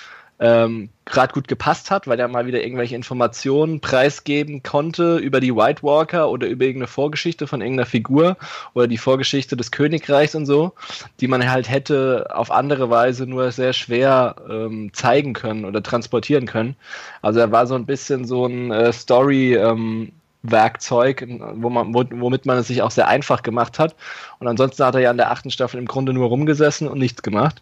ähm, 0.41 0.89
gerade 1.05 1.35
gut 1.35 1.49
gepasst 1.49 1.91
hat, 1.91 2.07
weil 2.07 2.19
er 2.19 2.29
mal 2.29 2.47
wieder 2.47 2.63
irgendwelche 2.65 2.97
Informationen 2.97 3.81
preisgeben 3.81 4.63
konnte 4.63 5.19
über 5.19 5.39
die 5.41 5.55
White 5.55 5.83
Walker 5.83 6.31
oder 6.31 6.47
über 6.47 6.65
irgendeine 6.65 6.89
Vorgeschichte 6.89 7.47
von 7.47 7.61
irgendeiner 7.61 7.87
Figur 7.87 8.39
oder 8.73 8.89
die 8.89 8.97
Vorgeschichte 8.97 9.57
des 9.57 9.71
Königreichs 9.71 10.35
und 10.35 10.47
so, 10.47 10.73
die 11.21 11.29
man 11.29 11.49
halt 11.49 11.69
hätte 11.69 12.29
auf 12.35 12.51
andere 12.51 12.89
Weise 12.89 13.27
nur 13.27 13.53
sehr 13.53 13.75
schwer 13.75 14.37
ähm, 14.49 14.91
zeigen 14.95 15.35
können 15.35 15.67
oder 15.67 15.83
transportieren 15.83 16.47
können. 16.47 16.75
Also 17.21 17.41
er 17.41 17.53
war 17.53 17.67
so 17.67 17.75
ein 17.75 17.87
bisschen 17.87 18.25
so 18.25 18.47
ein 18.47 18.71
äh, 18.71 18.93
Story, 18.93 19.55
ähm, 19.55 20.13
Werkzeug, 20.43 21.27
wo 21.57 21.69
man, 21.69 21.93
womit 21.93 22.47
man 22.47 22.57
es 22.57 22.69
sich 22.69 22.81
auch 22.81 22.91
sehr 22.91 23.09
einfach 23.09 23.43
gemacht 23.43 23.79
hat. 23.79 23.95
Und 24.39 24.49
ansonsten 24.49 24.85
hat 24.85 24.95
er 24.95 25.03
ja 25.03 25.11
in 25.11 25.19
der 25.19 25.31
achten 25.31 25.51
Staffel 25.51 25.79
im 25.79 25.87
Grunde 25.87 26.15
nur 26.15 26.29
rumgesessen 26.29 26.89
und 26.89 26.99
nichts 26.99 27.23
gemacht. 27.23 27.61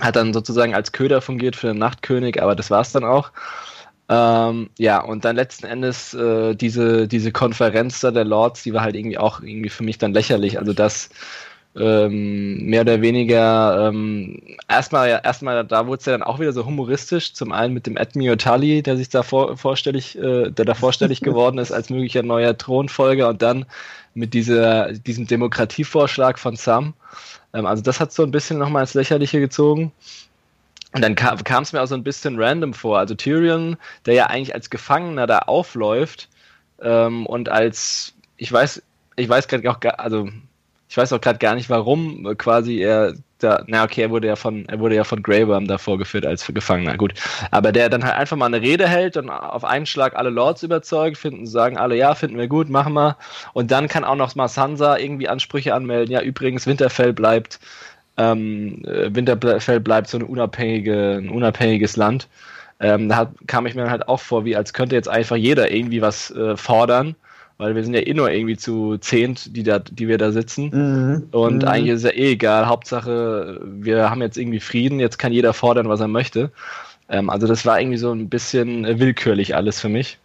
Hat 0.00 0.16
dann 0.16 0.34
sozusagen 0.34 0.74
als 0.74 0.92
Köder 0.92 1.22
fungiert 1.22 1.56
für 1.56 1.68
den 1.68 1.78
Nachtkönig, 1.78 2.42
aber 2.42 2.54
das 2.54 2.70
war 2.70 2.82
es 2.82 2.92
dann 2.92 3.04
auch. 3.04 3.32
Ähm, 4.08 4.70
ja, 4.78 5.00
und 5.02 5.24
dann 5.24 5.34
letzten 5.36 5.66
Endes 5.66 6.14
äh, 6.14 6.54
diese, 6.54 7.08
diese 7.08 7.32
Konferenz 7.32 8.00
da 8.00 8.10
der 8.10 8.24
Lords, 8.24 8.62
die 8.62 8.72
war 8.72 8.82
halt 8.82 8.94
irgendwie 8.94 9.18
auch 9.18 9.40
irgendwie 9.40 9.70
für 9.70 9.82
mich 9.82 9.98
dann 9.98 10.12
lächerlich. 10.12 10.58
Also 10.58 10.72
das 10.72 11.10
ähm, 11.78 12.64
mehr 12.64 12.82
oder 12.82 13.02
weniger 13.02 13.88
ähm, 13.88 14.40
erstmal 14.68 15.20
erstmal 15.22 15.64
da 15.64 15.86
wurde 15.86 16.00
es 16.00 16.06
ja 16.06 16.12
dann 16.12 16.22
auch 16.22 16.40
wieder 16.40 16.52
so 16.52 16.64
humoristisch 16.64 17.34
zum 17.34 17.52
einen 17.52 17.74
mit 17.74 17.86
dem 17.86 17.98
Admiral 17.98 18.36
Tully 18.36 18.82
der 18.82 18.96
sich 18.96 19.08
da 19.08 19.22
vor, 19.22 19.56
vorstellig 19.56 20.16
äh, 20.16 20.50
der 20.50 20.64
da 20.64 20.74
vorstellig 20.74 21.20
geworden 21.22 21.58
ist 21.58 21.72
als 21.72 21.90
möglicher 21.90 22.22
neuer 22.22 22.56
Thronfolger 22.56 23.28
und 23.28 23.42
dann 23.42 23.66
mit 24.14 24.32
dieser 24.32 24.92
diesem 24.92 25.26
Demokratievorschlag 25.26 26.38
von 26.38 26.56
Sam 26.56 26.94
ähm, 27.56 27.66
also 27.66 27.82
das 27.82 28.00
hat 28.00 28.12
so 28.12 28.22
ein 28.22 28.30
bisschen 28.30 28.58
nochmal 28.58 28.82
ins 28.82 28.94
Lächerliche 28.94 29.40
gezogen. 29.40 29.92
Und 30.92 31.02
dann 31.02 31.14
kam 31.14 31.62
es 31.62 31.72
mir 31.72 31.82
auch 31.82 31.86
so 31.86 31.94
ein 31.94 32.04
bisschen 32.04 32.40
random 32.40 32.72
vor. 32.72 32.98
Also 32.98 33.14
Tyrion, 33.14 33.76
der 34.06 34.14
ja 34.14 34.26
eigentlich 34.26 34.54
als 34.54 34.70
Gefangener 34.70 35.26
da 35.26 35.40
aufläuft 35.40 36.28
ähm, 36.80 37.26
und 37.26 37.48
als, 37.48 38.14
ich 38.36 38.50
weiß, 38.50 38.82
ich 39.16 39.28
weiß 39.28 39.48
gerade 39.48 39.70
auch, 39.70 39.78
also 39.98 40.28
ich 40.88 40.96
weiß 40.96 41.12
auch 41.12 41.20
gerade 41.20 41.38
gar 41.38 41.54
nicht, 41.54 41.68
warum 41.68 42.36
quasi 42.36 42.78
er 42.78 43.14
da, 43.38 43.62
na 43.66 43.84
okay, 43.84 44.02
er 44.02 44.10
wurde 44.10 44.28
ja 44.28 44.36
von, 44.36 44.66
er 44.66 44.80
wurde 44.80 44.94
ja 44.94 45.04
von 45.04 45.22
Grey 45.22 45.46
Worm 45.46 45.66
da 45.66 45.78
vorgeführt 45.78 46.24
als 46.24 46.46
Gefangener, 46.46 46.96
gut. 46.96 47.12
Aber 47.50 47.70
der 47.70 47.90
dann 47.90 48.04
halt 48.04 48.14
einfach 48.14 48.36
mal 48.36 48.46
eine 48.46 48.62
Rede 48.62 48.88
hält 48.88 49.16
und 49.16 49.28
auf 49.28 49.64
einen 49.64 49.86
Schlag 49.86 50.16
alle 50.16 50.30
Lords 50.30 50.62
überzeugt, 50.62 51.18
finden, 51.18 51.46
sagen 51.46 51.76
alle, 51.76 51.96
ja, 51.96 52.14
finden 52.14 52.38
wir 52.38 52.48
gut, 52.48 52.70
machen 52.70 52.94
wir. 52.94 53.16
Und 53.52 53.70
dann 53.70 53.88
kann 53.88 54.04
auch 54.04 54.16
noch 54.16 54.34
mal 54.36 54.48
Sansa 54.48 54.96
irgendwie 54.96 55.28
Ansprüche 55.28 55.74
anmelden. 55.74 56.12
Ja, 56.12 56.22
übrigens, 56.22 56.66
Winterfell 56.66 57.12
bleibt, 57.12 57.60
ähm, 58.16 58.82
äh, 58.86 59.14
Winterfell 59.14 59.80
bleibt 59.80 60.08
so 60.08 60.16
eine 60.16 60.26
unabhängige, 60.26 61.18
ein 61.20 61.28
unabhängiges 61.28 61.96
Land. 61.96 62.28
Ähm, 62.80 63.08
da 63.08 63.16
hat, 63.16 63.32
kam 63.46 63.66
ich 63.66 63.74
mir 63.74 63.90
halt 63.90 64.08
auch 64.08 64.20
vor, 64.20 64.44
wie 64.44 64.56
als 64.56 64.72
könnte 64.72 64.96
jetzt 64.96 65.08
einfach 65.08 65.36
jeder 65.36 65.70
irgendwie 65.70 66.00
was 66.00 66.30
äh, 66.30 66.56
fordern 66.56 67.16
weil 67.58 67.74
wir 67.74 67.82
sind 67.82 67.94
ja 67.94 68.00
eh 68.00 68.14
nur 68.14 68.30
irgendwie 68.30 68.56
zu 68.56 68.98
zehnt, 68.98 69.56
die, 69.56 69.62
da, 69.62 69.78
die 69.78 70.08
wir 70.08 70.18
da 70.18 70.30
sitzen. 70.30 70.70
Mhm. 70.72 71.28
Und 71.30 71.62
mhm. 71.62 71.68
eigentlich 71.68 71.94
ist 71.94 72.04
es 72.04 72.10
ja 72.10 72.16
eh 72.16 72.32
egal. 72.32 72.66
Hauptsache, 72.66 73.60
wir 73.64 74.10
haben 74.10 74.20
jetzt 74.20 74.36
irgendwie 74.36 74.60
Frieden, 74.60 75.00
jetzt 75.00 75.18
kann 75.18 75.32
jeder 75.32 75.52
fordern, 75.52 75.88
was 75.88 76.00
er 76.00 76.08
möchte. 76.08 76.50
Ähm, 77.08 77.30
also 77.30 77.46
das 77.46 77.64
war 77.64 77.80
irgendwie 77.80 77.98
so 77.98 78.12
ein 78.12 78.28
bisschen 78.28 78.84
willkürlich 78.98 79.54
alles 79.54 79.80
für 79.80 79.88
mich. 79.88 80.18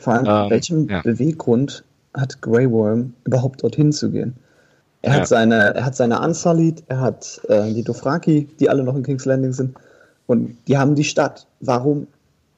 Vor 0.00 0.14
allem, 0.14 0.26
ähm, 0.26 0.50
welchem 0.50 0.88
ja. 0.88 1.00
Beweggrund 1.02 1.84
hat 2.14 2.40
Grey 2.42 2.70
Worm 2.70 3.14
überhaupt 3.24 3.62
dorthin 3.62 3.92
zu 3.92 4.10
gehen? 4.10 4.34
Er 5.02 5.12
hat, 5.12 5.20
ja. 5.20 5.26
seine, 5.26 5.74
er 5.74 5.84
hat 5.84 5.94
seine 5.94 6.20
Unsullied, 6.20 6.82
er 6.88 7.00
hat 7.00 7.40
äh, 7.48 7.72
die 7.72 7.84
Dothraki, 7.84 8.48
die 8.58 8.68
alle 8.68 8.82
noch 8.82 8.96
in 8.96 9.02
King's 9.02 9.24
Landing 9.24 9.52
sind. 9.52 9.76
Und 10.26 10.56
die 10.66 10.76
haben 10.76 10.94
die 10.94 11.04
Stadt. 11.04 11.46
Warum 11.60 12.08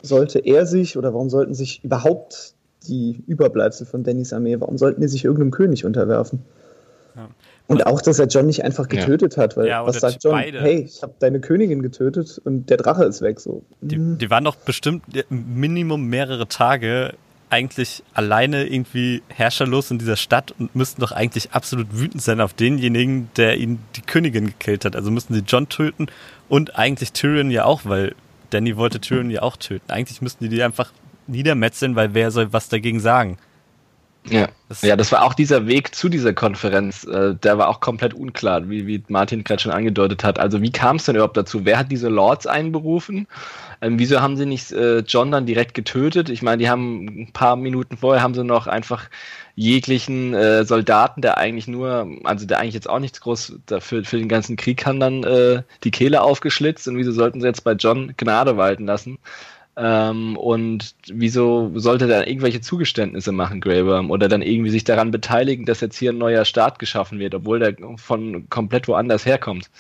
sollte 0.01 0.39
er 0.39 0.65
sich 0.65 0.97
oder 0.97 1.13
warum 1.13 1.29
sollten 1.29 1.55
sich 1.55 1.85
überhaupt 1.85 2.55
die 2.89 3.23
Überbleibsel 3.27 3.87
von 3.87 4.03
Dannys 4.03 4.33
Armee. 4.33 4.59
Warum 4.61 4.79
sollten 4.79 5.01
die 5.01 5.09
sich 5.09 5.25
irgendeinem 5.25 5.51
König 5.51 5.85
unterwerfen? 5.85 6.41
Ja. 7.17 7.29
Und 7.67 7.87
auch, 7.87 8.01
dass 8.01 8.19
er 8.19 8.27
John 8.27 8.47
nicht 8.47 8.65
einfach 8.65 8.89
getötet 8.89 9.37
ja. 9.37 9.43
hat, 9.43 9.57
weil 9.57 9.67
ja, 9.67 9.85
was 9.85 10.01
sagt 10.01 10.25
John? 10.25 10.33
Beide. 10.33 10.61
Hey, 10.61 10.87
ich 10.89 11.03
habe 11.03 11.13
deine 11.19 11.39
Königin 11.39 11.83
getötet 11.83 12.41
und 12.43 12.71
der 12.71 12.79
Drache 12.79 13.05
ist 13.05 13.21
weg. 13.21 13.41
So. 13.41 13.63
Die, 13.83 13.97
hm. 13.97 14.19
die 14.19 14.31
waren 14.31 14.45
doch 14.45 14.57
bestimmt 14.57 15.05
Minimum 15.29 16.07
mehrere 16.07 16.49
Tage 16.49 17.13
eigentlich 17.51 18.03
alleine 18.15 18.67
irgendwie 18.67 19.23
herrscherlos 19.29 19.91
in 19.91 19.99
dieser 19.99 20.17
Stadt 20.17 20.55
und 20.59 20.75
müssten 20.75 21.01
doch 21.01 21.13
eigentlich 21.13 21.53
absolut 21.53 21.87
wütend 21.93 22.23
sein 22.23 22.41
auf 22.41 22.53
denjenigen, 22.53 23.31
der 23.37 23.57
ihnen 23.57 23.81
die 23.97 24.03
Königin 24.03 24.47
gekillt 24.47 24.85
hat. 24.85 24.97
Also 24.97 25.11
müssten 25.11 25.35
sie 25.35 25.43
John 25.47 25.69
töten 25.69 26.09
und 26.49 26.79
eigentlich 26.79 27.13
Tyrion 27.13 27.51
ja 27.51 27.65
auch, 27.65 27.83
weil 27.85 28.15
Danny 28.51 28.77
wollte 28.77 29.01
Tyrion 29.01 29.31
ja 29.31 29.43
auch 29.43 29.57
töten. 29.57 29.91
Eigentlich 29.91 30.23
müssten 30.23 30.45
die 30.45 30.51
die 30.51 30.63
einfach 30.63 30.93
niedermetzeln, 31.29 31.97
weil 31.97 32.15
wer 32.15 32.31
soll 32.31 32.53
was 32.53 32.69
dagegen 32.69 33.01
sagen? 33.01 33.39
Ja. 34.31 34.49
Das 34.69 34.83
ja, 34.83 34.97
das 34.97 35.11
war 35.13 35.23
auch 35.23 35.33
dieser 35.33 35.67
Weg 35.67 35.95
zu 35.95 36.11
dieser 36.11 36.35
Konferenz, 36.35 37.05
äh, 37.05 37.35
der 37.35 37.57
war 37.57 37.69
auch 37.69 37.81
komplett 37.81 38.13
unklar, 38.13 38.69
wie, 38.69 38.87
wie 38.87 39.03
Martin 39.09 39.43
gerade 39.43 39.63
schon 39.63 39.73
angedeutet 39.73 40.25
hat. 40.25 40.39
Also 40.39 40.61
wie 40.61 40.71
kam 40.71 40.97
es 40.97 41.05
denn 41.05 41.15
überhaupt 41.15 41.39
dazu? 41.39 41.65
Wer 41.65 41.79
hat 41.79 41.91
diese 41.91 42.09
Lords 42.09 42.47
einberufen? 42.47 43.27
Ähm, 43.81 43.99
wieso 43.99 44.21
haben 44.21 44.37
sie 44.37 44.45
nicht 44.45 44.71
äh, 44.73 44.99
John 44.99 45.31
dann 45.31 45.47
direkt 45.47 45.73
getötet? 45.73 46.29
Ich 46.29 46.43
meine, 46.43 46.59
die 46.59 46.69
haben 46.69 47.07
ein 47.07 47.33
paar 47.33 47.57
Minuten 47.57 47.97
vorher 47.97 48.23
haben 48.23 48.35
sie 48.35 48.45
noch 48.45 48.67
einfach 48.67 49.09
jeglichen 49.55 50.35
äh, 50.35 50.65
Soldaten, 50.65 51.23
der 51.23 51.39
eigentlich 51.39 51.67
nur, 51.67 52.07
also 52.25 52.47
der 52.47 52.59
eigentlich 52.59 52.75
jetzt 52.75 52.91
auch 52.91 52.99
nichts 52.99 53.21
groß 53.23 53.55
dafür 53.67 54.05
für 54.05 54.19
den 54.19 54.29
ganzen 54.29 54.57
Krieg 54.57 54.77
kann, 54.79 55.01
dann 55.01 55.25
äh, 55.25 55.63
die 55.85 55.91
Kehle 55.91 56.21
aufgeschlitzt 56.21 56.87
und 56.89 56.99
wieso 56.99 57.13
sollten 57.13 57.41
sie 57.41 57.47
jetzt 57.47 57.65
bei 57.65 57.73
John 57.73 58.13
Gnade 58.17 58.57
walten 58.59 58.85
lassen? 58.85 59.19
Ähm, 59.81 60.37
und 60.37 60.97
wieso 61.07 61.71
sollte 61.77 62.13
er 62.13 62.27
irgendwelche 62.27 62.61
Zugeständnisse 62.61 63.31
machen, 63.31 63.65
Worm, 63.65 64.11
oder 64.11 64.29
dann 64.29 64.43
irgendwie 64.43 64.71
sich 64.71 64.83
daran 64.83 65.13
beteiligen, 65.13 65.67
dass 65.67 65.81
jetzt 65.81 65.97
hier 65.97 66.11
ein 66.11 66.19
neuer 66.19 66.45
Staat 66.45 66.81
geschaffen 66.81 67.21
wird, 67.21 67.33
obwohl 67.37 67.61
der 67.61 67.77
von 67.97 68.51
komplett 68.51 68.89
woanders 68.89 69.25
herkommt? 69.25 69.71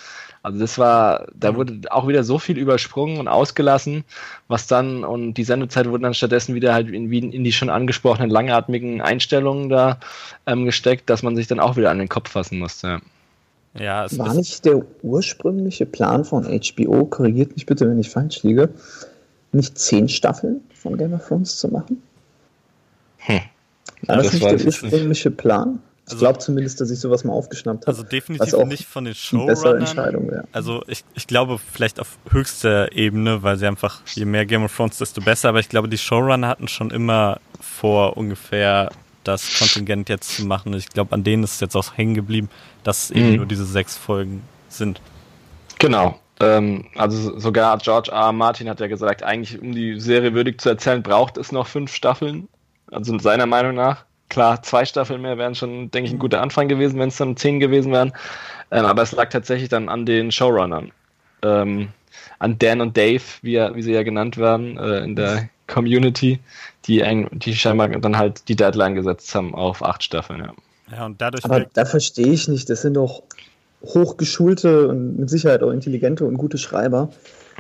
Also 0.45 0.61
das 0.61 0.79
war, 0.79 1.27
da 1.35 1.57
wurde 1.57 1.81
auch 1.91 2.07
wieder 2.07 2.23
so 2.23 2.39
viel 2.39 2.59
übersprungen 2.59 3.19
und 3.19 3.27
ausgelassen, 3.27 4.05
was 4.47 4.69
dann, 4.69 5.03
und 5.03 5.35
die 5.35 5.43
Sendezeit 5.43 5.89
wurde 5.91 6.05
dann 6.05 6.15
stattdessen 6.15 6.55
wieder 6.55 6.75
halt 6.75 6.89
in, 6.89 7.13
in 7.13 7.43
die 7.43 7.53
schon 7.53 7.69
angesprochenen 7.69 8.31
langatmigen 8.31 9.01
Einstellungen 9.01 9.69
da 9.69 9.99
ähm, 10.47 10.65
gesteckt, 10.65 11.11
dass 11.11 11.25
man 11.25 11.35
sich 11.35 11.49
dann 11.49 11.59
auch 11.59 11.77
wieder 11.77 11.91
an 11.91 11.99
den 11.99 12.09
Kopf 12.09 12.31
fassen 12.31 12.61
musste. 12.61 13.01
Ja, 13.75 14.05
es 14.05 14.19
war 14.19 14.33
nicht 14.33 14.65
der 14.65 14.83
ursprüngliche 15.03 15.87
Plan 15.87 16.25
von 16.25 16.45
HBO, 16.45 17.05
korrigiert 17.05 17.55
mich 17.55 17.67
bitte, 17.67 17.89
wenn 17.89 17.99
ich 17.99 18.09
falsch 18.09 18.43
liege, 18.43 18.71
nicht 19.53 19.79
zehn 19.79 20.09
Staffeln 20.09 20.61
von 20.75 20.97
Game 20.97 21.13
of 21.13 21.27
Thrones 21.27 21.57
zu 21.57 21.69
machen? 21.69 22.03
Hm. 23.19 23.41
War 24.07 24.17
das, 24.17 24.27
das 24.27 24.35
nicht 24.35 24.45
der 24.45 24.67
ursprüngliche 24.67 25.31
Plan? 25.31 25.81
ich 26.09 26.15
also, 26.15 26.25
glaube 26.25 26.39
zumindest, 26.39 26.81
dass 26.81 26.91
ich 26.91 27.01
sowas 27.01 27.25
mal 27.25 27.35
aufgeschnappt 27.35 27.87
habe. 27.87 27.89
Also 27.89 28.03
definitiv 28.03 28.65
nicht 28.65 28.87
von 28.87 29.05
den 29.05 29.15
Showrunnern. 29.15 30.47
Also 30.53 30.83
ich, 30.87 31.05
ich 31.15 31.27
glaube 31.27 31.59
vielleicht 31.59 32.01
auf 32.01 32.17
höchster 32.31 32.93
Ebene, 32.93 33.43
weil 33.43 33.59
sie 33.59 33.67
einfach, 33.67 34.01
je 34.15 34.25
mehr 34.25 34.47
Game 34.47 34.65
of 34.65 34.75
Thrones, 34.75 34.97
desto 34.97 35.21
besser. 35.21 35.51
Aber 35.51 35.61
ich 35.61 35.69
glaube, 35.69 35.89
die 35.89 35.99
Showrunner 35.99 36.49
hatten 36.49 36.67
schon 36.67 36.91
immer 36.91 37.41
vor, 37.61 38.17
ungefähr 38.17 38.91
das 39.25 39.59
Kontingent 39.59 40.09
jetzt 40.09 40.35
zu 40.35 40.47
machen. 40.47 40.73
Ich 40.73 40.89
glaube, 40.89 41.13
an 41.13 41.25
denen 41.25 41.45
ist 41.45 41.55
es 41.55 41.61
jetzt 41.61 41.77
auch 41.77 41.95
hängen 41.99 42.15
geblieben, 42.15 42.49
dass 42.85 43.05
es 43.05 43.11
eben 43.11 43.31
mhm. 43.31 43.37
nur 43.37 43.47
diese 43.47 43.67
sechs 43.67 43.99
Folgen 43.99 44.43
sind. 44.71 45.03
Genau. 45.79 46.19
Ähm, 46.41 46.87
also 46.97 47.39
sogar 47.39 47.79
George 47.79 48.11
R. 48.11 48.27
R. 48.27 48.33
Martin 48.33 48.69
hat 48.69 48.81
ja 48.81 48.87
gesagt, 48.87 49.23
eigentlich 49.23 49.61
um 49.61 49.73
die 49.73 50.01
Serie 50.01 50.35
würdig 50.35 50.61
zu 50.61 50.69
erzählen, 50.69 51.03
braucht 51.03 51.37
es 51.37 51.53
noch 51.53 51.67
fünf 51.67 51.93
Staffeln. 51.93 52.49
Also 52.91 53.19
seiner 53.19 53.47
Meinung 53.47 53.75
nach. 53.75 54.05
Klar, 54.29 54.63
zwei 54.63 54.85
Staffeln 54.85 55.23
mehr 55.23 55.39
wären 55.39 55.55
schon, 55.55 55.91
denke 55.91 56.09
ich, 56.09 56.15
ein 56.15 56.19
guter 56.19 56.43
Anfang 56.43 56.69
gewesen, 56.69 56.99
wenn 56.99 57.09
es 57.09 57.17
dann 57.17 57.37
zehn 57.37 57.61
gewesen 57.61 57.93
wären. 57.93 58.13
Ähm, 58.71 58.85
aber 58.85 59.03
es 59.03 59.13
lag 59.13 59.31
tatsächlich 59.31 59.71
dann 59.71 59.89
an 59.89 60.05
den 60.05 60.31
Showrunnern. 60.31 60.93
Ähm, 61.43 61.89
an 62.39 62.59
Dan 62.59 62.81
und 62.81 62.97
Dave, 62.97 63.23
wie, 63.43 63.57
wie 63.57 63.83
sie 63.83 63.93
ja 63.93 64.03
genannt 64.03 64.37
werden 64.37 64.77
äh, 64.77 64.99
in 65.01 65.17
der 65.17 65.49
Community, 65.67 66.41
die, 66.87 67.03
die 67.33 67.55
scheinbar 67.55 67.89
dann 67.89 68.17
halt 68.17 68.49
die 68.49 68.57
Deadline 68.57 68.95
gesetzt 68.95 69.35
haben 69.35 69.55
auf 69.55 69.83
acht 69.83 70.03
Staffeln. 70.03 70.41
Ja, 70.41 70.97
ja 70.97 71.07
und 71.07 71.21
dadurch. 71.21 71.45
Aber 71.45 71.61
da 71.61 71.85
verstehe 71.85 72.33
ich 72.33 72.49
nicht. 72.49 72.69
Das 72.71 72.83
sind 72.83 72.95
doch 72.95 73.23
hochgeschulte 73.83 74.89
und 74.89 75.19
mit 75.19 75.31
Sicherheit 75.31 75.63
auch 75.63 75.71
intelligente 75.71 76.25
und 76.25 76.37
gute 76.37 76.59
Schreiber. 76.59 77.11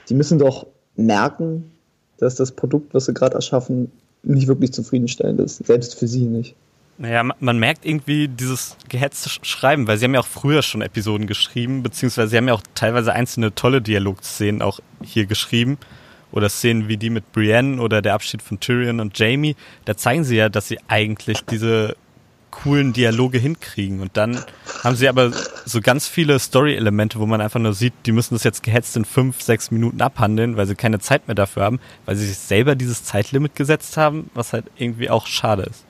Die 0.08 0.14
müssen 0.14 0.38
doch 0.38 0.66
merken, 0.96 1.70
dass 2.18 2.34
das 2.34 2.52
Produkt, 2.52 2.94
was 2.94 3.06
sie 3.06 3.14
gerade 3.14 3.34
erschaffen, 3.34 3.90
nicht 4.22 4.48
wirklich 4.48 4.72
zufriedenstellend 4.72 5.40
ist. 5.40 5.64
Selbst 5.64 5.98
für 5.98 6.08
sie 6.08 6.24
nicht. 6.24 6.54
Naja, 7.00 7.22
man 7.22 7.58
merkt 7.60 7.86
irgendwie 7.86 8.26
dieses 8.26 8.76
gehetzte 8.88 9.30
Schreiben, 9.42 9.86
weil 9.86 9.98
sie 9.98 10.04
haben 10.04 10.14
ja 10.14 10.20
auch 10.20 10.26
früher 10.26 10.62
schon 10.62 10.82
Episoden 10.82 11.28
geschrieben, 11.28 11.84
beziehungsweise 11.84 12.30
sie 12.30 12.36
haben 12.36 12.48
ja 12.48 12.54
auch 12.54 12.62
teilweise 12.74 13.12
einzelne 13.12 13.54
tolle 13.54 13.80
Dialogszenen 13.80 14.62
auch 14.62 14.80
hier 15.02 15.26
geschrieben. 15.26 15.78
Oder 16.30 16.50
Szenen 16.50 16.88
wie 16.88 16.98
die 16.98 17.08
mit 17.08 17.32
Brienne 17.32 17.80
oder 17.80 18.02
der 18.02 18.12
Abschied 18.12 18.42
von 18.42 18.60
Tyrion 18.60 19.00
und 19.00 19.18
Jamie. 19.18 19.56
Da 19.86 19.96
zeigen 19.96 20.24
sie 20.24 20.36
ja, 20.36 20.50
dass 20.50 20.68
sie 20.68 20.78
eigentlich 20.86 21.40
diese 21.46 21.96
coolen 22.50 22.92
Dialoge 22.92 23.38
hinkriegen. 23.38 24.00
Und 24.00 24.16
dann 24.16 24.44
haben 24.82 24.96
sie 24.96 25.08
aber 25.08 25.32
so 25.64 25.80
ganz 25.80 26.06
viele 26.06 26.38
Story-Elemente, 26.38 27.18
wo 27.18 27.26
man 27.26 27.40
einfach 27.40 27.60
nur 27.60 27.74
sieht, 27.74 27.94
die 28.06 28.12
müssen 28.12 28.34
das 28.34 28.44
jetzt 28.44 28.62
gehetzt 28.62 28.96
in 28.96 29.04
fünf, 29.04 29.42
sechs 29.42 29.70
Minuten 29.70 30.00
abhandeln, 30.00 30.56
weil 30.56 30.66
sie 30.66 30.74
keine 30.74 30.98
Zeit 30.98 31.28
mehr 31.28 31.34
dafür 31.34 31.64
haben, 31.64 31.80
weil 32.06 32.16
sie 32.16 32.26
sich 32.26 32.38
selber 32.38 32.74
dieses 32.74 33.04
Zeitlimit 33.04 33.54
gesetzt 33.54 33.96
haben, 33.96 34.30
was 34.34 34.52
halt 34.52 34.66
irgendwie 34.76 35.10
auch 35.10 35.26
schade 35.26 35.64
ist. 35.64 35.84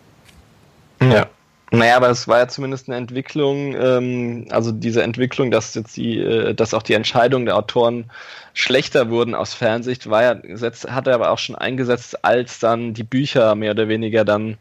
Ja. 1.00 1.28
Naja, 1.70 1.96
aber 1.96 2.08
es 2.08 2.26
war 2.26 2.38
ja 2.38 2.48
zumindest 2.48 2.88
eine 2.88 2.96
Entwicklung, 2.96 3.74
ähm, 3.74 4.46
also 4.50 4.72
diese 4.72 5.02
Entwicklung, 5.02 5.50
dass 5.50 5.74
jetzt 5.74 5.96
die, 5.98 6.18
äh, 6.18 6.54
dass 6.54 6.72
auch 6.72 6.82
die 6.82 6.94
Entscheidungen 6.94 7.44
der 7.44 7.56
Autoren 7.56 8.10
schlechter 8.54 9.10
wurden 9.10 9.34
aus 9.34 9.52
Fernsicht, 9.52 10.08
war 10.08 10.22
ja, 10.22 10.40
hat 10.88 11.06
er 11.06 11.14
aber 11.14 11.30
auch 11.30 11.38
schon 11.38 11.56
eingesetzt, 11.56 12.24
als 12.24 12.58
dann 12.58 12.94
die 12.94 13.04
Bücher 13.04 13.54
mehr 13.54 13.72
oder 13.72 13.88
weniger 13.88 14.24
dann 14.24 14.56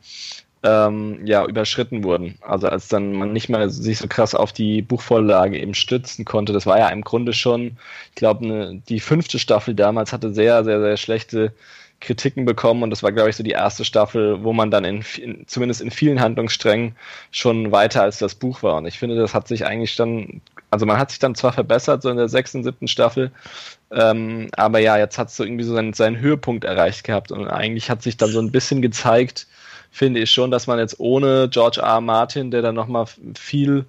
ähm, 0.64 1.26
ja, 1.26 1.46
überschritten 1.46 2.04
wurden. 2.04 2.38
Also 2.42 2.68
als 2.68 2.88
dann 2.88 3.14
man 3.14 3.34
nicht 3.34 3.50
mehr 3.50 3.70
sich 3.70 4.00
so 4.00 4.08
krass 4.08 4.36
auf 4.36 4.52
die 4.54 4.82
Buchvorlage 4.82 5.60
eben 5.60 5.74
stützen 5.74 6.26
konnte. 6.26 6.54
Das 6.54 6.66
war 6.66 6.80
ja 6.80 6.90
im 6.90 7.04
Grunde 7.04 7.34
schon, 7.34 7.78
ich 8.10 8.16
glaube, 8.16 8.48
ne, 8.48 8.82
die 8.90 9.00
fünfte 9.00 9.40
Staffel 9.40 9.76
damals 9.76 10.14
hatte 10.14 10.34
sehr, 10.34 10.64
sehr, 10.64 10.82
sehr 10.82 10.98
schlechte 10.98 11.54
Kritiken 12.00 12.46
bekommen 12.46 12.84
und 12.84 12.92
das 12.92 13.02
war, 13.02 13.12
glaube 13.12 13.30
ich, 13.30 13.36
so 13.36 13.44
die 13.44 13.52
erste 13.52 13.84
Staffel, 13.84 14.44
wo 14.44 14.54
man 14.54 14.70
dann 14.70 14.86
in, 14.86 15.04
in, 15.18 15.48
zumindest 15.48 15.82
in 15.82 15.90
vielen 15.90 16.22
Handlungssträngen 16.22 16.96
schon 17.32 17.72
weiter 17.72 18.04
als 18.04 18.20
das 18.20 18.36
Buch 18.36 18.62
war. 18.62 18.76
Und 18.76 18.86
ich 18.86 19.00
finde, 19.00 19.16
das 19.16 19.34
hat 19.34 19.48
sich 19.48 19.66
eigentlich 19.66 19.96
dann, 19.96 20.42
also 20.70 20.86
man 20.86 21.00
hat 21.00 21.10
sich 21.10 21.20
dann 21.20 21.34
zwar 21.34 21.54
verbessert, 21.54 22.04
so 22.04 22.10
in 22.10 22.18
der 22.18 22.30
sechsten, 22.30 22.64
siebten 22.64 22.88
Staffel, 22.88 23.32
ähm, 23.92 24.50
aber 24.56 24.80
ja, 24.80 24.98
jetzt 24.98 25.18
hat 25.18 25.30
es 25.30 25.38
so 25.38 25.44
irgendwie 25.44 25.64
so 25.64 25.74
seinen, 25.74 25.94
seinen 25.94 26.20
Höhepunkt 26.20 26.66
erreicht 26.66 27.04
gehabt 27.04 27.32
und 27.32 27.48
eigentlich 27.48 27.90
hat 27.90 28.04
sich 28.04 28.18
dann 28.18 28.32
so 28.32 28.40
ein 28.40 28.52
bisschen 28.52 28.82
gezeigt, 28.82 29.48
finde 29.92 30.22
ich 30.22 30.32
schon, 30.32 30.52
dass 30.52 30.68
man 30.68 30.80
jetzt 30.80 31.00
ohne 31.00 31.50
George 31.50 31.82
R. 31.82 32.02
Martin, 32.02 32.52
der 32.52 32.62
dann 32.62 32.76
nochmal 32.76 33.06
viel, 33.38 33.86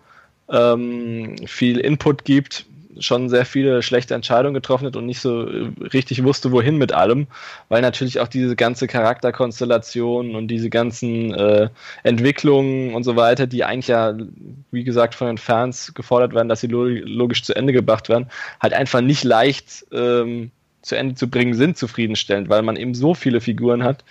ähm, 0.50 1.36
viel 1.46 1.78
Input 1.78 2.24
gibt, 2.24 2.66
schon 3.00 3.28
sehr 3.28 3.44
viele 3.44 3.82
schlechte 3.82 4.14
Entscheidungen 4.14 4.54
getroffen 4.54 4.86
hat 4.86 4.96
und 4.96 5.06
nicht 5.06 5.20
so 5.20 5.48
äh, 5.48 5.70
richtig 5.92 6.24
wusste, 6.24 6.52
wohin 6.52 6.76
mit 6.78 6.92
allem, 6.92 7.26
weil 7.68 7.82
natürlich 7.82 8.20
auch 8.20 8.28
diese 8.28 8.56
ganze 8.56 8.86
Charakterkonstellation 8.86 10.34
und 10.34 10.48
diese 10.48 10.70
ganzen 10.70 11.34
äh, 11.34 11.68
Entwicklungen 12.02 12.94
und 12.94 13.04
so 13.04 13.16
weiter, 13.16 13.46
die 13.46 13.64
eigentlich 13.64 13.88
ja, 13.88 14.14
wie 14.70 14.84
gesagt, 14.84 15.14
von 15.14 15.28
den 15.28 15.38
Fans 15.38 15.94
gefordert 15.94 16.34
werden, 16.34 16.48
dass 16.48 16.60
sie 16.60 16.66
logisch 16.68 17.42
zu 17.42 17.54
Ende 17.54 17.72
gebracht 17.72 18.08
werden, 18.08 18.28
halt 18.60 18.72
einfach 18.72 19.00
nicht 19.00 19.24
leicht 19.24 19.86
ähm, 19.92 20.50
zu 20.82 20.96
Ende 20.96 21.14
zu 21.14 21.28
bringen 21.28 21.54
sind 21.54 21.76
zufriedenstellend, 21.76 22.48
weil 22.48 22.62
man 22.62 22.76
eben 22.76 22.94
so 22.94 23.14
viele 23.14 23.40
Figuren 23.40 23.84
hat 23.84 24.04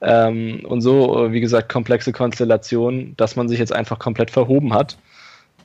ähm, 0.00 0.64
und 0.64 0.80
so, 0.80 1.26
äh, 1.26 1.32
wie 1.32 1.40
gesagt, 1.40 1.68
komplexe 1.70 2.12
Konstellationen, 2.12 3.16
dass 3.16 3.36
man 3.36 3.48
sich 3.48 3.58
jetzt 3.58 3.72
einfach 3.72 3.98
komplett 3.98 4.30
verhoben 4.30 4.72
hat. 4.72 4.96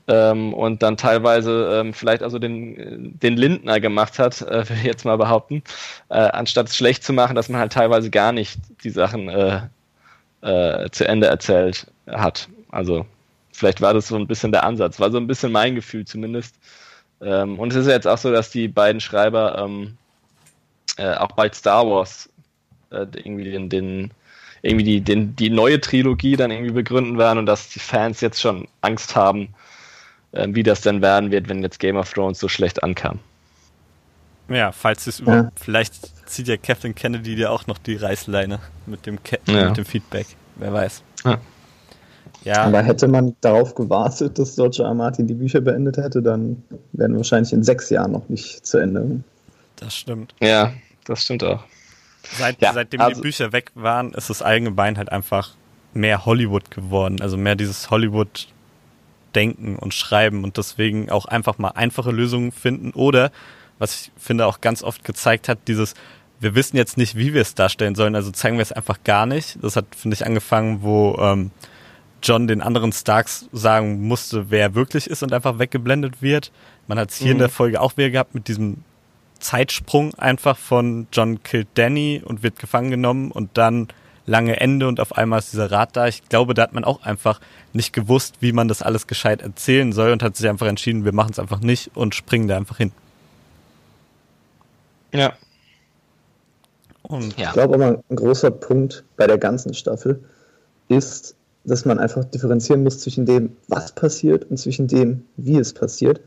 Ähm, 0.07 0.53
und 0.53 0.83
dann 0.83 0.97
teilweise 0.97 1.79
ähm, 1.81 1.93
vielleicht 1.93 2.21
also 2.21 2.37
den, 2.37 3.17
den 3.19 3.37
Lindner 3.37 3.79
gemacht 3.79 4.19
hat, 4.19 4.41
äh, 4.41 4.69
will 4.69 4.77
ich 4.77 4.83
jetzt 4.83 5.05
mal 5.05 5.17
behaupten, 5.17 5.63
äh, 6.09 6.15
anstatt 6.15 6.67
es 6.67 6.75
schlecht 6.75 7.03
zu 7.03 7.11
machen, 7.13 7.35
dass 7.35 7.49
man 7.49 7.59
halt 7.59 7.73
teilweise 7.73 8.11
gar 8.11 8.31
nicht 8.31 8.59
die 8.83 8.91
Sachen 8.91 9.29
äh, 9.29 9.61
äh, 10.41 10.89
zu 10.91 11.07
Ende 11.07 11.27
erzählt 11.27 11.87
hat. 12.07 12.49
Also 12.69 13.05
vielleicht 13.51 13.81
war 13.81 13.93
das 13.95 14.07
so 14.09 14.15
ein 14.15 14.27
bisschen 14.27 14.51
der 14.51 14.63
Ansatz, 14.63 14.99
war 14.99 15.09
so 15.11 15.17
ein 15.17 15.27
bisschen 15.27 15.51
mein 15.51 15.73
Gefühl 15.73 16.05
zumindest. 16.05 16.55
Ähm, 17.21 17.57
und 17.57 17.71
es 17.71 17.77
ist 17.77 17.87
ja 17.87 17.93
jetzt 17.93 18.07
auch 18.07 18.17
so, 18.17 18.31
dass 18.31 18.51
die 18.51 18.67
beiden 18.67 19.01
Schreiber 19.01 19.57
ähm, 19.57 19.97
äh, 20.97 21.15
auch 21.15 21.31
bald 21.31 21.55
Star 21.55 21.89
Wars 21.89 22.29
äh, 22.91 23.07
irgendwie 23.15 23.49
den, 23.51 23.69
den 23.69 24.11
irgendwie 24.65 24.85
die, 24.85 25.01
den, 25.01 25.35
die 25.35 25.49
neue 25.49 25.79
Trilogie 25.79 26.35
dann 26.35 26.51
irgendwie 26.51 26.71
begründen 26.71 27.17
werden 27.17 27.39
und 27.39 27.45
dass 27.45 27.69
die 27.69 27.79
Fans 27.79 28.21
jetzt 28.21 28.41
schon 28.41 28.67
Angst 28.81 29.15
haben, 29.15 29.49
äh, 30.31 30.47
wie 30.49 30.63
das 30.63 30.81
denn 30.81 31.01
werden 31.01 31.31
wird, 31.31 31.47
wenn 31.49 31.61
jetzt 31.61 31.79
Game 31.79 31.97
of 31.97 32.11
Thrones 32.11 32.39
so 32.39 32.47
schlecht 32.47 32.83
ankam. 32.83 33.19
Ja, 34.49 34.71
falls 34.71 35.07
es 35.07 35.19
überhaupt, 35.19 35.59
ja. 35.59 35.63
vielleicht 35.63 35.95
zieht 36.27 36.47
ja 36.47 36.57
Kathleen 36.57 36.93
Kennedy 36.95 37.35
dir 37.35 37.51
auch 37.51 37.67
noch 37.67 37.77
die 37.77 37.95
Reißleine 37.95 38.59
mit 38.85 39.05
dem, 39.05 39.21
Ke 39.23 39.39
ja. 39.47 39.67
mit 39.67 39.77
dem 39.77 39.85
Feedback. 39.85 40.27
Wer 40.55 40.73
weiß. 40.73 41.03
Ja. 41.23 41.37
ja. 42.43 42.63
Aber 42.63 42.81
hätte 42.81 43.07
man 43.07 43.35
darauf 43.41 43.75
gewartet, 43.75 44.37
dass 44.37 44.55
George 44.55 44.83
R. 44.83 44.93
Martin 44.93 45.27
die 45.27 45.33
Bücher 45.33 45.61
beendet 45.61 45.97
hätte, 45.97 46.21
dann 46.21 46.63
wären 46.93 47.11
wir 47.11 47.17
wahrscheinlich 47.17 47.53
in 47.53 47.63
sechs 47.63 47.89
Jahren 47.89 48.11
noch 48.11 48.29
nicht 48.29 48.65
zu 48.65 48.77
Ende. 48.77 49.23
Das 49.75 49.95
stimmt. 49.95 50.33
Ja, 50.41 50.73
das 51.05 51.23
stimmt 51.23 51.43
auch. 51.43 51.63
Seit, 52.31 52.61
ja, 52.61 52.73
seitdem 52.73 53.01
also, 53.01 53.15
die 53.15 53.21
Bücher 53.21 53.51
weg 53.51 53.71
waren, 53.75 54.11
ist 54.13 54.29
das 54.29 54.41
allgemein 54.41 54.97
halt 54.97 55.11
einfach 55.11 55.51
mehr 55.93 56.25
Hollywood 56.25 56.71
geworden. 56.71 57.21
Also 57.21 57.37
mehr 57.37 57.55
dieses 57.55 57.89
Hollywood-Denken 57.89 59.77
und 59.77 59.93
Schreiben 59.93 60.43
und 60.43 60.57
deswegen 60.57 61.09
auch 61.09 61.25
einfach 61.25 61.57
mal 61.57 61.69
einfache 61.69 62.11
Lösungen 62.11 62.51
finden. 62.51 62.91
Oder, 62.91 63.31
was 63.79 63.95
ich 63.95 64.11
finde 64.17 64.45
auch 64.45 64.61
ganz 64.61 64.83
oft 64.83 65.03
gezeigt 65.03 65.49
hat, 65.49 65.59
dieses, 65.67 65.93
wir 66.39 66.55
wissen 66.55 66.77
jetzt 66.77 66.97
nicht, 66.97 67.15
wie 67.15 67.33
wir 67.33 67.41
es 67.41 67.55
darstellen 67.55 67.95
sollen, 67.95 68.15
also 68.15 68.31
zeigen 68.31 68.57
wir 68.57 68.63
es 68.63 68.71
einfach 68.71 68.99
gar 69.03 69.25
nicht. 69.25 69.57
Das 69.61 69.75
hat, 69.75 69.85
finde 69.95 70.15
ich, 70.15 70.25
angefangen, 70.25 70.81
wo 70.81 71.17
ähm, 71.19 71.51
John 72.21 72.47
den 72.47 72.61
anderen 72.61 72.91
Starks 72.91 73.47
sagen 73.51 74.01
musste, 74.07 74.49
wer 74.49 74.61
er 74.61 74.75
wirklich 74.75 75.07
ist 75.07 75.23
und 75.23 75.31
einfach 75.31 75.59
weggeblendet 75.59 76.21
wird. 76.21 76.51
Man 76.87 76.99
hat 76.99 77.11
es 77.11 77.17
hier 77.17 77.27
mhm. 77.27 77.33
in 77.33 77.39
der 77.39 77.49
Folge 77.49 77.79
auch 77.79 77.95
wieder 77.97 78.09
gehabt 78.09 78.35
mit 78.35 78.47
diesem 78.47 78.83
Zeitsprung 79.39 80.13
einfach 80.15 80.57
von 80.57 81.07
John 81.11 81.43
killt 81.43 81.67
Danny 81.75 82.21
und 82.23 82.43
wird 82.43 82.59
gefangen 82.59 82.91
genommen 82.91 83.31
und 83.31 83.57
dann 83.57 83.87
lange 84.25 84.59
Ende 84.59 84.87
und 84.87 84.99
auf 84.99 85.17
einmal 85.17 85.39
ist 85.39 85.53
dieser 85.53 85.71
Rat 85.71 85.95
da. 85.95 86.07
Ich 86.07 86.27
glaube, 86.29 86.53
da 86.53 86.63
hat 86.63 86.73
man 86.73 86.83
auch 86.83 87.03
einfach 87.03 87.39
nicht 87.73 87.93
gewusst, 87.93 88.35
wie 88.39 88.53
man 88.53 88.67
das 88.67 88.81
alles 88.81 89.07
gescheit 89.07 89.41
erzählen 89.41 89.93
soll 89.93 90.11
und 90.11 90.23
hat 90.23 90.35
sich 90.35 90.49
einfach 90.49 90.67
entschieden, 90.67 91.05
wir 91.05 91.13
machen 91.13 91.31
es 91.31 91.39
einfach 91.39 91.59
nicht 91.59 91.91
und 91.95 92.15
springen 92.15 92.47
da 92.47 92.57
einfach 92.57 92.77
hin. 92.77 92.91
Ja. 95.13 95.33
Und 97.03 97.37
ja. 97.37 97.47
Ich 97.47 97.53
glaube 97.53 97.75
aber, 97.75 98.03
ein 98.09 98.15
großer 98.15 98.51
Punkt 98.51 99.03
bei 99.15 99.27
der 99.27 99.37
ganzen 99.37 99.73
Staffel 99.73 100.23
ist, 100.87 101.35
dass 101.63 101.85
man 101.85 101.99
einfach 101.99 102.25
differenzieren 102.25 102.83
muss 102.83 102.99
zwischen 102.99 103.25
dem, 103.25 103.55
was 103.67 103.91
passiert 103.93 104.45
und 104.45 104.57
zwischen 104.57 104.87
dem, 104.87 105.25
wie 105.37 105.57
es 105.57 105.73
passiert. 105.73 106.21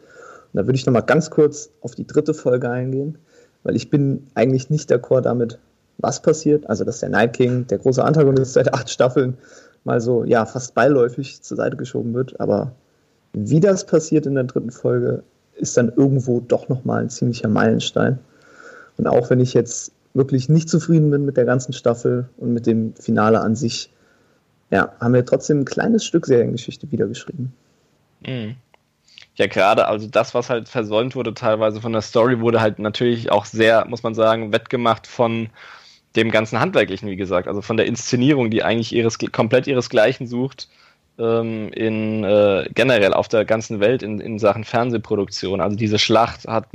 Und 0.52 0.58
da 0.58 0.66
würde 0.66 0.76
ich 0.76 0.86
nochmal 0.86 1.02
ganz 1.02 1.30
kurz 1.30 1.70
auf 1.80 1.94
die 1.94 2.06
dritte 2.06 2.34
Folge 2.34 2.70
eingehen, 2.70 3.18
weil 3.62 3.76
ich 3.76 3.90
bin 3.90 4.26
eigentlich 4.34 4.70
nicht 4.70 4.90
d'accord 4.90 5.22
damit, 5.22 5.58
was 5.98 6.22
passiert. 6.22 6.68
Also, 6.68 6.84
dass 6.84 7.00
der 7.00 7.08
Night 7.08 7.34
King, 7.34 7.66
der 7.66 7.78
große 7.78 8.02
Antagonist 8.02 8.54
seit 8.54 8.72
acht 8.72 8.88
Staffeln, 8.88 9.36
mal 9.84 10.00
so, 10.00 10.24
ja, 10.24 10.46
fast 10.46 10.74
beiläufig 10.74 11.42
zur 11.42 11.56
Seite 11.56 11.76
geschoben 11.76 12.14
wird. 12.14 12.40
Aber 12.40 12.72
wie 13.32 13.60
das 13.60 13.84
passiert 13.84 14.26
in 14.26 14.34
der 14.34 14.44
dritten 14.44 14.70
Folge, 14.70 15.22
ist 15.56 15.76
dann 15.76 15.92
irgendwo 15.94 16.40
doch 16.40 16.68
nochmal 16.68 17.02
ein 17.02 17.10
ziemlicher 17.10 17.48
Meilenstein. 17.48 18.18
Und 18.96 19.06
auch 19.06 19.30
wenn 19.30 19.40
ich 19.40 19.54
jetzt 19.54 19.92
wirklich 20.14 20.48
nicht 20.48 20.68
zufrieden 20.68 21.10
bin 21.10 21.24
mit 21.24 21.36
der 21.36 21.44
ganzen 21.44 21.72
Staffel 21.72 22.28
und 22.36 22.52
mit 22.52 22.66
dem 22.66 22.94
Finale 22.94 23.40
an 23.40 23.54
sich, 23.54 23.92
ja, 24.70 24.92
haben 25.00 25.14
wir 25.14 25.24
trotzdem 25.24 25.60
ein 25.60 25.64
kleines 25.64 26.04
Stück 26.04 26.26
Seriengeschichte 26.26 26.90
wiedergeschrieben. 26.90 27.52
Mhm. 28.26 28.56
Ja, 29.38 29.46
gerade, 29.46 29.86
also 29.86 30.08
das, 30.08 30.34
was 30.34 30.50
halt 30.50 30.68
versäumt 30.68 31.14
wurde, 31.14 31.32
teilweise 31.32 31.80
von 31.80 31.92
der 31.92 32.02
Story, 32.02 32.40
wurde 32.40 32.60
halt 32.60 32.80
natürlich 32.80 33.30
auch 33.30 33.44
sehr, 33.44 33.86
muss 33.86 34.02
man 34.02 34.14
sagen, 34.14 34.52
wettgemacht 34.52 35.06
von 35.06 35.48
dem 36.16 36.32
ganzen 36.32 36.58
Handwerklichen, 36.58 37.08
wie 37.08 37.16
gesagt, 37.16 37.46
also 37.46 37.62
von 37.62 37.76
der 37.76 37.86
Inszenierung, 37.86 38.50
die 38.50 38.64
eigentlich 38.64 38.92
ihres, 38.92 39.18
komplett 39.32 39.68
ihresgleichen 39.68 40.26
sucht 40.26 40.68
ähm, 41.18 41.70
in 41.72 42.24
äh, 42.24 42.68
generell 42.74 43.14
auf 43.14 43.28
der 43.28 43.44
ganzen 43.44 43.80
Welt 43.80 44.02
in, 44.02 44.20
in 44.20 44.38
Sachen 44.38 44.64
Fernsehproduktion. 44.64 45.60
Also 45.60 45.76
diese 45.76 45.98
Schlacht 45.98 46.46
hat 46.46 46.66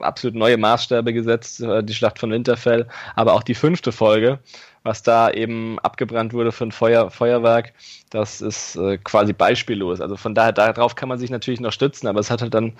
absolut 0.00 0.36
neue 0.36 0.56
Maßstäbe 0.56 1.12
gesetzt, 1.12 1.60
äh, 1.60 1.82
die 1.84 1.94
Schlacht 1.94 2.18
von 2.18 2.30
Winterfell, 2.30 2.86
aber 3.16 3.34
auch 3.34 3.42
die 3.42 3.54
fünfte 3.54 3.92
Folge, 3.92 4.38
was 4.82 5.02
da 5.02 5.30
eben 5.30 5.78
abgebrannt 5.80 6.32
wurde 6.32 6.52
für 6.52 6.64
ein 6.64 6.72
Feuer, 6.72 7.10
Feuerwerk, 7.10 7.72
das 8.08 8.40
ist 8.40 8.76
äh, 8.76 8.98
quasi 8.98 9.32
beispiellos. 9.32 10.00
Also 10.00 10.16
von 10.16 10.34
daher, 10.34 10.52
darauf 10.52 10.94
kann 10.94 11.08
man 11.08 11.18
sich 11.18 11.30
natürlich 11.30 11.60
noch 11.60 11.72
stützen, 11.72 12.06
aber 12.06 12.20
es 12.20 12.30
hat 12.30 12.40
halt 12.40 12.54
dann 12.54 12.72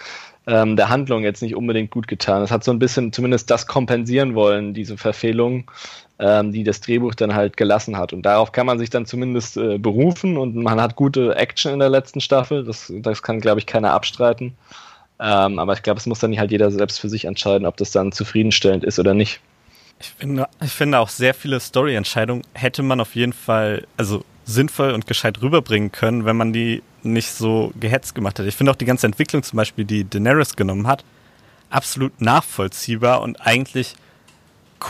ähm, 0.46 0.76
der 0.76 0.88
Handlung 0.88 1.22
jetzt 1.22 1.42
nicht 1.42 1.54
unbedingt 1.54 1.90
gut 1.90 2.08
getan. 2.08 2.42
Es 2.42 2.50
hat 2.50 2.64
so 2.64 2.70
ein 2.70 2.78
bisschen 2.78 3.12
zumindest 3.12 3.50
das 3.50 3.66
kompensieren 3.66 4.34
wollen, 4.34 4.72
diese 4.72 4.96
Verfehlung, 4.96 5.70
ähm, 6.18 6.52
die 6.52 6.64
das 6.64 6.80
Drehbuch 6.80 7.14
dann 7.14 7.34
halt 7.34 7.56
gelassen 7.56 7.98
hat. 7.98 8.12
Und 8.12 8.22
darauf 8.22 8.52
kann 8.52 8.66
man 8.66 8.78
sich 8.78 8.90
dann 8.90 9.04
zumindest 9.04 9.58
äh, 9.58 9.78
berufen 9.78 10.38
und 10.38 10.56
man 10.56 10.80
hat 10.80 10.96
gute 10.96 11.36
Action 11.36 11.72
in 11.72 11.78
der 11.80 11.90
letzten 11.90 12.20
Staffel. 12.20 12.64
Das, 12.64 12.90
das 12.96 13.22
kann, 13.22 13.40
glaube 13.40 13.60
ich, 13.60 13.66
keiner 13.66 13.92
abstreiten. 13.92 14.56
Ähm, 15.20 15.58
aber 15.58 15.74
ich 15.74 15.82
glaube, 15.82 15.98
es 15.98 16.06
muss 16.06 16.18
dann 16.18 16.36
halt 16.38 16.50
jeder 16.50 16.70
selbst 16.70 16.98
für 16.98 17.10
sich 17.10 17.26
entscheiden, 17.26 17.66
ob 17.66 17.76
das 17.76 17.90
dann 17.90 18.10
zufriedenstellend 18.10 18.84
ist 18.84 18.98
oder 18.98 19.12
nicht. 19.12 19.40
Ich 20.00 20.14
finde, 20.18 20.48
ich 20.62 20.72
finde 20.72 20.98
auch 20.98 21.10
sehr 21.10 21.34
viele 21.34 21.60
Story-Entscheidungen 21.60 22.42
hätte 22.54 22.82
man 22.82 23.00
auf 23.00 23.14
jeden 23.14 23.34
Fall, 23.34 23.86
also 23.98 24.24
sinnvoll 24.46 24.92
und 24.92 25.06
gescheit 25.06 25.42
rüberbringen 25.42 25.92
können, 25.92 26.24
wenn 26.24 26.36
man 26.36 26.52
die 26.52 26.82
nicht 27.02 27.30
so 27.30 27.72
gehetzt 27.78 28.14
gemacht 28.14 28.38
hätte. 28.38 28.48
Ich 28.48 28.56
finde 28.56 28.72
auch 28.72 28.76
die 28.76 28.86
ganze 28.86 29.06
Entwicklung 29.06 29.42
zum 29.42 29.58
Beispiel, 29.58 29.84
die 29.84 30.08
Daenerys 30.08 30.56
genommen 30.56 30.86
hat, 30.86 31.04
absolut 31.68 32.20
nachvollziehbar 32.20 33.20
und 33.20 33.46
eigentlich 33.46 33.94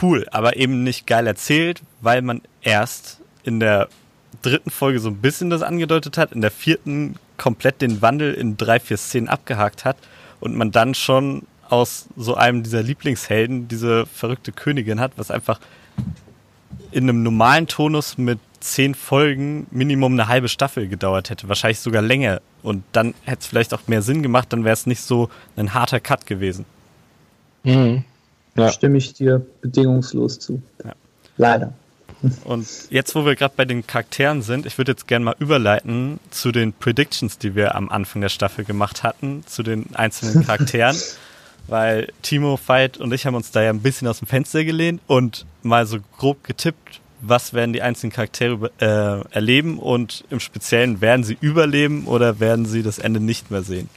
cool, 0.00 0.26
aber 0.30 0.56
eben 0.56 0.84
nicht 0.84 1.08
geil 1.08 1.26
erzählt, 1.26 1.82
weil 2.00 2.22
man 2.22 2.40
erst 2.62 3.20
in 3.42 3.58
der 3.58 3.88
dritten 4.42 4.70
Folge 4.70 5.00
so 5.00 5.08
ein 5.08 5.16
bisschen 5.16 5.50
das 5.50 5.62
angedeutet 5.62 6.18
hat, 6.18 6.32
in 6.32 6.40
der 6.40 6.52
vierten 6.52 7.16
komplett 7.36 7.82
den 7.82 8.00
Wandel 8.00 8.32
in 8.34 8.56
drei, 8.56 8.78
vier 8.78 8.96
Szenen 8.96 9.28
abgehakt 9.28 9.84
hat 9.84 9.96
und 10.38 10.56
man 10.56 10.70
dann 10.70 10.94
schon 10.94 11.42
aus 11.70 12.06
so 12.16 12.34
einem 12.34 12.62
dieser 12.62 12.82
Lieblingshelden 12.82 13.68
diese 13.68 14.06
verrückte 14.06 14.52
Königin 14.52 15.00
hat, 15.00 15.12
was 15.16 15.30
einfach 15.30 15.60
in 16.92 17.04
einem 17.04 17.22
normalen 17.22 17.66
Tonus 17.66 18.18
mit 18.18 18.38
zehn 18.60 18.94
Folgen 18.94 19.66
Minimum 19.70 20.12
eine 20.12 20.28
halbe 20.28 20.48
Staffel 20.48 20.88
gedauert 20.88 21.30
hätte, 21.30 21.48
wahrscheinlich 21.48 21.80
sogar 21.80 22.02
länger. 22.02 22.40
Und 22.62 22.84
dann 22.92 23.14
hätte 23.24 23.40
es 23.40 23.46
vielleicht 23.46 23.72
auch 23.72 23.86
mehr 23.86 24.02
Sinn 24.02 24.22
gemacht, 24.22 24.52
dann 24.52 24.64
wäre 24.64 24.74
es 24.74 24.86
nicht 24.86 25.00
so 25.00 25.30
ein 25.56 25.72
harter 25.72 26.00
Cut 26.00 26.26
gewesen. 26.26 26.64
Mhm. 27.62 28.04
Ja. 28.56 28.70
Stimme 28.70 28.98
ich 28.98 29.14
dir 29.14 29.44
bedingungslos 29.62 30.38
zu. 30.38 30.62
Ja. 30.84 30.92
Leider. 31.36 31.72
Und 32.44 32.66
jetzt, 32.90 33.14
wo 33.14 33.24
wir 33.24 33.34
gerade 33.34 33.54
bei 33.56 33.64
den 33.64 33.86
Charakteren 33.86 34.42
sind, 34.42 34.66
ich 34.66 34.76
würde 34.76 34.92
jetzt 34.92 35.06
gerne 35.06 35.24
mal 35.24 35.36
überleiten 35.38 36.20
zu 36.30 36.52
den 36.52 36.74
Predictions, 36.74 37.38
die 37.38 37.54
wir 37.54 37.74
am 37.74 37.88
Anfang 37.88 38.20
der 38.20 38.28
Staffel 38.28 38.64
gemacht 38.64 39.02
hatten, 39.02 39.44
zu 39.46 39.62
den 39.62 39.94
einzelnen 39.94 40.44
Charakteren. 40.44 40.96
weil 41.70 42.12
Timo, 42.22 42.58
Veit 42.66 42.98
und 42.98 43.12
ich 43.12 43.26
haben 43.26 43.36
uns 43.36 43.52
da 43.52 43.62
ja 43.62 43.70
ein 43.70 43.80
bisschen 43.80 44.08
aus 44.08 44.18
dem 44.18 44.26
Fenster 44.26 44.64
gelehnt 44.64 45.00
und 45.06 45.46
mal 45.62 45.86
so 45.86 45.98
grob 46.18 46.42
getippt, 46.44 47.00
was 47.20 47.54
werden 47.54 47.72
die 47.72 47.82
einzelnen 47.82 48.12
Charaktere 48.12 48.70
äh, 48.80 49.34
erleben 49.34 49.78
und 49.78 50.24
im 50.30 50.40
Speziellen 50.40 51.00
werden 51.00 51.22
sie 51.22 51.38
überleben 51.40 52.06
oder 52.06 52.40
werden 52.40 52.66
sie 52.66 52.82
das 52.82 52.98
Ende 52.98 53.20
nicht 53.20 53.50
mehr 53.50 53.62
sehen. 53.62 53.88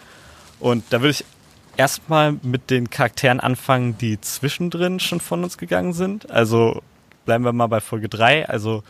Und 0.59 0.83
da 0.91 1.01
würde 1.01 1.11
ich 1.11 1.25
erstmal 1.75 2.35
mit 2.43 2.69
den 2.69 2.91
Charakteren 2.91 3.39
anfangen, 3.39 3.97
die 3.97 4.21
zwischendrin 4.21 4.99
schon 4.99 5.19
von 5.19 5.43
uns 5.43 5.57
gegangen 5.57 5.93
sind. 5.93 6.29
Also 6.29 6.81
bleiben 7.25 7.43
wir 7.43 7.53
mal 7.53 7.67
bei 7.67 7.81
Folge 7.81 8.07
3, 8.07 8.49
also 8.49 8.83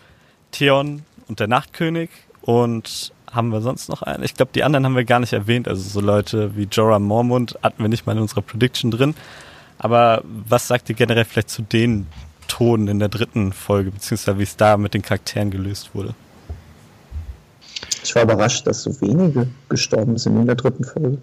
Theon 0.52 1.04
und 1.28 1.40
der 1.40 1.48
Nachtkönig 1.48 2.10
und 2.42 3.13
haben 3.34 3.50
wir 3.50 3.62
sonst 3.62 3.90
noch 3.90 4.02
einen? 4.02 4.24
Ich 4.24 4.36
glaube, 4.36 4.52
die 4.54 4.64
anderen 4.64 4.86
haben 4.86 4.96
wir 4.96 5.06
gar 5.06 5.20
nicht 5.20 5.34
erwähnt. 5.34 5.68
Also 5.68 5.82
so 5.82 6.00
Leute 6.00 6.56
wie 6.56 6.68
Jorah 6.72 7.00
Mormont 7.00 7.58
hatten 7.64 7.82
wir 7.82 7.90
nicht 7.90 8.06
mal 8.06 8.14
in 8.14 8.22
unserer 8.22 8.42
Prediction 8.42 8.92
drin. 8.92 9.16
Aber 9.78 10.24
was 10.24 10.68
sagt 10.68 10.90
ihr 10.90 10.96
generell 10.96 11.26
vielleicht 11.26 11.50
zu 11.50 11.62
den 11.62 12.08
Tonen 12.48 12.88
in 12.88 13.00
der 13.00 13.10
dritten 13.10 13.52
Folge, 13.52 13.92
beziehungsweise 13.92 14.38
wie 14.40 14.44
es 14.44 14.56
da 14.56 14.78
mit 14.78 14.94
den 14.94 15.02
Charakteren 15.02 15.52
gelöst 15.52 15.92
wurde? 15.94 16.14
Ich 18.04 18.14
war 18.16 18.24
überrascht, 18.24 18.68
dass 18.68 18.84
so 18.84 19.02
wenige 19.02 19.48
gestorben 19.70 20.18
sind 20.18 20.38
in 20.38 20.46
der 20.46 20.56
dritten 20.56 20.84
Folge. 20.84 21.18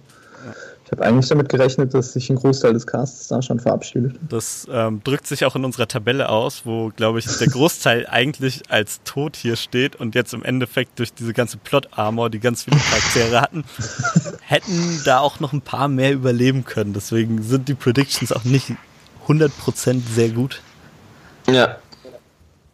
Ich 0.91 0.99
habe 0.99 1.07
eigentlich 1.07 1.29
damit 1.29 1.49
gerechnet, 1.49 1.95
dass 1.95 2.15
sich 2.15 2.31
ein 2.31 2.37
Großteil 2.37 2.73
des 2.73 2.85
Casts 2.85 3.29
da 3.29 3.41
schon 3.41 3.61
verabschiedet. 3.61 4.17
Das 4.29 4.67
ähm, 4.73 5.01
drückt 5.05 5.25
sich 5.25 5.45
auch 5.45 5.55
in 5.55 5.65
unserer 5.65 5.87
Tabelle 5.87 6.29
aus, 6.29 6.63
wo, 6.65 6.89
glaube 6.89 7.21
ich, 7.21 7.27
der 7.27 7.47
Großteil 7.47 8.07
eigentlich 8.11 8.63
als 8.71 9.01
tot 9.05 9.37
hier 9.37 9.55
steht 9.55 9.95
und 9.95 10.17
jetzt 10.17 10.35
im 10.35 10.43
Endeffekt 10.43 10.99
durch 10.99 11.15
diese 11.15 11.33
ganze 11.33 11.59
Plot-Armor, 11.59 12.29
die 12.29 12.41
ganz 12.41 12.65
viele 12.65 12.79
Charaktere 12.79 13.41
hatten, 13.41 13.65
hätten 14.41 15.01
da 15.05 15.21
auch 15.21 15.39
noch 15.39 15.53
ein 15.53 15.61
paar 15.61 15.87
mehr 15.87 16.13
überleben 16.13 16.65
können. 16.65 16.93
Deswegen 16.93 17.41
sind 17.41 17.69
die 17.69 17.75
Predictions 17.75 18.33
auch 18.33 18.43
nicht 18.43 18.73
100% 19.29 20.01
sehr 20.13 20.31
gut. 20.31 20.61
Ja. 21.49 21.77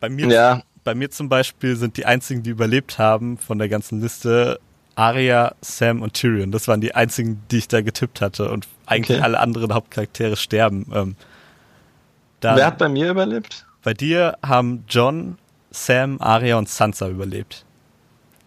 Bei 0.01 0.09
mir, 0.09 0.29
ja. 0.29 0.63
bei 0.85 0.95
mir 0.95 1.11
zum 1.11 1.29
Beispiel 1.29 1.77
sind 1.77 1.99
die 1.99 2.07
einzigen, 2.07 2.43
die 2.43 2.51
überlebt 2.51 2.99
haben 2.99 3.37
von 3.37 3.59
der 3.59 3.69
ganzen 3.69 4.01
Liste, 4.01 4.59
Arya, 4.97 5.55
Sam 5.61 6.03
und 6.03 6.15
Tyrion. 6.15 6.51
Das 6.51 6.67
waren 6.69 6.81
die 6.81 6.95
einzigen, 6.95 7.43
die 7.51 7.59
ich 7.59 7.69
da 7.69 7.83
getippt 7.83 8.21
hatte. 8.21 8.51
Und 8.51 8.67
eigentlich 8.87 9.19
okay. 9.19 9.25
alle 9.25 9.39
anderen 9.39 9.73
Hauptcharaktere 9.73 10.37
sterben. 10.37 10.87
Ähm, 10.93 11.17
Wer 12.41 12.67
hat 12.67 12.79
bei 12.79 12.89
mir 12.89 13.11
überlebt? 13.11 13.67
Bei 13.83 13.95
dir 13.95 14.39
haben 14.45 14.85
John, 14.89 15.39
Sam, 15.71 16.21
Arya 16.21 16.57
und 16.57 16.69
Sansa 16.69 17.09
überlebt. 17.09 17.65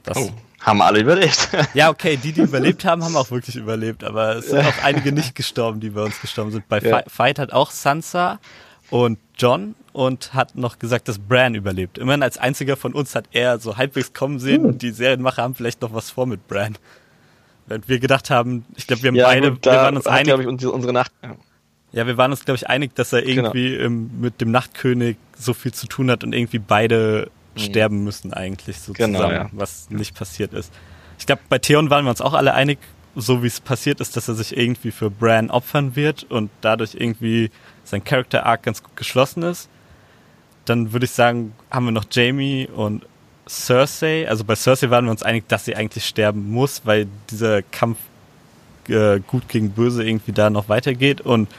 Das 0.03 0.17
oh, 0.17 0.31
haben 0.61 0.81
alle 0.81 1.01
überlebt. 1.01 1.49
ja, 1.73 1.89
okay, 1.89 2.17
die, 2.17 2.31
die 2.31 2.41
überlebt 2.41 2.83
haben, 2.83 3.03
haben 3.03 3.15
auch 3.15 3.29
wirklich 3.29 3.55
überlebt. 3.55 4.03
Aber 4.03 4.37
es 4.37 4.47
sind 4.49 4.65
auch 4.65 4.83
einige 4.83 5.11
nicht 5.11 5.35
gestorben, 5.35 5.79
die 5.79 5.91
bei 5.91 6.03
uns 6.03 6.19
gestorben 6.19 6.51
sind. 6.51 6.67
Bei 6.67 6.79
ja. 6.79 7.03
Fight 7.07 7.37
hat 7.39 7.53
auch 7.53 7.71
Sansa 7.71 8.39
und 8.89 9.19
John 9.39 9.75
und 9.93 10.33
hat 10.33 10.55
noch 10.55 10.77
gesagt, 10.77 11.07
dass 11.07 11.17
Bran 11.17 11.55
überlebt. 11.55 11.97
Immerhin 11.97 12.21
als 12.21 12.37
einziger 12.37 12.75
von 12.75 12.93
uns 12.93 13.15
hat 13.15 13.25
er 13.31 13.59
so 13.59 13.77
halbwegs 13.77 14.13
kommen 14.13 14.39
sehen. 14.39 14.63
Hm. 14.63 14.77
Die 14.77 14.91
Serienmacher 14.91 15.41
haben 15.41 15.55
vielleicht 15.55 15.81
noch 15.81 15.93
was 15.93 16.11
vor 16.11 16.27
mit 16.27 16.47
Bran. 16.47 16.77
Während 17.65 17.87
wir 17.87 17.99
gedacht 17.99 18.29
haben, 18.29 18.65
ich 18.75 18.87
glaube, 18.87 19.03
wir 19.03 19.09
haben 19.09 19.15
ja, 19.15 19.25
beide, 19.25 19.55
wir 19.55 19.71
waren 19.71 19.95
uns 19.95 20.07
einig. 20.07 20.39
Ich, 20.39 20.65
unsere 20.65 20.93
Nacht. 20.93 21.11
Ja. 21.23 21.35
ja, 21.91 22.07
wir 22.07 22.17
waren 22.17 22.31
uns, 22.31 22.43
glaube 22.43 22.57
ich, 22.57 22.67
einig, 22.67 22.95
dass 22.95 23.13
er 23.13 23.21
genau. 23.21 23.43
irgendwie 23.43 23.71
genau. 23.71 23.85
im, 23.85 24.21
mit 24.21 24.41
dem 24.41 24.51
Nachtkönig 24.51 25.17
so 25.37 25.53
viel 25.53 25.73
zu 25.73 25.87
tun 25.87 26.11
hat 26.11 26.23
und 26.23 26.33
irgendwie 26.33 26.59
beide 26.59 27.29
mhm. 27.55 27.59
sterben 27.59 28.03
müssen 28.03 28.33
eigentlich 28.33 28.79
so 28.79 28.93
genau, 28.93 29.19
zusammen, 29.19 29.35
ja. 29.35 29.49
was 29.51 29.89
nicht 29.89 30.15
passiert 30.15 30.53
ist. 30.53 30.73
Ich 31.19 31.25
glaube, 31.25 31.41
bei 31.47 31.59
Theon 31.59 31.89
waren 31.89 32.05
wir 32.05 32.09
uns 32.09 32.21
auch 32.21 32.33
alle 32.33 32.53
einig, 32.53 32.79
so 33.15 33.43
wie 33.43 33.47
es 33.47 33.59
passiert 33.59 33.99
ist, 34.01 34.15
dass 34.17 34.27
er 34.27 34.35
sich 34.35 34.55
irgendwie 34.55 34.91
für 34.91 35.09
Bran 35.09 35.49
opfern 35.49 35.95
wird 35.95 36.23
und 36.23 36.49
dadurch 36.61 36.95
irgendwie 36.95 37.51
sein 37.89 38.03
Character 38.03 38.45
Arc 38.45 38.63
ganz 38.63 38.83
gut 38.83 38.95
geschlossen 38.95 39.43
ist. 39.43 39.69
Dann 40.65 40.93
würde 40.93 41.05
ich 41.05 41.11
sagen, 41.11 41.53
haben 41.71 41.85
wir 41.85 41.91
noch 41.91 42.05
Jamie 42.11 42.67
und 42.67 43.05
Cersei. 43.47 44.27
Also 44.29 44.43
bei 44.43 44.55
Cersei 44.55 44.89
waren 44.89 45.05
wir 45.05 45.11
uns 45.11 45.23
einig, 45.23 45.47
dass 45.47 45.65
sie 45.65 45.75
eigentlich 45.75 46.05
sterben 46.05 46.51
muss, 46.51 46.81
weil 46.85 47.07
dieser 47.29 47.61
Kampf 47.63 47.97
äh, 48.87 49.19
gut 49.19 49.49
gegen 49.49 49.71
böse 49.71 50.03
irgendwie 50.03 50.31
da 50.31 50.49
noch 50.49 50.69
weitergeht. 50.69 51.21
Und 51.21 51.49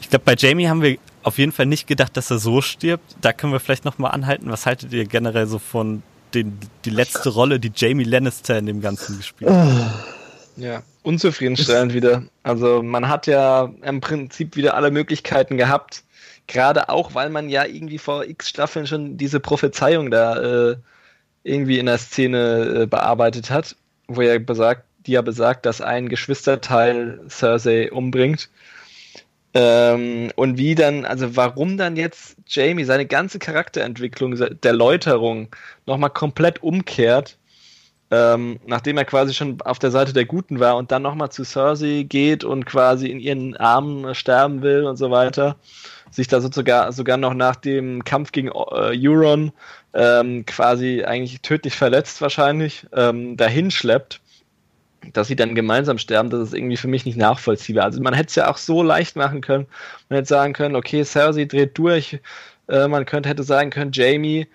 ich 0.00 0.08
glaube, 0.08 0.24
bei 0.24 0.34
Jamie 0.36 0.68
haben 0.68 0.82
wir 0.82 0.98
auf 1.22 1.38
jeden 1.38 1.52
Fall 1.52 1.66
nicht 1.66 1.86
gedacht, 1.86 2.16
dass 2.16 2.30
er 2.30 2.38
so 2.38 2.60
stirbt. 2.60 3.16
Da 3.20 3.32
können 3.32 3.52
wir 3.52 3.60
vielleicht 3.60 3.84
nochmal 3.84 4.12
anhalten. 4.12 4.50
Was 4.50 4.66
haltet 4.66 4.92
ihr 4.92 5.04
generell 5.04 5.46
so 5.46 5.58
von 5.58 6.02
den, 6.34 6.58
die 6.84 6.90
letzte 6.90 7.30
Rolle, 7.30 7.60
die 7.60 7.72
Jamie 7.74 8.04
Lannister 8.04 8.58
in 8.58 8.66
dem 8.66 8.80
Ganzen 8.80 9.16
gespielt 9.18 9.50
hat? 9.50 10.04
Ja, 10.56 10.82
unzufriedenstellend 11.02 11.94
wieder. 11.94 12.24
Also 12.42 12.82
man 12.82 13.08
hat 13.08 13.26
ja 13.26 13.72
im 13.82 14.00
Prinzip 14.00 14.56
wieder 14.56 14.74
alle 14.74 14.90
Möglichkeiten 14.90 15.56
gehabt. 15.56 16.04
Gerade 16.46 16.88
auch, 16.88 17.14
weil 17.14 17.30
man 17.30 17.48
ja 17.48 17.64
irgendwie 17.64 17.98
vor 17.98 18.24
x 18.24 18.48
Staffeln 18.48 18.86
schon 18.86 19.16
diese 19.16 19.40
Prophezeiung 19.40 20.10
da 20.10 20.70
äh, 20.70 20.76
irgendwie 21.44 21.78
in 21.78 21.86
der 21.86 21.98
Szene 21.98 22.82
äh, 22.82 22.86
bearbeitet 22.86 23.50
hat, 23.50 23.76
wo 24.08 24.20
er 24.20 24.38
besagt, 24.38 24.84
die 25.06 25.12
ja 25.12 25.22
besagt, 25.22 25.66
dass 25.66 25.80
ein 25.80 26.08
Geschwisterteil 26.08 27.20
Cersei 27.28 27.90
umbringt. 27.90 28.48
Ähm, 29.54 30.30
und 30.36 30.58
wie 30.58 30.74
dann, 30.74 31.04
also 31.04 31.36
warum 31.36 31.76
dann 31.76 31.96
jetzt 31.96 32.36
Jamie 32.46 32.84
seine 32.84 33.06
ganze 33.06 33.38
Charakterentwicklung 33.38 34.34
der 34.36 34.72
Läuterung 34.72 35.48
nochmal 35.86 36.10
komplett 36.10 36.62
umkehrt 36.62 37.36
ähm, 38.12 38.60
nachdem 38.66 38.98
er 38.98 39.06
quasi 39.06 39.32
schon 39.32 39.58
auf 39.62 39.78
der 39.78 39.90
Seite 39.90 40.12
der 40.12 40.26
Guten 40.26 40.60
war 40.60 40.76
und 40.76 40.92
dann 40.92 41.00
nochmal 41.00 41.32
zu 41.32 41.44
Cersei 41.44 42.04
geht 42.06 42.44
und 42.44 42.66
quasi 42.66 43.06
in 43.06 43.18
ihren 43.18 43.56
Armen 43.56 44.14
sterben 44.14 44.60
will 44.60 44.84
und 44.84 44.96
so 44.96 45.10
weiter, 45.10 45.56
sich 46.10 46.28
da 46.28 46.42
sogar, 46.42 46.92
sogar 46.92 47.16
noch 47.16 47.32
nach 47.32 47.56
dem 47.56 48.04
Kampf 48.04 48.30
gegen 48.32 48.48
äh, 48.48 48.52
Euron 49.08 49.50
ähm, 49.94 50.44
quasi 50.44 51.02
eigentlich 51.04 51.40
tödlich 51.40 51.74
verletzt 51.74 52.20
wahrscheinlich, 52.20 52.86
ähm, 52.94 53.38
dahin 53.38 53.70
schleppt, 53.70 54.20
dass 55.14 55.28
sie 55.28 55.36
dann 55.36 55.54
gemeinsam 55.54 55.96
sterben, 55.96 56.28
das 56.28 56.48
ist 56.48 56.54
irgendwie 56.54 56.76
für 56.76 56.88
mich 56.88 57.06
nicht 57.06 57.16
nachvollziehbar. 57.16 57.84
Also 57.84 58.02
man 58.02 58.12
hätte 58.12 58.28
es 58.28 58.34
ja 58.34 58.50
auch 58.50 58.58
so 58.58 58.82
leicht 58.82 59.16
machen 59.16 59.40
können. 59.40 59.66
Man 60.10 60.18
hätte 60.18 60.28
sagen 60.28 60.52
können, 60.52 60.76
okay, 60.76 61.02
Cersei 61.02 61.46
dreht 61.46 61.78
durch. 61.78 62.20
Äh, 62.68 62.88
man 62.88 63.06
könnte 63.06 63.30
hätte 63.30 63.42
sagen 63.42 63.70
können, 63.70 63.92
Jamie 63.92 64.48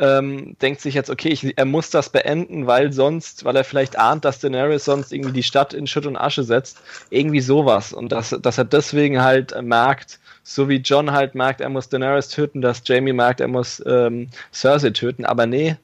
ähm, 0.00 0.56
denkt 0.62 0.80
sich 0.80 0.94
jetzt, 0.94 1.10
okay, 1.10 1.28
ich, 1.28 1.56
er 1.56 1.66
muss 1.66 1.90
das 1.90 2.08
beenden, 2.08 2.66
weil 2.66 2.92
sonst, 2.92 3.44
weil 3.44 3.54
er 3.54 3.64
vielleicht 3.64 3.98
ahnt, 3.98 4.24
dass 4.24 4.40
Daenerys 4.40 4.86
sonst 4.86 5.12
irgendwie 5.12 5.32
die 5.32 5.42
Stadt 5.42 5.74
in 5.74 5.86
Schutt 5.86 6.06
und 6.06 6.16
Asche 6.16 6.42
setzt. 6.42 6.78
Irgendwie 7.10 7.40
sowas. 7.40 7.92
Und 7.92 8.10
dass, 8.10 8.30
dass 8.30 8.58
er 8.58 8.64
deswegen 8.64 9.22
halt 9.22 9.54
merkt, 9.62 10.18
so 10.42 10.70
wie 10.70 10.76
John 10.76 11.12
halt 11.12 11.34
merkt, 11.34 11.60
er 11.60 11.68
muss 11.68 11.90
Daenerys 11.90 12.28
töten, 12.28 12.62
dass 12.62 12.82
Jamie 12.84 13.12
merkt, 13.12 13.40
er 13.40 13.48
muss 13.48 13.82
ähm, 13.86 14.28
Cersei 14.52 14.90
töten. 14.90 15.26
Aber 15.26 15.44
nee, 15.46 15.76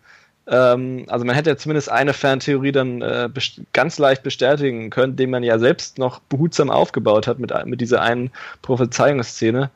ähm, 0.47 1.05
also 1.09 1.27
man 1.27 1.35
hätte 1.35 1.51
ja 1.51 1.57
zumindest 1.59 1.91
eine 1.91 2.15
Fantheorie 2.15 2.73
dann 2.73 3.03
äh, 3.03 3.29
ganz 3.75 3.99
leicht 3.99 4.23
bestätigen 4.23 4.89
können, 4.89 5.17
den 5.17 5.29
man 5.29 5.43
ja 5.43 5.59
selbst 5.59 5.99
noch 5.99 6.21
behutsam 6.21 6.71
aufgebaut 6.71 7.27
hat 7.27 7.39
mit, 7.39 7.53
mit 7.67 7.83
dieser 7.83 8.01
einen 8.01 8.31
Prophezeiungsszene. 8.63 9.71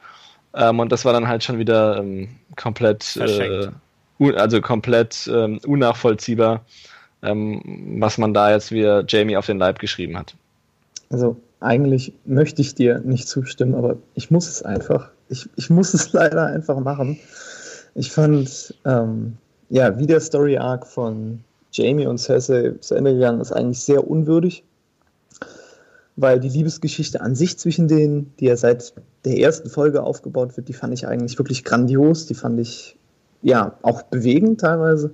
Ähm, 0.54 0.80
und 0.80 0.90
das 0.90 1.04
war 1.04 1.12
dann 1.12 1.28
halt 1.28 1.44
schon 1.44 1.58
wieder 1.58 1.98
ähm, 1.98 2.28
komplett, 2.56 3.16
äh, 3.16 3.68
also 4.20 4.60
komplett 4.60 5.30
ähm, 5.32 5.60
unnachvollziehbar, 5.66 6.64
ähm, 7.22 7.96
was 7.98 8.18
man 8.18 8.34
da 8.34 8.50
jetzt 8.50 8.70
wie 8.70 8.82
Jamie 9.08 9.36
auf 9.36 9.46
den 9.46 9.58
Leib 9.58 9.78
geschrieben 9.78 10.18
hat. 10.18 10.34
Also 11.10 11.36
eigentlich 11.60 12.12
möchte 12.24 12.62
ich 12.62 12.74
dir 12.74 13.00
nicht 13.00 13.28
zustimmen, 13.28 13.74
aber 13.74 13.96
ich 14.14 14.30
muss 14.30 14.48
es 14.48 14.62
einfach. 14.62 15.10
Ich, 15.28 15.48
ich 15.56 15.70
muss 15.70 15.94
es 15.94 16.12
leider 16.12 16.46
einfach 16.46 16.78
machen. 16.80 17.18
Ich 17.94 18.10
fand, 18.10 18.74
ähm, 18.84 19.36
ja, 19.68 19.98
wie 19.98 20.06
der 20.06 20.20
Story 20.20 20.56
Arc 20.56 20.86
von 20.86 21.40
Jamie 21.72 22.06
und 22.06 22.18
Cersei 22.18 22.74
zu 22.80 22.94
Ende 22.94 23.14
gegangen 23.14 23.40
ist, 23.40 23.52
eigentlich 23.52 23.80
sehr 23.80 24.08
unwürdig, 24.08 24.64
weil 26.16 26.40
die 26.40 26.48
Liebesgeschichte 26.48 27.20
an 27.20 27.34
sich 27.34 27.58
zwischen 27.58 27.88
denen, 27.88 28.32
die 28.38 28.46
ja 28.46 28.56
seit 28.56 28.92
der 29.24 29.38
ersten 29.38 29.68
Folge 29.68 30.02
aufgebaut 30.02 30.56
wird, 30.56 30.68
die 30.68 30.72
fand 30.72 30.94
ich 30.94 31.06
eigentlich 31.06 31.38
wirklich 31.38 31.64
grandios, 31.64 32.26
die 32.26 32.34
fand 32.34 32.58
ich 32.60 32.96
ja 33.42 33.74
auch 33.82 34.02
bewegend 34.02 34.60
teilweise. 34.60 35.12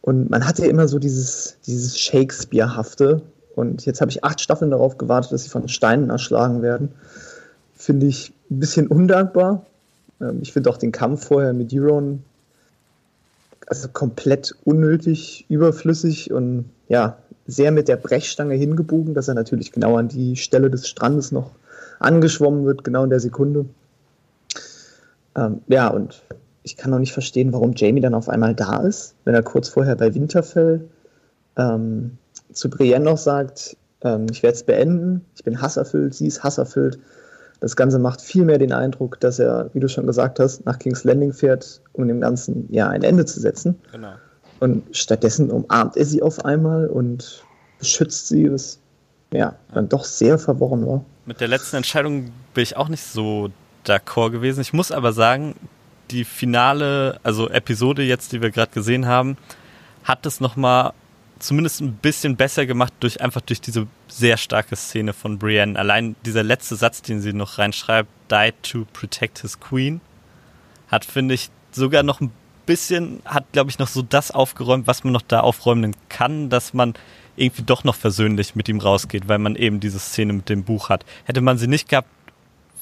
Und 0.00 0.30
man 0.30 0.46
hatte 0.46 0.62
ja 0.62 0.68
immer 0.68 0.88
so 0.88 0.98
dieses, 0.98 1.56
dieses 1.66 1.98
Shakespeare-hafte, 1.98 3.22
und 3.54 3.86
jetzt 3.86 4.00
habe 4.00 4.10
ich 4.10 4.24
acht 4.24 4.40
Staffeln 4.40 4.70
darauf 4.70 4.98
gewartet, 4.98 5.32
dass 5.32 5.44
sie 5.44 5.48
von 5.48 5.68
Steinen 5.68 6.10
erschlagen 6.10 6.62
werden. 6.62 6.90
Finde 7.74 8.06
ich 8.06 8.32
ein 8.50 8.58
bisschen 8.58 8.88
undankbar. 8.88 9.64
Ähm, 10.20 10.40
ich 10.42 10.52
finde 10.52 10.70
auch 10.70 10.76
den 10.76 10.92
Kampf 10.92 11.26
vorher 11.26 11.52
mit 11.52 11.72
Euron 11.72 12.24
also 13.66 13.88
komplett 13.88 14.54
unnötig, 14.64 15.46
überflüssig 15.48 16.32
und 16.32 16.66
ja, 16.88 17.16
sehr 17.46 17.70
mit 17.70 17.88
der 17.88 17.96
Brechstange 17.96 18.54
hingebogen, 18.54 19.14
dass 19.14 19.28
er 19.28 19.34
natürlich 19.34 19.72
genau 19.72 19.96
an 19.96 20.08
die 20.08 20.36
Stelle 20.36 20.70
des 20.70 20.88
Strandes 20.88 21.32
noch 21.32 21.50
angeschwommen 21.98 22.66
wird, 22.66 22.84
genau 22.84 23.04
in 23.04 23.10
der 23.10 23.20
Sekunde. 23.20 23.66
Ähm, 25.36 25.60
ja, 25.68 25.88
und 25.88 26.22
ich 26.64 26.76
kann 26.76 26.92
auch 26.92 26.98
nicht 26.98 27.12
verstehen, 27.12 27.52
warum 27.52 27.74
Jamie 27.76 28.00
dann 28.00 28.14
auf 28.14 28.28
einmal 28.28 28.54
da 28.54 28.78
ist, 28.78 29.14
wenn 29.24 29.34
er 29.34 29.42
kurz 29.42 29.68
vorher 29.68 29.94
bei 29.96 30.14
Winterfell 30.14 30.88
ähm, 31.56 32.16
zu 32.52 32.70
Brienne 32.70 33.04
noch 33.04 33.18
sagt, 33.18 33.76
ähm, 34.00 34.26
ich 34.30 34.42
werde 34.42 34.56
es 34.56 34.62
beenden, 34.64 35.24
ich 35.36 35.44
bin 35.44 35.60
hasserfüllt, 35.60 36.14
sie 36.14 36.26
ist 36.26 36.42
hasserfüllt. 36.42 36.98
Das 37.60 37.76
Ganze 37.76 37.98
macht 37.98 38.20
viel 38.20 38.44
mehr 38.44 38.58
den 38.58 38.72
Eindruck, 38.72 39.20
dass 39.20 39.38
er, 39.38 39.70
wie 39.74 39.80
du 39.80 39.88
schon 39.88 40.06
gesagt 40.06 40.40
hast, 40.40 40.64
nach 40.64 40.78
King's 40.78 41.04
Landing 41.04 41.34
fährt, 41.34 41.82
um 41.92 42.08
dem 42.08 42.20
Ganzen 42.20 42.66
ja 42.72 42.88
ein 42.88 43.02
Ende 43.02 43.26
zu 43.26 43.40
setzen. 43.40 43.78
Genau. 43.92 44.14
Und 44.60 44.96
stattdessen 44.96 45.50
umarmt 45.50 45.96
er 45.98 46.06
sie 46.06 46.22
auf 46.22 46.44
einmal 46.46 46.86
und 46.86 47.44
beschützt 47.78 48.28
sie, 48.28 48.50
was 48.50 48.78
ja 49.32 49.54
dann 49.74 49.88
doch 49.90 50.04
sehr 50.04 50.38
verworren 50.38 50.86
war. 50.86 51.04
Mit 51.26 51.40
der 51.40 51.48
letzten 51.48 51.76
Entscheidung 51.76 52.30
bin 52.54 52.62
ich 52.62 52.76
auch 52.76 52.88
nicht 52.88 53.02
so 53.02 53.50
d'accord 53.86 54.30
gewesen. 54.30 54.60
Ich 54.60 54.72
muss 54.72 54.90
aber 54.90 55.12
sagen, 55.12 55.54
die 56.10 56.24
finale, 56.24 57.20
also 57.22 57.48
Episode 57.48 58.02
jetzt, 58.02 58.32
die 58.32 58.42
wir 58.42 58.50
gerade 58.50 58.72
gesehen 58.72 59.06
haben, 59.06 59.36
hat 60.04 60.26
es 60.26 60.40
nochmal 60.40 60.92
zumindest 61.38 61.80
ein 61.80 61.94
bisschen 61.94 62.36
besser 62.36 62.66
gemacht 62.66 62.92
durch 63.00 63.20
einfach 63.20 63.40
durch 63.40 63.60
diese 63.60 63.86
sehr 64.08 64.36
starke 64.36 64.76
Szene 64.76 65.12
von 65.12 65.38
Brienne. 65.38 65.78
Allein 65.78 66.16
dieser 66.24 66.42
letzte 66.42 66.76
Satz, 66.76 67.02
den 67.02 67.20
sie 67.20 67.32
noch 67.32 67.58
reinschreibt, 67.58 68.08
died 68.30 68.54
to 68.62 68.86
protect 68.92 69.40
his 69.40 69.60
queen, 69.60 70.00
hat, 70.88 71.04
finde 71.04 71.34
ich, 71.34 71.50
sogar 71.72 72.02
noch 72.02 72.20
ein 72.20 72.32
bisschen, 72.66 73.20
hat, 73.24 73.44
glaube 73.52 73.70
ich, 73.70 73.78
noch 73.78 73.88
so 73.88 74.02
das 74.02 74.30
aufgeräumt, 74.30 74.86
was 74.86 75.04
man 75.04 75.12
noch 75.12 75.22
da 75.22 75.40
aufräumen 75.40 75.94
kann, 76.08 76.48
dass 76.48 76.72
man 76.72 76.94
irgendwie 77.36 77.62
doch 77.62 77.84
noch 77.84 77.96
versöhnlich 77.96 78.54
mit 78.54 78.68
ihm 78.68 78.80
rausgeht, 78.80 79.28
weil 79.28 79.38
man 79.38 79.56
eben 79.56 79.80
diese 79.80 79.98
Szene 79.98 80.32
mit 80.32 80.48
dem 80.48 80.64
Buch 80.64 80.88
hat. 80.88 81.04
Hätte 81.24 81.40
man 81.40 81.58
sie 81.58 81.66
nicht 81.66 81.88
gehabt, 81.88 82.08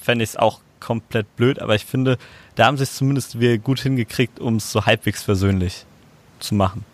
fände 0.00 0.24
ich 0.24 0.30
es 0.30 0.36
auch 0.36 0.60
komplett 0.84 1.36
blöd, 1.36 1.60
aber 1.60 1.74
ich 1.74 1.84
finde, 1.84 2.18
da 2.56 2.66
haben 2.66 2.76
sie 2.76 2.82
es 2.82 2.96
zumindest 2.96 3.38
wieder 3.38 3.56
gut 3.58 3.80
hingekriegt, 3.80 4.40
um 4.40 4.56
es 4.56 4.70
so 4.70 4.84
halbwegs 4.84 5.22
versöhnlich 5.22 5.86
zu 6.40 6.54
machen 6.54 6.84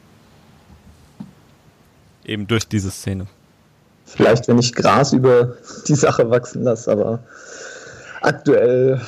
eben 2.29 2.47
durch 2.47 2.69
diese 2.69 2.91
Szene. 2.91 3.27
Vielleicht, 4.05 4.49
wenn 4.49 4.59
ich 4.59 4.75
Gras 4.75 5.13
über 5.13 5.57
die 5.87 5.95
Sache 5.95 6.31
wachsen 6.31 6.63
lasse, 6.63 6.91
aber 6.93 7.21
aktuell 8.21 9.01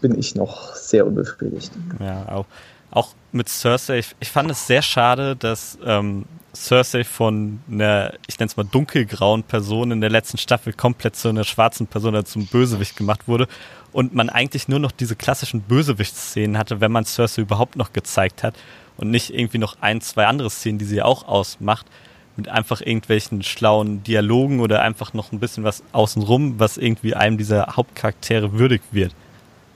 bin 0.00 0.18
ich 0.18 0.34
noch 0.34 0.74
sehr 0.74 1.06
unbefriedigt. 1.06 1.72
Ja, 1.98 2.26
auch, 2.28 2.46
auch 2.90 3.14
mit 3.32 3.48
Cersei. 3.48 3.98
Ich, 3.98 4.16
ich 4.20 4.30
fand 4.30 4.50
es 4.50 4.66
sehr 4.66 4.82
schade, 4.82 5.36
dass 5.36 5.78
ähm, 5.84 6.24
Cersei 6.54 7.04
von 7.04 7.60
einer, 7.70 8.12
ich 8.26 8.38
nenne 8.38 8.48
es 8.48 8.56
mal 8.56 8.64
dunkelgrauen 8.64 9.44
Person 9.44 9.92
in 9.92 10.00
der 10.00 10.10
letzten 10.10 10.38
Staffel 10.38 10.72
komplett 10.72 11.16
zu 11.16 11.28
einer 11.28 11.44
schwarzen 11.44 11.86
Person, 11.86 12.14
also 12.14 12.32
zum 12.32 12.46
Bösewicht 12.46 12.96
gemacht 12.96 13.28
wurde 13.28 13.46
und 13.92 14.14
man 14.14 14.28
eigentlich 14.28 14.68
nur 14.68 14.80
noch 14.80 14.92
diese 14.92 15.16
klassischen 15.16 15.62
Bösewichtsszenen 15.62 16.58
hatte, 16.58 16.80
wenn 16.80 16.92
man 16.92 17.04
Cersei 17.04 17.42
überhaupt 17.42 17.76
noch 17.76 17.92
gezeigt 17.92 18.42
hat 18.42 18.56
und 18.96 19.10
nicht 19.10 19.32
irgendwie 19.32 19.58
noch 19.58 19.76
ein, 19.80 20.00
zwei 20.00 20.26
andere 20.26 20.50
Szenen, 20.50 20.78
die 20.78 20.84
sie 20.84 21.02
auch 21.02 21.26
ausmacht 21.28 21.86
mit 22.36 22.48
einfach 22.48 22.80
irgendwelchen 22.80 23.42
schlauen 23.42 24.02
Dialogen 24.02 24.60
oder 24.60 24.82
einfach 24.82 25.12
noch 25.12 25.32
ein 25.32 25.40
bisschen 25.40 25.64
was 25.64 25.82
außenrum, 25.92 26.58
was 26.58 26.78
irgendwie 26.78 27.14
einem 27.14 27.38
dieser 27.38 27.76
Hauptcharaktere 27.76 28.54
würdig 28.54 28.82
wird. 28.92 29.14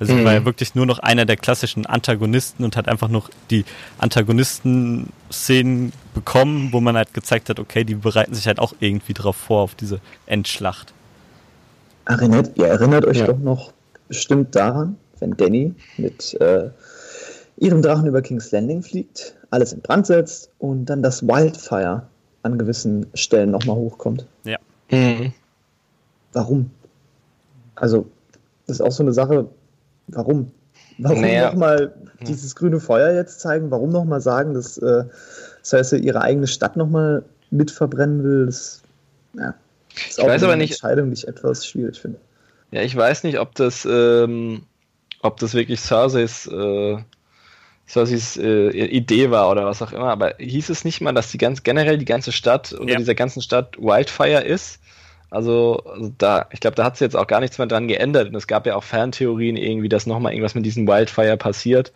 Also 0.05 0.17
mhm. 0.17 0.25
war 0.27 0.35
ja 0.35 0.45
wirklich 0.45 0.75
nur 0.75 0.85
noch 0.85 0.99
einer 0.99 1.25
der 1.25 1.39
klassischen 1.39 1.87
Antagonisten 1.87 2.63
und 2.63 2.77
hat 2.77 2.89
einfach 2.89 3.09
noch 3.09 3.31
die 3.51 3.65
Antagonisten-Szenen 3.97 5.95
bekommen, 6.13 6.69
wo 6.73 6.83
man 6.83 6.95
halt 6.95 7.15
gezeigt 7.15 7.49
hat, 7.49 7.59
okay, 7.59 7.85
die 7.85 7.95
bereiten 7.95 8.35
sich 8.35 8.47
halt 8.47 8.59
auch 8.59 8.75
irgendwie 8.81 9.15
drauf 9.15 9.35
vor, 9.35 9.63
auf 9.63 9.75
diese 9.75 10.01
Endschlacht. 10.27 10.93
Erinnert, 12.05 12.51
ihr 12.59 12.67
erinnert 12.67 13.07
euch 13.07 13.21
ja. 13.21 13.27
doch 13.27 13.39
noch 13.39 13.73
bestimmt 14.09 14.55
daran, 14.55 14.97
wenn 15.21 15.39
Danny 15.39 15.75
mit 15.97 16.39
äh, 16.39 16.69
ihrem 17.57 17.81
Drachen 17.81 18.07
über 18.07 18.21
King's 18.21 18.53
Landing 18.53 18.83
fliegt, 18.83 19.35
alles 19.49 19.73
in 19.73 19.81
Brand 19.81 20.07
setzt 20.07 20.51
und 20.59 20.85
dann 20.85 21.03
das 21.03 21.27
Wildfire 21.27 22.03
an 22.43 22.59
gewissen 22.59 23.07
Stellen 23.15 23.51
nochmal 23.51 23.77
hochkommt. 23.77 24.27
Ja. 24.45 24.59
Mhm. 24.91 25.33
Warum? 26.35 26.71
Also, 27.75 28.05
das 28.67 28.77
ist 28.77 28.81
auch 28.83 28.93
so 28.93 29.03
eine 29.03 29.15
Sache, 29.15 29.49
warum? 30.09 30.51
Warum 30.99 31.21
naja. 31.21 31.51
nochmal 31.51 31.95
hm. 32.19 32.27
dieses 32.27 32.55
grüne 32.55 32.81
Feuer 32.81 33.15
jetzt 33.15 33.41
zeigen? 33.41 33.71
Warum 33.71 33.91
nochmal 33.91 34.21
sagen, 34.21 34.55
dass 34.55 34.79
äh, 34.79 35.05
Cersei 35.63 35.99
ihre 35.99 36.21
eigene 36.21 36.47
Stadt 36.47 36.77
nochmal 36.77 37.25
mit 37.51 37.71
verbrennen 37.71 38.23
will? 38.23 38.47
Das, 38.47 38.83
ja, 39.35 39.55
ist 39.95 40.19
ich 40.19 40.25
auch 40.25 40.29
weiß 40.29 40.43
eine 40.43 40.53
aber 40.53 40.57
nicht, 40.57 40.73
Entscheidung, 40.73 41.09
die 41.09 41.15
ich 41.15 41.29
etwas 41.29 41.67
schwierig 41.67 42.01
finde. 42.01 42.19
Ja, 42.71 42.83
ich 42.83 42.95
weiß 42.95 43.25
nicht, 43.25 43.39
ob 43.39 43.55
das, 43.55 43.87
ähm, 43.89 44.63
ob 45.21 45.39
das 45.39 45.55
wirklich 45.55 45.81
Cerseis 45.81 46.47
äh, 46.47 46.99
Cerseis 47.87 48.37
äh, 48.37 48.71
Idee 48.71 49.31
war 49.31 49.51
oder 49.51 49.67
was 49.67 49.83
auch 49.83 49.93
immer, 49.93 50.09
aber 50.09 50.35
hieß 50.39 50.71
es 50.71 50.85
nicht 50.85 51.01
mal, 51.01 51.13
dass 51.13 51.31
die 51.31 51.39
ganz 51.39 51.63
generell 51.63 51.99
die 51.99 52.07
ganze 52.07 52.33
Stadt 52.33 52.73
unter 52.73 52.95
ja. 52.95 52.99
dieser 52.99 53.15
ganzen 53.15 53.43
Stadt 53.43 53.77
Wildfire 53.79 54.43
ist? 54.43 54.81
Also, 55.31 55.83
also 55.85 56.13
da, 56.19 56.47
ich 56.53 56.61
glaube, 56.61 56.77
da 56.77 56.85
hat 56.85 56.97
sich 56.97 57.07
jetzt 57.07 57.17
auch 57.17 57.27
gar 57.27 57.41
nichts 57.41 57.59
mehr 57.59 57.67
dran 57.67 57.89
geändert. 57.89 58.29
Und 58.29 58.35
es 58.35 58.47
gab 58.47 58.67
ja 58.67 58.77
auch 58.77 58.85
Ferntheorien 58.85 59.57
irgendwie, 59.57 59.89
dass 59.89 60.07
nochmal 60.07 60.33
irgendwas 60.33 60.55
mit 60.55 60.65
diesem 60.65 60.87
Wildfire 60.87 61.37
passiert. 61.37 61.93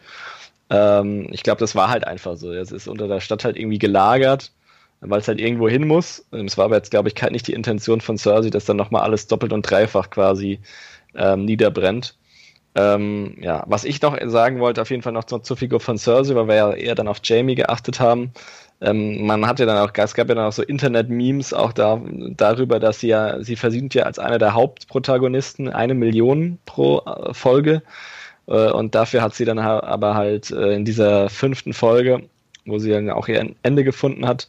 Ähm, 0.70 1.29
ich 1.31 1.43
glaube, 1.43 1.61
das 1.61 1.74
war 1.74 1.89
halt 1.91 2.07
einfach 2.07 2.37
so. 2.37 2.53
Es 2.53 2.72
ist 2.72 2.89
unter 2.89 3.09
der 3.09 3.20
Stadt 3.20 3.45
halt 3.45 3.57
irgendwie 3.57 3.79
gelagert, 3.79 4.53
weil 5.01 5.20
es 5.20 5.29
halt 5.29 5.41
irgendwo 5.41 5.68
hin 5.68 5.87
muss. 5.87 6.26
Es 6.31 6.59
war 6.59 6.66
aber 6.66 6.76
jetzt, 6.76 6.91
glaube 6.91 7.09
ich, 7.09 7.31
nicht 7.31 7.47
die 7.47 7.55
Intention 7.55 8.01
von 8.01 8.18
Cersei, 8.18 8.51
dass 8.51 8.64
dann 8.64 8.76
nochmal 8.76 9.03
alles 9.03 9.26
doppelt 9.26 9.53
und 9.53 9.62
dreifach 9.62 10.11
quasi 10.11 10.61
ähm, 11.14 11.45
niederbrennt. 11.45 12.16
Ähm, 12.74 13.37
ja, 13.41 13.64
was 13.66 13.85
ich 13.85 14.03
noch 14.03 14.16
sagen 14.26 14.61
wollte, 14.61 14.83
auf 14.83 14.91
jeden 14.91 15.03
Fall 15.03 15.12
noch 15.12 15.24
zur 15.24 15.57
Figur 15.57 15.81
von 15.81 15.99
Cersei, 15.99 16.35
weil 16.35 16.49
wir 16.49 16.55
ja 16.55 16.72
eher 16.72 16.95
dann 16.95 17.09
auf 17.09 17.20
Jamie 17.24 17.55
geachtet 17.55 17.99
haben. 18.01 18.33
Ähm, 18.81 19.26
man 19.26 19.47
hat 19.47 19.59
ja 19.59 19.66
dann 19.66 19.79
auch, 19.79 19.91
es 19.93 20.14
gab 20.14 20.29
ja 20.29 20.35
dann 20.35 20.47
auch 20.47 20.53
so 20.53 20.62
Internet-Memes 20.62 21.53
auch 21.53 21.72
da, 21.72 22.01
darüber, 22.37 22.79
dass 22.79 23.01
sie 23.01 23.09
ja, 23.09 23.43
sie 23.43 23.57
verdient 23.57 23.95
ja 23.95 24.05
als 24.05 24.18
einer 24.18 24.39
der 24.39 24.55
Hauptprotagonisten 24.55 25.68
eine 25.68 25.95
Million 25.95 26.59
pro 26.64 27.01
äh, 27.01 27.35
Folge. 27.35 27.83
Äh, 28.47 28.70
und 28.70 28.95
dafür 28.95 29.22
hat 29.22 29.35
sie 29.35 29.45
dann 29.45 29.59
aber 29.59 30.14
halt 30.14 30.51
äh, 30.51 30.74
in 30.74 30.85
dieser 30.85 31.29
fünften 31.29 31.72
Folge, 31.72 32.29
wo 32.66 32.79
sie 32.79 32.91
dann 32.91 33.11
auch 33.11 33.29
ihr 33.29 33.55
Ende 33.62 33.83
gefunden 33.83 34.26
hat, 34.26 34.49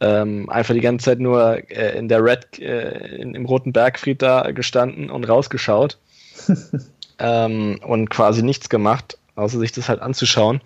ähm, 0.00 0.48
einfach 0.50 0.74
die 0.74 0.80
ganze 0.80 1.06
Zeit 1.06 1.20
nur 1.20 1.58
äh, 1.70 1.98
in 1.98 2.08
der 2.08 2.22
Red, 2.22 2.58
äh, 2.58 3.16
in, 3.16 3.34
im 3.34 3.46
Roten 3.46 3.72
Bergfried 3.72 4.20
da 4.20 4.50
gestanden 4.50 5.10
und 5.10 5.24
rausgeschaut 5.24 5.98
ähm, 7.18 7.80
und 7.82 8.10
quasi 8.10 8.42
nichts 8.42 8.68
gemacht, 8.68 9.18
außer 9.36 9.58
sich 9.58 9.72
das 9.72 9.88
halt 9.88 10.02
anzuschauen. 10.02 10.60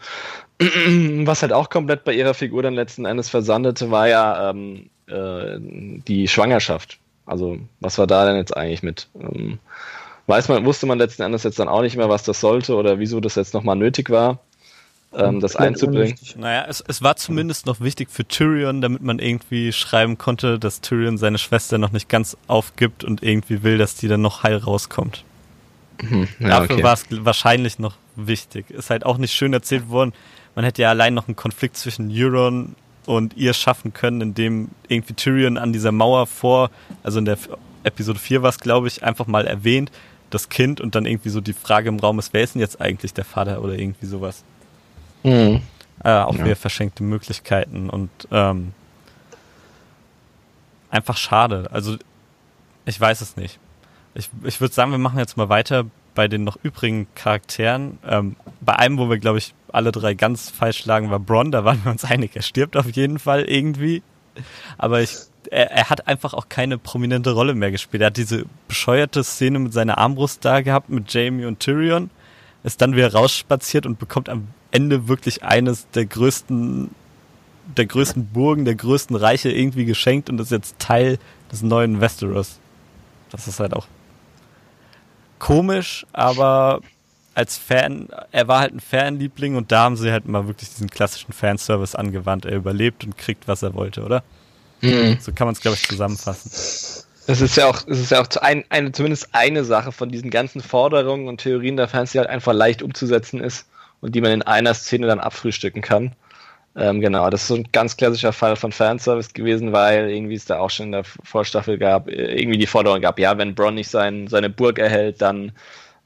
Was 1.27 1.43
halt 1.43 1.53
auch 1.53 1.71
komplett 1.71 2.05
bei 2.05 2.13
ihrer 2.13 2.35
Figur 2.35 2.63
dann 2.63 2.75
letzten 2.75 3.07
Endes 3.07 3.31
versandete, 3.31 3.91
war 3.91 4.09
ja 4.09 4.51
ähm, 4.51 4.91
äh, 5.07 5.59
die 5.59 6.29
Schwangerschaft. 6.29 6.99
Also, 7.27 7.59
was 7.81 7.97
war 7.99 8.07
da 8.07 8.27
denn 8.27 8.37
jetzt 8.37 8.57
eigentlich 8.57 8.83
mit? 8.83 9.09
Ähm, 9.19 9.59
weiß 10.27 10.49
man, 10.49 10.65
wusste 10.65 10.87
man 10.87 10.99
letzten 10.99 11.23
Endes 11.23 11.45
jetzt 11.45 11.59
dann 11.59 11.69
auch 11.69 11.83
nicht 11.83 11.97
mehr, 11.97 12.09
was 12.09 12.25
das 12.25 12.41
sollte 12.41 12.75
oder 12.75 12.99
wieso 12.99 13.21
das 13.21 13.37
jetzt 13.37 13.55
nochmal 13.55 13.77
nötig 13.77 14.11
war, 14.11 14.41
ähm, 15.15 15.41
das 15.41 15.57
einzubringen. 15.57 16.17
Naja, 16.37 16.67
es, 16.69 16.85
es 16.87 17.03
war 17.03 17.17
zumindest 17.17 17.67
noch 17.67 17.81
wichtig 17.81 18.11
für 18.11 18.27
Tyrion, 18.27 18.81
damit 18.81 19.03
man 19.03 19.19
irgendwie 19.19 19.73
schreiben 19.73 20.19
konnte, 20.19 20.59
dass 20.59 20.81
Tyrion 20.81 21.19
seine 21.19 21.39
Schwester 21.39 21.79
noch 21.79 21.93
nicht 21.93 22.09
ganz 22.09 22.37
aufgibt 22.49 23.03
und 23.03 23.23
irgendwie 23.23 23.63
will, 23.63 23.79
dass 23.79 23.95
die 23.95 24.09
dann 24.09 24.23
noch 24.23 24.43
heil 24.43 24.57
rauskommt. 24.57 25.25
Mhm, 26.03 26.29
ja, 26.39 26.49
Dafür 26.49 26.77
okay. 26.77 26.85
war 26.85 26.93
es 26.95 27.05
wahrscheinlich 27.11 27.79
noch 27.79 27.95
wichtig. 28.17 28.71
Ist 28.71 28.91
halt 28.91 29.05
auch 29.05 29.19
nicht 29.19 29.33
schön 29.33 29.53
erzählt 29.53 29.89
worden. 29.89 30.13
Man 30.61 30.67
hätte 30.67 30.83
ja 30.83 30.91
allein 30.91 31.15
noch 31.15 31.27
einen 31.27 31.37
Konflikt 31.37 31.79
zwischen 31.79 32.11
Euron 32.13 32.75
und 33.07 33.35
ihr 33.35 33.55
schaffen 33.55 33.95
können, 33.95 34.21
indem 34.21 34.69
irgendwie 34.89 35.15
Tyrion 35.15 35.57
an 35.57 35.73
dieser 35.73 35.91
Mauer 35.91 36.27
vor, 36.27 36.71
also 37.03 37.19
in 37.19 37.25
der 37.25 37.39
Episode 37.83 38.19
4 38.19 38.43
war 38.43 38.51
es, 38.51 38.61
glaube 38.61 38.87
ich, 38.87 39.03
einfach 39.03 39.27
mal 39.27 39.47
erwähnt, 39.47 39.91
das 40.29 40.51
Kind 40.51 40.83
und 40.83 40.95
dann 40.95 41.07
irgendwie 41.07 41.31
so 41.31 41.41
die 41.41 41.55
Frage 41.55 41.89
im 41.89 41.99
Raum 41.99 42.19
ist, 42.19 42.35
wer 42.35 42.43
ist 42.43 42.57
denn 42.57 42.61
jetzt 42.61 42.79
eigentlich 42.79 43.15
der 43.15 43.25
Vater 43.25 43.63
oder 43.63 43.73
irgendwie 43.73 44.05
sowas. 44.05 44.45
Mhm. 45.23 45.63
Äh, 46.05 46.11
auch 46.11 46.37
ja. 46.37 46.45
wieder 46.45 46.57
verschenkte 46.57 47.05
Möglichkeiten 47.05 47.89
und 47.89 48.11
ähm, 48.31 48.75
einfach 50.91 51.17
schade. 51.17 51.71
Also 51.73 51.97
ich 52.85 53.01
weiß 53.01 53.23
es 53.23 53.35
nicht. 53.35 53.59
Ich, 54.13 54.29
ich 54.45 54.61
würde 54.61 54.75
sagen, 54.75 54.91
wir 54.91 54.99
machen 54.99 55.19
jetzt 55.19 55.39
mal 55.39 55.49
weiter 55.49 55.87
bei 56.15 56.29
den 56.29 56.45
noch 56.45 56.59
übrigen 56.63 57.07
Charakteren. 57.15 57.99
Ähm, 58.07 58.37
bei 58.61 58.77
einem, 58.77 58.99
wo 58.99 59.09
wir, 59.09 59.19
glaube 59.19 59.39
ich, 59.39 59.55
alle 59.73 59.93
drei 59.93 60.15
ganz 60.15 60.51
falsch 60.51 60.85
lagen, 60.85 61.11
war 61.11 61.19
Bron. 61.19 61.51
Da 61.51 61.65
waren 61.65 61.83
wir 61.85 61.91
uns 61.91 62.05
einig. 62.05 62.33
Er 62.35 62.43
stirbt 62.43 62.77
auf 62.77 62.91
jeden 62.91 63.19
Fall 63.19 63.45
irgendwie. 63.45 64.03
Aber 64.79 65.01
ich, 65.01 65.17
er, 65.51 65.71
er 65.71 65.91
hat 65.91 66.07
einfach 66.07 66.35
auch 66.35 66.49
keine 66.49 66.79
prominente 66.79 67.33
Rolle 67.33 67.55
mehr 67.55 67.71
gespielt. 67.71 68.03
Er 68.03 68.07
hat 68.07 68.17
diese 68.17 68.45
bescheuerte 68.69 69.25
Szene 69.25 69.59
mit 69.59 69.73
seiner 69.73 69.99
Armbrust 69.99 70.45
da 70.45 70.61
gehabt, 70.61 70.91
mit 70.91 71.13
Jamie 71.13 71.47
und 71.47 71.61
Tyrion. 71.61 72.11
Ist 72.63 72.83
dann 72.83 72.95
wieder 72.95 73.13
rausspaziert 73.13 73.87
und 73.87 73.99
bekommt 73.99 74.29
am 74.29 74.49
Ende 74.71 75.09
wirklich 75.09 75.43
eines 75.43 75.89
der 75.91 76.05
größten, 76.05 76.91
der 77.77 77.87
größten 77.87 78.27
Burgen, 78.27 78.67
der 78.67 78.75
größten 78.75 79.17
Reiche 79.17 79.51
irgendwie 79.51 79.87
geschenkt 79.87 80.29
und 80.29 80.41
ist 80.41 80.51
jetzt 80.51 80.79
Teil 80.79 81.19
des 81.51 81.63
neuen 81.63 82.01
Westeros. 82.01 82.61
Das 83.31 83.49
ist 83.49 83.61
halt 83.61 83.75
auch 83.75 83.87
komisch, 85.39 86.07
aber 86.13 86.81
als 87.41 87.57
Fan, 87.57 88.09
er 88.32 88.49
war 88.49 88.61
halt 88.61 88.74
ein 88.74 88.80
Fanliebling 88.80 89.57
und 89.57 89.72
da 89.72 89.84
haben 89.84 89.97
sie 89.97 90.12
halt 90.12 90.28
mal 90.28 90.47
wirklich 90.47 90.68
diesen 90.68 90.91
klassischen 90.91 91.32
Fanservice 91.32 91.97
angewandt. 91.97 92.45
Er 92.45 92.55
überlebt 92.55 93.03
und 93.03 93.16
kriegt, 93.16 93.49
was 93.49 93.62
er 93.62 93.74
wollte, 93.74 94.03
oder? 94.03 94.22
Mhm. 94.82 95.16
So 95.20 95.32
kann 95.32 95.47
man 95.47 95.55
es, 95.55 95.61
glaube 95.61 95.78
ich, 95.80 95.88
zusammenfassen. 95.88 96.51
Das 97.26 97.41
ist 97.41 97.57
ja 97.57 97.66
auch, 97.66 97.80
es 97.86 97.99
ist 97.99 98.11
ja 98.11 98.20
auch 98.20 98.26
ein, 98.43 98.64
eine, 98.68 98.93
zumindest 98.93 99.28
eine 99.32 99.64
Sache 99.64 99.91
von 99.91 100.11
diesen 100.11 100.28
ganzen 100.28 100.61
Forderungen 100.61 101.28
und 101.28 101.41
Theorien 101.41 101.78
der 101.78 101.88
Fans, 101.88 102.12
die 102.12 102.18
halt 102.18 102.28
einfach 102.28 102.53
leicht 102.53 102.82
umzusetzen 102.82 103.41
ist 103.41 103.66
und 104.03 104.14
die 104.14 104.20
man 104.20 104.32
in 104.32 104.43
einer 104.43 104.74
Szene 104.74 105.07
dann 105.07 105.20
abfrühstücken 105.20 105.80
kann. 105.80 106.12
Ähm, 106.76 107.01
genau, 107.01 107.30
das 107.30 107.43
ist 107.43 107.49
so 107.49 107.55
ein 107.55 107.68
ganz 107.72 107.97
klassischer 107.97 108.34
Fall 108.34 108.55
von 108.55 108.70
Fanservice 108.70 109.32
gewesen, 109.32 109.72
weil 109.72 110.11
irgendwie 110.11 110.34
es 110.34 110.45
da 110.45 110.59
auch 110.59 110.70
schon 110.70 110.86
in 110.86 110.93
der 110.93 111.05
Vorstaffel 111.05 111.78
gab, 111.78 112.09
äh, 112.09 112.34
irgendwie 112.38 112.59
die 112.59 112.66
Forderung 112.66 113.01
gab, 113.01 113.18
ja, 113.18 113.36
wenn 113.38 113.55
Bronn 113.55 113.76
nicht 113.76 113.91
sein, 113.91 114.28
seine 114.28 114.51
Burg 114.51 114.78
erhält, 114.78 115.22
dann 115.22 115.53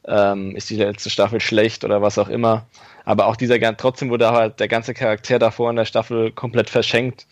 ähm, 0.06 0.54
ist 0.56 0.70
die 0.70 0.76
letzte 0.76 1.10
Staffel 1.10 1.40
schlecht 1.40 1.84
oder 1.84 2.02
was 2.02 2.18
auch 2.18 2.28
immer. 2.28 2.66
Aber 3.04 3.26
auch 3.26 3.36
dieser, 3.36 3.58
trotzdem 3.76 4.10
wurde 4.10 4.30
halt 4.30 4.60
der 4.60 4.68
ganze 4.68 4.94
Charakter 4.94 5.38
davor 5.38 5.70
in 5.70 5.76
der 5.76 5.84
Staffel 5.84 6.32
komplett 6.32 6.70
verschenkt. 6.70 7.26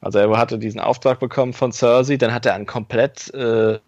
Also 0.00 0.18
er 0.18 0.36
hatte 0.36 0.58
diesen 0.58 0.80
Auftrag 0.80 1.20
bekommen 1.20 1.52
von 1.52 1.72
Cersei, 1.72 2.16
dann 2.16 2.32
hat 2.32 2.46
er 2.46 2.54
einen 2.54 2.66
komplett 2.66 3.32
äh, 3.34 3.78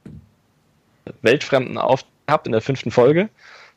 weltfremden 1.22 1.78
Auftrag 1.78 2.09
gehabt 2.26 2.47
in 2.47 2.53
der 2.53 2.61
fünften 2.61 2.91
Folge, 2.91 3.28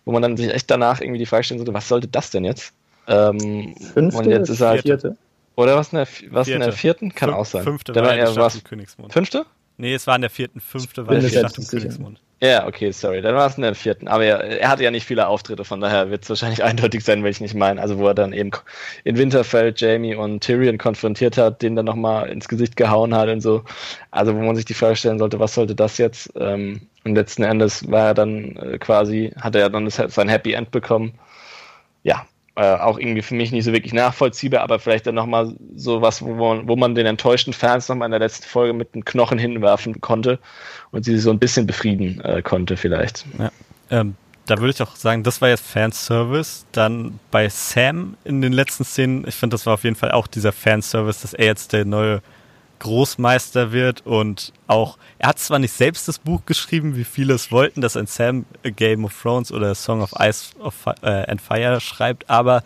wo 0.05 0.11
man 0.11 0.21
dann 0.21 0.37
sich 0.37 0.53
echt 0.53 0.69
danach 0.69 1.01
irgendwie 1.01 1.19
die 1.19 1.25
Frage 1.25 1.43
stellen 1.43 1.59
sollte, 1.59 1.73
was 1.73 1.87
sollte 1.87 2.07
das 2.07 2.29
denn 2.29 2.43
jetzt? 2.43 2.73
Ähm, 3.07 3.75
Fünfte 3.93 4.19
und 4.19 4.29
jetzt 4.29 4.49
ist 4.49 4.61
er 4.61 4.69
halt, 4.69 4.81
vierte? 4.83 5.17
Oder 5.55 5.75
was 5.75 5.91
in 5.91 5.97
der, 5.97 6.07
was 6.29 6.47
in 6.47 6.59
der 6.59 6.71
vierten? 6.71 7.13
Kann 7.13 7.29
Fünf, 7.29 7.39
auch 7.39 7.45
sein. 7.45 7.63
Fünfte 7.63 7.95
war, 7.95 8.03
war 8.03 8.15
er 8.15 8.35
was? 8.35 8.63
Königsmund. 8.63 9.11
Fünfte? 9.13 9.45
Nee, 9.77 9.93
es 9.93 10.05
war 10.05 10.15
in 10.15 10.21
der 10.21 10.29
vierten. 10.29 10.59
Fünfte 10.59 11.07
war 11.07 11.15
die 11.15 11.29
Schlacht 11.29 11.57
um 11.57 11.65
Königsmund. 11.65 12.21
Ja, 12.43 12.65
okay, 12.65 12.91
sorry. 12.91 13.21
Dann 13.21 13.35
war 13.35 13.45
es 13.47 13.55
in 13.55 13.61
der 13.61 13.75
vierten. 13.75 14.07
Aber 14.07 14.25
er, 14.25 14.39
er 14.41 14.69
hatte 14.69 14.83
ja 14.83 14.89
nicht 14.89 15.05
viele 15.05 15.27
Auftritte, 15.27 15.63
von 15.63 15.79
daher 15.79 16.09
wird 16.09 16.23
es 16.23 16.29
wahrscheinlich 16.29 16.63
eindeutig 16.63 17.03
sein, 17.03 17.23
welchen 17.23 17.43
ich 17.43 17.53
meine. 17.53 17.79
Also 17.79 17.99
wo 17.99 18.07
er 18.07 18.15
dann 18.15 18.33
eben 18.33 18.49
in 19.03 19.15
Winterfell 19.17 19.73
Jamie 19.75 20.15
und 20.15 20.41
Tyrion 20.43 20.79
konfrontiert 20.79 21.37
hat, 21.37 21.61
den 21.61 21.75
dann 21.75 21.85
nochmal 21.85 22.29
ins 22.29 22.47
Gesicht 22.47 22.75
gehauen 22.75 23.13
hat 23.13 23.29
und 23.29 23.41
so. 23.41 23.63
Also 24.09 24.35
wo 24.35 24.39
man 24.39 24.55
sich 24.55 24.65
die 24.65 24.73
Frage 24.73 24.95
stellen 24.95 25.19
sollte, 25.19 25.39
was 25.39 25.53
sollte 25.53 25.75
das 25.75 25.99
jetzt? 25.99 26.31
Ähm, 26.35 26.81
und 27.03 27.13
letzten 27.15 27.43
Endes 27.43 27.89
war 27.91 28.07
er 28.07 28.13
dann 28.15 28.55
äh, 28.57 28.77
quasi, 28.79 29.31
hat 29.39 29.55
er 29.55 29.69
dann 29.69 29.87
sein 29.89 30.29
Happy 30.29 30.53
End 30.53 30.71
bekommen. 30.71 31.13
Ja, 32.03 32.25
äh, 32.55 32.75
auch 32.75 32.99
irgendwie 32.99 33.21
für 33.21 33.35
mich 33.35 33.51
nicht 33.51 33.63
so 33.63 33.73
wirklich 33.73 33.93
nachvollziehbar, 33.93 34.61
aber 34.61 34.79
vielleicht 34.79 35.07
dann 35.07 35.15
nochmal 35.15 35.55
so 35.75 36.01
was, 36.01 36.21
wo 36.21 36.33
man, 36.33 36.67
wo 36.67 36.75
man 36.75 36.95
den 36.95 37.05
enttäuschten 37.05 37.53
Fans 37.53 37.87
nochmal 37.87 38.07
in 38.07 38.11
der 38.11 38.19
letzten 38.19 38.45
Folge 38.45 38.73
mit 38.73 38.93
einem 38.93 39.05
Knochen 39.05 39.37
hinwerfen 39.37 40.01
konnte 40.01 40.39
und 40.91 41.05
sie 41.05 41.17
so 41.17 41.31
ein 41.31 41.39
bisschen 41.39 41.65
befrieden 41.65 42.19
äh, 42.21 42.41
konnte 42.41 42.75
vielleicht. 42.75 43.25
Ja. 43.39 43.51
Ähm, 43.89 44.15
da 44.47 44.57
würde 44.57 44.71
ich 44.71 44.81
auch 44.81 44.95
sagen, 44.95 45.23
das 45.23 45.39
war 45.41 45.49
jetzt 45.49 45.65
Fanservice. 45.65 46.65
Dann 46.71 47.19
bei 47.29 47.47
Sam 47.47 48.17
in 48.25 48.41
den 48.41 48.51
letzten 48.51 48.83
Szenen, 48.83 49.25
ich 49.27 49.35
finde, 49.35 49.53
das 49.53 49.65
war 49.65 49.75
auf 49.75 49.83
jeden 49.83 49.95
Fall 49.95 50.11
auch 50.11 50.27
dieser 50.27 50.51
Fanservice, 50.51 51.21
dass 51.21 51.33
er 51.33 51.45
jetzt 51.45 51.71
der 51.71 51.85
neue 51.85 52.21
Großmeister 52.81 53.71
wird 53.71 54.05
und 54.05 54.53
auch, 54.67 54.97
er 55.19 55.29
hat 55.29 55.39
zwar 55.39 55.59
nicht 55.59 55.73
selbst 55.73 56.07
das 56.07 56.17
Buch 56.17 56.41
geschrieben, 56.45 56.95
wie 56.95 57.03
viele 57.03 57.35
es 57.35 57.51
wollten, 57.51 57.81
dass 57.81 57.95
ein 57.95 58.07
Sam 58.07 58.45
A 58.65 58.69
Game 58.69 59.05
of 59.05 59.19
Thrones 59.21 59.51
oder 59.51 59.75
Song 59.75 60.01
of 60.01 60.13
Ice 60.19 60.49
of, 60.59 60.73
äh, 61.03 61.29
and 61.29 61.39
Fire 61.39 61.79
schreibt, 61.79 62.29
aber 62.29 62.63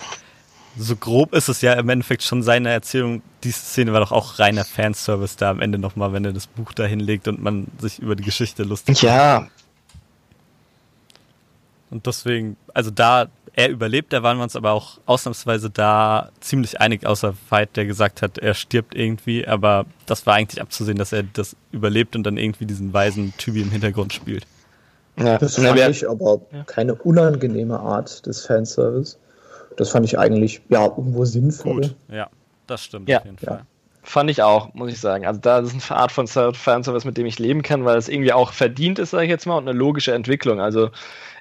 so 0.77 0.95
grob 0.95 1.33
ist 1.33 1.49
es 1.49 1.61
ja 1.61 1.73
im 1.73 1.89
Endeffekt 1.89 2.23
schon 2.23 2.43
seine 2.43 2.69
Erzählung. 2.69 3.21
Diese 3.43 3.59
Szene 3.59 3.93
war 3.93 3.99
doch 4.01 4.11
auch 4.11 4.39
reiner 4.39 4.65
Fanservice 4.65 5.37
da 5.37 5.49
am 5.49 5.61
Ende 5.61 5.77
nochmal, 5.77 6.13
wenn 6.13 6.25
er 6.25 6.33
das 6.33 6.47
Buch 6.47 6.73
da 6.73 6.85
hinlegt 6.85 7.27
und 7.27 7.41
man 7.41 7.67
sich 7.79 7.99
über 7.99 8.15
die 8.15 8.23
Geschichte 8.23 8.63
lustig 8.63 8.95
macht. 8.95 9.03
Ja. 9.03 9.47
Und 11.91 12.07
deswegen, 12.07 12.57
also 12.73 12.91
da, 12.91 13.27
er 13.55 13.69
überlebt, 13.69 14.11
da 14.11 14.21
waren 14.21 14.37
wir 14.37 14.43
uns 14.43 14.55
aber 14.55 14.71
auch 14.71 14.99
ausnahmsweise 15.05 15.69
da 15.69 16.29
ziemlich 16.41 16.81
einig, 16.81 17.05
außer 17.05 17.33
Veit, 17.49 17.77
der 17.77 17.85
gesagt 17.85 18.21
hat, 18.21 18.37
er 18.37 18.53
stirbt 18.53 18.95
irgendwie, 18.95 19.47
aber 19.47 19.85
das 20.05 20.25
war 20.25 20.35
eigentlich 20.35 20.61
abzusehen, 20.61 20.97
dass 20.97 21.13
er 21.13 21.23
das 21.23 21.55
überlebt 21.71 22.15
und 22.15 22.23
dann 22.23 22.37
irgendwie 22.37 22.65
diesen 22.65 22.93
weisen 22.93 23.33
Typi 23.37 23.61
im 23.61 23.71
Hintergrund 23.71 24.11
spielt. 24.11 24.45
Ja, 25.17 25.37
das 25.37 25.55
fand 25.55 25.79
ich 25.79 26.07
aber 26.09 26.41
keine 26.65 26.95
unangenehme 26.95 27.79
Art 27.79 28.25
des 28.25 28.45
Fanservice. 28.45 29.17
Das 29.77 29.89
fand 29.89 30.05
ich 30.05 30.19
eigentlich, 30.19 30.61
ja, 30.67 30.83
irgendwo 30.83 31.23
sinnvoll. 31.23 31.81
Gut, 31.81 31.95
ja, 32.09 32.29
das 32.67 32.83
stimmt 32.83 33.07
ja. 33.07 33.19
auf 33.19 33.25
jeden 33.25 33.37
Fall. 33.37 33.59
Ja. 33.59 33.65
Fand 34.03 34.29
ich 34.29 34.43
auch, 34.43 34.73
muss 34.73 34.91
ich 34.91 34.99
sagen. 34.99 35.25
Also 35.25 35.39
da 35.39 35.59
ist 35.59 35.73
eine 35.89 35.99
Art 35.99 36.11
von 36.11 36.27
Fanservice, 36.27 37.07
mit 37.07 37.17
dem 37.17 37.25
ich 37.25 37.39
leben 37.39 37.61
kann, 37.61 37.85
weil 37.85 37.97
es 37.97 38.09
irgendwie 38.09 38.33
auch 38.33 38.51
verdient 38.51 38.99
ist, 38.99 39.11
sage 39.11 39.23
ich 39.23 39.29
jetzt 39.29 39.47
mal, 39.47 39.57
und 39.57 39.67
eine 39.67 39.77
logische 39.77 40.13
Entwicklung. 40.13 40.59
Also 40.59 40.91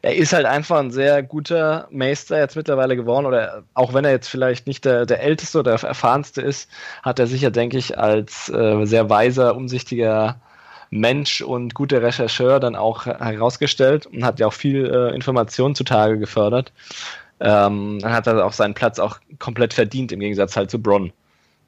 er 0.05 0.17
ist 0.17 0.35
halt 0.35 0.45
einfach 0.45 0.81
ein 0.81 0.91
sehr 0.91 1.23
guter 1.23 1.89
Meister 1.91 2.39
jetzt 2.39 2.57
mittlerweile 2.57 2.95
geworden 2.95 3.25
oder 3.25 3.63
auch 3.73 3.95
wenn 3.95 4.05
er 4.05 4.11
jetzt 4.11 4.29
vielleicht 4.29 4.67
nicht 4.67 4.85
der, 4.85 5.07
der 5.07 5.23
älteste 5.23 5.61
oder 5.61 5.79
der 5.79 5.89
erfahrenste 5.89 6.43
ist, 6.43 6.69
hat 7.03 7.19
er 7.19 7.27
sicher, 7.27 7.51
denke 7.51 7.79
ich, 7.79 7.97
als 7.97 8.51
äh, 8.51 8.85
sehr 8.85 9.09
weiser, 9.09 9.57
umsichtiger 9.57 10.37
Mensch 10.91 11.41
und 11.41 11.75
guter 11.75 12.03
Rechercheur 12.03 12.61
dann 12.61 12.77
auch 12.77 13.07
herausgestellt 13.07 14.05
und 14.05 14.27
hat 14.27 14.39
ja 14.41 14.49
auch 14.49 14.53
viel 14.53 14.85
äh, 14.85 15.15
Information 15.15 15.75
zutage 15.75 16.19
gefördert. 16.19 16.75
Ähm, 17.41 17.99
dann 18.03 18.13
hat 18.13 18.27
er 18.27 18.45
auch 18.45 18.53
seinen 18.53 18.75
Platz 18.75 18.99
auch 18.99 19.21
komplett 19.39 19.73
verdient 19.73 20.13
im 20.13 20.21
Gegensatz 20.21 20.55
halt 20.55 20.71
zu 20.71 20.83
Bronn. 20.83 21.15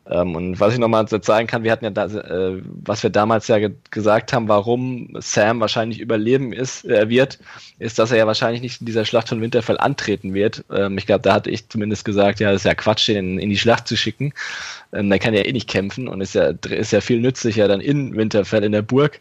Ähm, 0.09 0.36
und 0.36 0.61
was 0.61 0.72
ich 0.72 0.78
nochmal 0.78 1.07
sagen 1.09 1.46
kann, 1.46 1.64
wir 1.64 1.72
hatten 1.72 1.84
ja 1.84 1.90
da, 1.90 2.07
äh, 2.07 2.62
was 2.64 3.02
wir 3.02 3.11
damals 3.11 3.48
ja 3.48 3.59
ge 3.59 3.72
gesagt 3.90 4.32
haben, 4.32 4.48
warum 4.48 5.16
Sam 5.18 5.61
wahrscheinlich 5.61 6.00
überleben 6.00 6.52
ist, 6.52 6.84
äh, 6.84 7.09
wird, 7.09 7.38
ist, 7.78 7.98
dass 7.98 8.12
er 8.12 8.18
ja 8.18 8.26
wahrscheinlich 8.26 8.62
nicht 8.62 8.80
in 8.80 8.86
dieser 8.86 9.04
Schlacht 9.04 9.28
von 9.28 9.40
Winterfell 9.40 9.78
antreten 9.78 10.32
wird. 10.32 10.64
Ähm, 10.70 10.96
ich 10.96 11.07
glaube, 11.07 11.22
da 11.22 11.34
hatte 11.34 11.50
ich 11.50 11.68
zumindest 11.68 12.04
gesagt, 12.04 12.38
ja, 12.38 12.52
das 12.52 12.62
ist 12.62 12.66
ja 12.66 12.74
Quatsch, 12.74 13.09
den 13.09 13.38
in 13.38 13.50
die 13.50 13.59
Schlacht 13.59 13.88
zu 13.88 13.96
schicken. 13.96 14.32
Ähm, 14.92 15.11
der 15.11 15.18
kann 15.18 15.34
ja 15.34 15.42
eh 15.42 15.52
nicht 15.52 15.68
kämpfen 15.68 16.07
und 16.09 16.20
ist 16.20 16.34
ja, 16.34 16.52
ist 16.68 16.92
ja 16.92 17.00
viel 17.00 17.20
nützlicher 17.20 17.66
dann 17.66 17.80
in 17.80 18.16
Winterfell 18.16 18.62
in 18.64 18.72
der 18.72 18.82
Burg. 18.82 19.20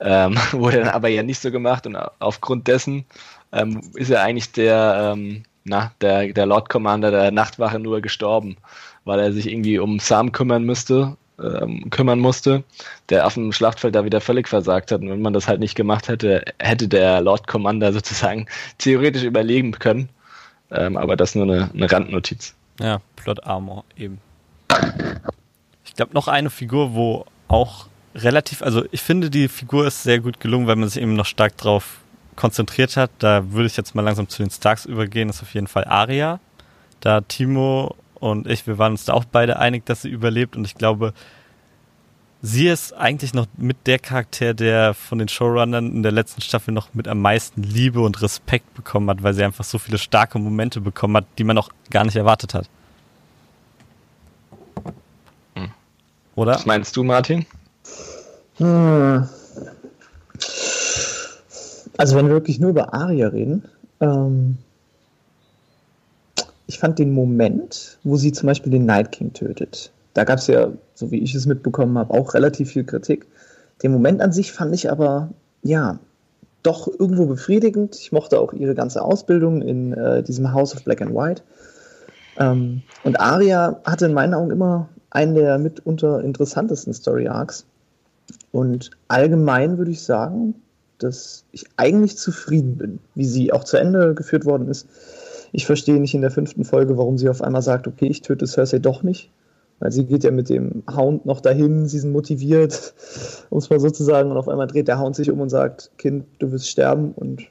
Ähm, 0.00 0.36
wurde 0.52 0.78
dann 0.78 0.88
aber 0.88 1.08
ja 1.08 1.22
nicht 1.22 1.40
so 1.40 1.50
gemacht 1.50 1.86
und 1.86 1.96
aufgrund 2.18 2.68
dessen 2.68 3.04
ähm, 3.52 3.80
ist 3.94 4.10
er 4.10 4.22
eigentlich 4.22 4.52
der, 4.52 5.14
ähm, 5.14 5.44
na, 5.64 5.92
der, 6.00 6.32
der 6.32 6.46
Lord 6.46 6.68
Commander 6.68 7.10
der 7.10 7.30
Nachtwache 7.30 7.78
nur 7.78 8.00
gestorben, 8.00 8.56
weil 9.08 9.20
er 9.20 9.32
sich 9.32 9.50
irgendwie 9.50 9.78
um 9.78 9.98
Sam 9.98 10.32
kümmern 10.32 10.64
müsste, 10.64 11.16
ähm, 11.42 11.88
kümmern 11.88 12.20
musste, 12.20 12.62
der 13.08 13.26
auf 13.26 13.34
dem 13.34 13.52
Schlachtfeld 13.52 13.94
da 13.94 14.04
wieder 14.04 14.20
völlig 14.20 14.48
versagt 14.48 14.92
hat. 14.92 15.00
Und 15.00 15.08
wenn 15.08 15.22
man 15.22 15.32
das 15.32 15.48
halt 15.48 15.60
nicht 15.60 15.74
gemacht 15.74 16.08
hätte, 16.08 16.44
hätte 16.58 16.88
der 16.88 17.22
Lord 17.22 17.46
Commander 17.46 17.92
sozusagen 17.94 18.46
theoretisch 18.76 19.22
überleben 19.22 19.72
können. 19.72 20.10
Ähm, 20.70 20.98
aber 20.98 21.16
das 21.16 21.34
nur 21.34 21.44
eine, 21.44 21.70
eine 21.72 21.90
Randnotiz. 21.90 22.54
Ja, 22.78 23.00
Plot 23.16 23.44
Armor 23.44 23.84
eben. 23.96 24.20
Ich 25.86 25.94
glaube, 25.94 26.12
noch 26.12 26.28
eine 26.28 26.50
Figur, 26.50 26.94
wo 26.94 27.24
auch 27.48 27.86
relativ, 28.14 28.60
also 28.60 28.84
ich 28.90 29.00
finde, 29.00 29.30
die 29.30 29.48
Figur 29.48 29.86
ist 29.86 30.02
sehr 30.02 30.20
gut 30.20 30.38
gelungen, 30.40 30.66
weil 30.66 30.76
man 30.76 30.88
sich 30.88 31.02
eben 31.02 31.14
noch 31.14 31.24
stark 31.24 31.56
drauf 31.56 32.00
konzentriert 32.36 32.98
hat. 32.98 33.10
Da 33.20 33.52
würde 33.52 33.68
ich 33.68 33.76
jetzt 33.78 33.94
mal 33.94 34.02
langsam 34.02 34.28
zu 34.28 34.42
den 34.42 34.50
Starks 34.50 34.84
übergehen. 34.84 35.28
Das 35.28 35.38
ist 35.38 35.42
auf 35.42 35.54
jeden 35.54 35.66
Fall 35.66 35.84
Aria. 35.84 36.40
Da 37.00 37.22
Timo 37.22 37.96
und 38.20 38.46
ich, 38.46 38.66
wir 38.66 38.78
waren 38.78 38.92
uns 38.92 39.04
da 39.04 39.14
auch 39.14 39.24
beide 39.24 39.58
einig, 39.58 39.86
dass 39.86 40.02
sie 40.02 40.08
überlebt. 40.08 40.56
Und 40.56 40.64
ich 40.64 40.74
glaube, 40.74 41.12
sie 42.42 42.68
ist 42.68 42.92
eigentlich 42.92 43.34
noch 43.34 43.46
mit 43.56 43.86
der 43.86 43.98
Charakter, 43.98 44.54
der 44.54 44.94
von 44.94 45.18
den 45.18 45.28
Showrunnern 45.28 45.90
in 45.92 46.02
der 46.02 46.12
letzten 46.12 46.40
Staffel 46.40 46.72
noch 46.72 46.94
mit 46.94 47.08
am 47.08 47.20
meisten 47.20 47.62
Liebe 47.62 48.00
und 48.00 48.20
Respekt 48.22 48.74
bekommen 48.74 49.08
hat, 49.10 49.22
weil 49.22 49.34
sie 49.34 49.44
einfach 49.44 49.64
so 49.64 49.78
viele 49.78 49.98
starke 49.98 50.38
Momente 50.38 50.80
bekommen 50.80 51.16
hat, 51.16 51.26
die 51.38 51.44
man 51.44 51.58
auch 51.58 51.70
gar 51.90 52.04
nicht 52.04 52.16
erwartet 52.16 52.54
hat. 52.54 52.68
Hm. 55.54 55.70
Oder? 56.34 56.54
Was 56.54 56.66
meinst 56.66 56.96
du, 56.96 57.04
Martin? 57.04 57.46
Hm. 58.58 59.28
Also 61.96 62.16
wenn 62.16 62.26
wir 62.26 62.34
wirklich 62.34 62.60
nur 62.60 62.70
über 62.70 62.94
Aria 62.94 63.28
reden, 63.28 63.64
ähm, 64.00 64.58
ich 66.68 66.78
fand 66.78 66.98
den 66.98 67.12
Moment, 67.12 67.98
wo 68.04 68.16
sie 68.16 68.30
zum 68.30 68.46
Beispiel 68.46 68.70
den 68.70 68.84
Night 68.84 69.10
King 69.10 69.32
tötet, 69.32 69.90
da 70.14 70.24
gab 70.24 70.38
es 70.38 70.46
ja, 70.46 70.70
so 70.94 71.10
wie 71.10 71.18
ich 71.18 71.34
es 71.34 71.46
mitbekommen 71.46 71.96
habe, 71.98 72.12
auch 72.14 72.34
relativ 72.34 72.70
viel 72.70 72.84
Kritik. 72.84 73.26
Den 73.82 73.92
Moment 73.92 74.20
an 74.20 74.32
sich 74.32 74.52
fand 74.52 74.74
ich 74.74 74.90
aber, 74.90 75.30
ja, 75.62 75.98
doch 76.62 76.88
irgendwo 76.88 77.26
befriedigend. 77.26 77.96
Ich 77.96 78.12
mochte 78.12 78.38
auch 78.38 78.52
ihre 78.52 78.74
ganze 78.74 79.00
Ausbildung 79.00 79.62
in 79.62 79.92
äh, 79.94 80.22
diesem 80.22 80.52
House 80.52 80.74
of 80.74 80.84
Black 80.84 81.00
and 81.00 81.14
White. 81.14 81.42
Ähm, 82.38 82.82
und 83.04 83.18
Aria 83.18 83.80
hatte 83.84 84.06
in 84.06 84.12
meinen 84.12 84.34
Augen 84.34 84.50
immer 84.50 84.88
einen 85.10 85.34
der 85.34 85.58
mitunter 85.58 86.20
interessantesten 86.22 86.92
Story 86.92 87.28
Arcs. 87.28 87.64
Und 88.52 88.90
allgemein 89.06 89.78
würde 89.78 89.92
ich 89.92 90.02
sagen, 90.02 90.54
dass 90.98 91.44
ich 91.52 91.64
eigentlich 91.76 92.18
zufrieden 92.18 92.76
bin, 92.76 92.98
wie 93.14 93.24
sie 93.24 93.52
auch 93.52 93.64
zu 93.64 93.76
Ende 93.76 94.14
geführt 94.14 94.44
worden 94.44 94.68
ist. 94.68 94.86
Ich 95.52 95.66
verstehe 95.66 96.00
nicht 96.00 96.14
in 96.14 96.20
der 96.20 96.30
fünften 96.30 96.64
Folge, 96.64 96.96
warum 96.98 97.18
sie 97.18 97.28
auf 97.28 97.42
einmal 97.42 97.62
sagt, 97.62 97.86
okay, 97.86 98.06
ich 98.06 98.22
töte 98.22 98.46
Cersei 98.46 98.78
doch 98.78 99.02
nicht. 99.02 99.30
Weil 99.80 99.92
sie 99.92 100.04
geht 100.06 100.24
ja 100.24 100.32
mit 100.32 100.48
dem 100.48 100.82
Hound 100.90 101.24
noch 101.24 101.40
dahin, 101.40 101.86
sie 101.86 102.00
sind 102.00 102.12
motiviert, 102.12 102.94
um 103.50 103.58
es 103.58 103.70
mal 103.70 103.78
so 103.78 103.90
zu 103.90 104.02
sagen, 104.02 104.30
und 104.30 104.36
auf 104.36 104.48
einmal 104.48 104.66
dreht 104.66 104.88
der 104.88 104.98
Hound 104.98 105.14
sich 105.14 105.30
um 105.30 105.40
und 105.40 105.50
sagt, 105.50 105.92
Kind, 105.98 106.26
du 106.38 106.50
wirst 106.50 106.68
sterben 106.68 107.12
und 107.12 107.44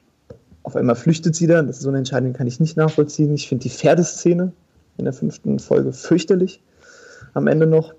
auf 0.62 0.76
einmal 0.76 0.96
flüchtet 0.96 1.34
sie 1.34 1.46
dann. 1.46 1.66
Das 1.66 1.78
ist 1.78 1.82
so 1.82 1.88
eine 1.88 1.98
Entscheidung, 1.98 2.34
kann 2.34 2.46
ich 2.46 2.60
nicht 2.60 2.76
nachvollziehen. 2.76 3.32
Ich 3.32 3.48
finde 3.48 3.62
die 3.62 3.70
Pferdeszene 3.70 4.52
in 4.98 5.04
der 5.04 5.14
fünften 5.14 5.58
Folge 5.58 5.92
fürchterlich 5.92 6.62
am 7.32 7.46
Ende 7.46 7.66
noch. 7.66 7.94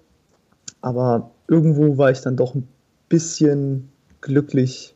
Aber 0.81 1.31
irgendwo 1.47 1.97
war 1.97 2.11
ich 2.11 2.21
dann 2.21 2.35
doch 2.35 2.53
ein 2.53 2.67
bisschen 3.09 3.89
glücklich, 4.21 4.95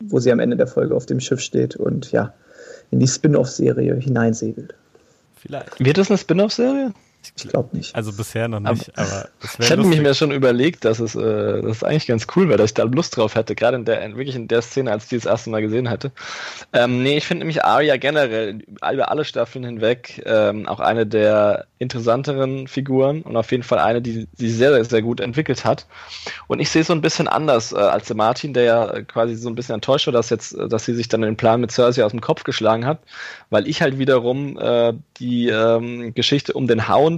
wo 0.00 0.18
sie 0.18 0.32
am 0.32 0.40
Ende 0.40 0.56
der 0.56 0.66
Folge 0.66 0.94
auf 0.94 1.06
dem 1.06 1.20
Schiff 1.20 1.40
steht 1.40 1.76
und 1.76 2.10
ja, 2.10 2.34
in 2.90 3.00
die 3.00 3.08
Spin-off-Serie 3.08 3.96
hineinsegelt. 3.96 4.74
Vielleicht. 5.36 5.84
Wird 5.84 5.98
das 5.98 6.10
eine 6.10 6.18
Spin-off-Serie? 6.18 6.92
Ich 7.36 7.48
glaube 7.48 7.76
nicht. 7.76 7.94
Also 7.94 8.12
bisher 8.12 8.48
noch 8.48 8.60
nicht, 8.60 8.96
aber, 8.96 9.08
aber 9.08 9.28
Ich 9.60 9.70
hätte 9.70 9.84
mich 9.84 10.00
mir 10.00 10.14
schon 10.14 10.30
überlegt, 10.30 10.84
dass 10.84 11.00
es, 11.00 11.14
äh, 11.14 11.62
das 11.62 11.78
ist 11.78 11.84
eigentlich 11.84 12.06
ganz 12.06 12.26
cool 12.36 12.48
wäre, 12.48 12.58
dass 12.58 12.70
ich 12.70 12.74
da 12.74 12.84
Lust 12.84 13.16
drauf 13.16 13.34
hätte, 13.34 13.54
gerade 13.54 13.76
in 13.76 13.84
der, 13.84 14.00
wirklich 14.16 14.36
in 14.36 14.48
der 14.48 14.62
Szene, 14.62 14.92
als 14.92 15.04
ich 15.04 15.08
die 15.10 15.16
das 15.16 15.26
erste 15.26 15.50
Mal 15.50 15.62
gesehen 15.62 15.90
hatte. 15.90 16.12
Ähm, 16.72 17.02
nee, 17.02 17.16
ich 17.16 17.26
finde 17.26 17.40
nämlich 17.40 17.64
Arya 17.64 17.96
generell 17.96 18.58
über 18.92 19.10
alle 19.10 19.24
Staffeln 19.24 19.64
hinweg 19.64 20.22
ähm, 20.26 20.66
auch 20.66 20.80
eine 20.80 21.06
der 21.06 21.66
interessanteren 21.78 22.68
Figuren 22.68 23.22
und 23.22 23.36
auf 23.36 23.50
jeden 23.50 23.62
Fall 23.62 23.78
eine, 23.78 24.00
die 24.00 24.26
sich 24.34 24.54
sehr, 24.54 24.72
sehr, 24.72 24.84
sehr 24.84 25.02
gut 25.02 25.20
entwickelt 25.20 25.64
hat. 25.64 25.86
Und 26.46 26.60
ich 26.60 26.70
sehe 26.70 26.82
es 26.82 26.88
so 26.88 26.94
ein 26.94 27.00
bisschen 27.00 27.28
anders 27.28 27.72
äh, 27.72 27.76
als 27.76 28.06
der 28.06 28.16
Martin, 28.16 28.54
der 28.54 28.64
ja 28.64 29.02
quasi 29.02 29.34
so 29.36 29.48
ein 29.48 29.54
bisschen 29.54 29.74
enttäuscht 29.74 30.06
war, 30.06 30.12
dass 30.12 30.30
jetzt, 30.30 30.56
dass 30.68 30.84
sie 30.84 30.94
sich 30.94 31.08
dann 31.08 31.22
den 31.22 31.36
Plan 31.36 31.60
mit 31.60 31.70
Cersei 31.70 32.04
aus 32.04 32.12
dem 32.12 32.20
Kopf 32.20 32.44
geschlagen 32.44 32.86
hat, 32.86 33.00
weil 33.50 33.68
ich 33.68 33.82
halt 33.82 33.98
wiederum 33.98 34.58
äh, 34.58 34.94
die 35.18 35.48
ähm, 35.48 36.14
Geschichte 36.14 36.52
um 36.52 36.66
den 36.66 36.88
Hound 36.88 37.15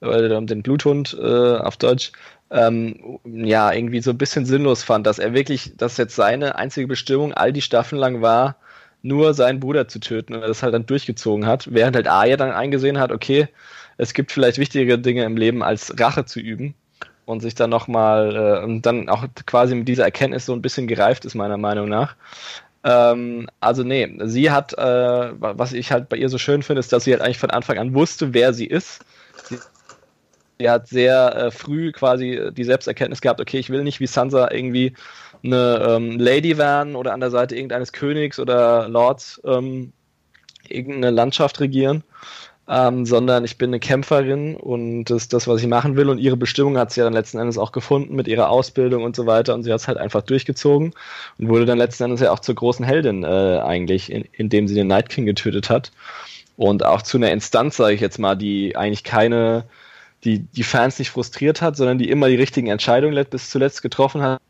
oder 0.00 0.38
um 0.38 0.46
den 0.46 0.62
Bluthund 0.62 1.16
äh, 1.20 1.56
auf 1.56 1.76
Deutsch, 1.76 2.12
ähm, 2.50 3.18
ja, 3.24 3.72
irgendwie 3.72 4.00
so 4.00 4.10
ein 4.10 4.18
bisschen 4.18 4.46
sinnlos 4.46 4.82
fand, 4.82 5.06
dass 5.06 5.18
er 5.18 5.34
wirklich, 5.34 5.76
dass 5.76 5.96
jetzt 5.96 6.16
seine 6.16 6.56
einzige 6.56 6.86
Bestimmung 6.86 7.32
all 7.32 7.52
die 7.52 7.62
Staffeln 7.62 8.00
lang 8.00 8.22
war, 8.22 8.56
nur 9.02 9.34
seinen 9.34 9.60
Bruder 9.60 9.88
zu 9.88 10.00
töten 10.00 10.34
und 10.34 10.42
das 10.42 10.62
halt 10.62 10.74
dann 10.74 10.86
durchgezogen 10.86 11.46
hat, 11.46 11.72
während 11.72 11.96
halt 11.96 12.08
Arya 12.08 12.36
dann 12.36 12.50
eingesehen 12.50 12.98
hat, 12.98 13.12
okay, 13.12 13.48
es 13.96 14.14
gibt 14.14 14.32
vielleicht 14.32 14.58
wichtigere 14.58 14.98
Dinge 14.98 15.24
im 15.24 15.36
Leben 15.36 15.62
als 15.62 15.94
Rache 15.98 16.24
zu 16.24 16.40
üben 16.40 16.74
und 17.24 17.40
sich 17.40 17.54
dann 17.54 17.70
nochmal 17.70 18.34
äh, 18.34 18.64
und 18.64 18.82
dann 18.82 19.08
auch 19.08 19.24
quasi 19.46 19.74
mit 19.74 19.88
dieser 19.88 20.04
Erkenntnis 20.04 20.46
so 20.46 20.52
ein 20.52 20.62
bisschen 20.62 20.86
gereift 20.86 21.24
ist, 21.24 21.34
meiner 21.34 21.58
Meinung 21.58 21.88
nach. 21.88 22.16
Ähm, 22.82 23.48
also 23.60 23.84
nee, 23.84 24.18
sie 24.24 24.50
hat, 24.50 24.72
äh, 24.76 25.30
was 25.40 25.72
ich 25.72 25.92
halt 25.92 26.08
bei 26.08 26.16
ihr 26.16 26.28
so 26.28 26.38
schön 26.38 26.62
finde, 26.62 26.80
ist, 26.80 26.92
dass 26.92 27.04
sie 27.04 27.12
halt 27.12 27.22
eigentlich 27.22 27.38
von 27.38 27.50
Anfang 27.50 27.78
an 27.78 27.94
wusste, 27.94 28.34
wer 28.34 28.52
sie 28.52 28.66
ist. 28.66 29.04
Er 30.60 30.72
hat 30.72 30.88
sehr 30.88 31.34
äh, 31.34 31.50
früh 31.50 31.92
quasi 31.92 32.50
die 32.52 32.64
Selbsterkenntnis 32.64 33.20
gehabt, 33.20 33.40
okay, 33.40 33.58
ich 33.58 33.70
will 33.70 33.82
nicht 33.82 34.00
wie 34.00 34.06
Sansa 34.06 34.50
irgendwie 34.50 34.94
eine 35.42 35.86
ähm, 35.88 36.18
Lady 36.18 36.58
werden 36.58 36.96
oder 36.96 37.12
an 37.12 37.20
der 37.20 37.30
Seite 37.30 37.56
irgendeines 37.56 37.92
Königs 37.92 38.38
oder 38.38 38.88
Lords 38.88 39.40
ähm, 39.44 39.92
irgendeine 40.68 41.10
Landschaft 41.10 41.60
regieren, 41.60 42.04
ähm, 42.68 43.04
sondern 43.04 43.44
ich 43.44 43.58
bin 43.58 43.70
eine 43.70 43.80
Kämpferin 43.80 44.56
und 44.56 45.04
das 45.04 45.22
ist 45.22 45.32
das, 45.32 45.48
was 45.48 45.60
ich 45.60 45.66
machen 45.66 45.96
will. 45.96 46.08
Und 46.08 46.18
ihre 46.18 46.36
Bestimmung 46.36 46.78
hat 46.78 46.92
sie 46.92 47.00
ja 47.00 47.04
dann 47.04 47.14
letzten 47.14 47.38
Endes 47.38 47.58
auch 47.58 47.72
gefunden 47.72 48.14
mit 48.14 48.28
ihrer 48.28 48.48
Ausbildung 48.48 49.02
und 49.02 49.16
so 49.16 49.26
weiter. 49.26 49.54
Und 49.54 49.64
sie 49.64 49.72
hat 49.72 49.80
es 49.80 49.88
halt 49.88 49.98
einfach 49.98 50.22
durchgezogen 50.22 50.94
und 51.38 51.48
wurde 51.48 51.66
dann 51.66 51.78
letzten 51.78 52.04
Endes 52.04 52.20
ja 52.20 52.30
auch 52.30 52.38
zur 52.38 52.54
großen 52.54 52.84
Heldin 52.84 53.24
äh, 53.24 53.60
eigentlich, 53.64 54.12
in, 54.12 54.24
indem 54.32 54.68
sie 54.68 54.74
den 54.74 54.86
Night 54.86 55.08
King 55.08 55.26
getötet 55.26 55.68
hat. 55.70 55.90
Und 56.56 56.84
auch 56.84 57.02
zu 57.02 57.16
einer 57.16 57.32
Instanz, 57.32 57.76
sage 57.76 57.94
ich 57.94 58.00
jetzt 58.00 58.18
mal, 58.18 58.36
die 58.36 58.76
eigentlich 58.76 59.02
keine 59.02 59.64
die 60.24 60.40
die 60.40 60.62
Fans 60.62 60.98
nicht 60.98 61.10
frustriert 61.10 61.62
hat, 61.62 61.76
sondern 61.76 61.98
die 61.98 62.10
immer 62.10 62.28
die 62.28 62.36
richtigen 62.36 62.68
Entscheidungen 62.68 63.24
bis 63.30 63.50
zuletzt 63.50 63.82
getroffen 63.82 64.22
hat. 64.22 64.40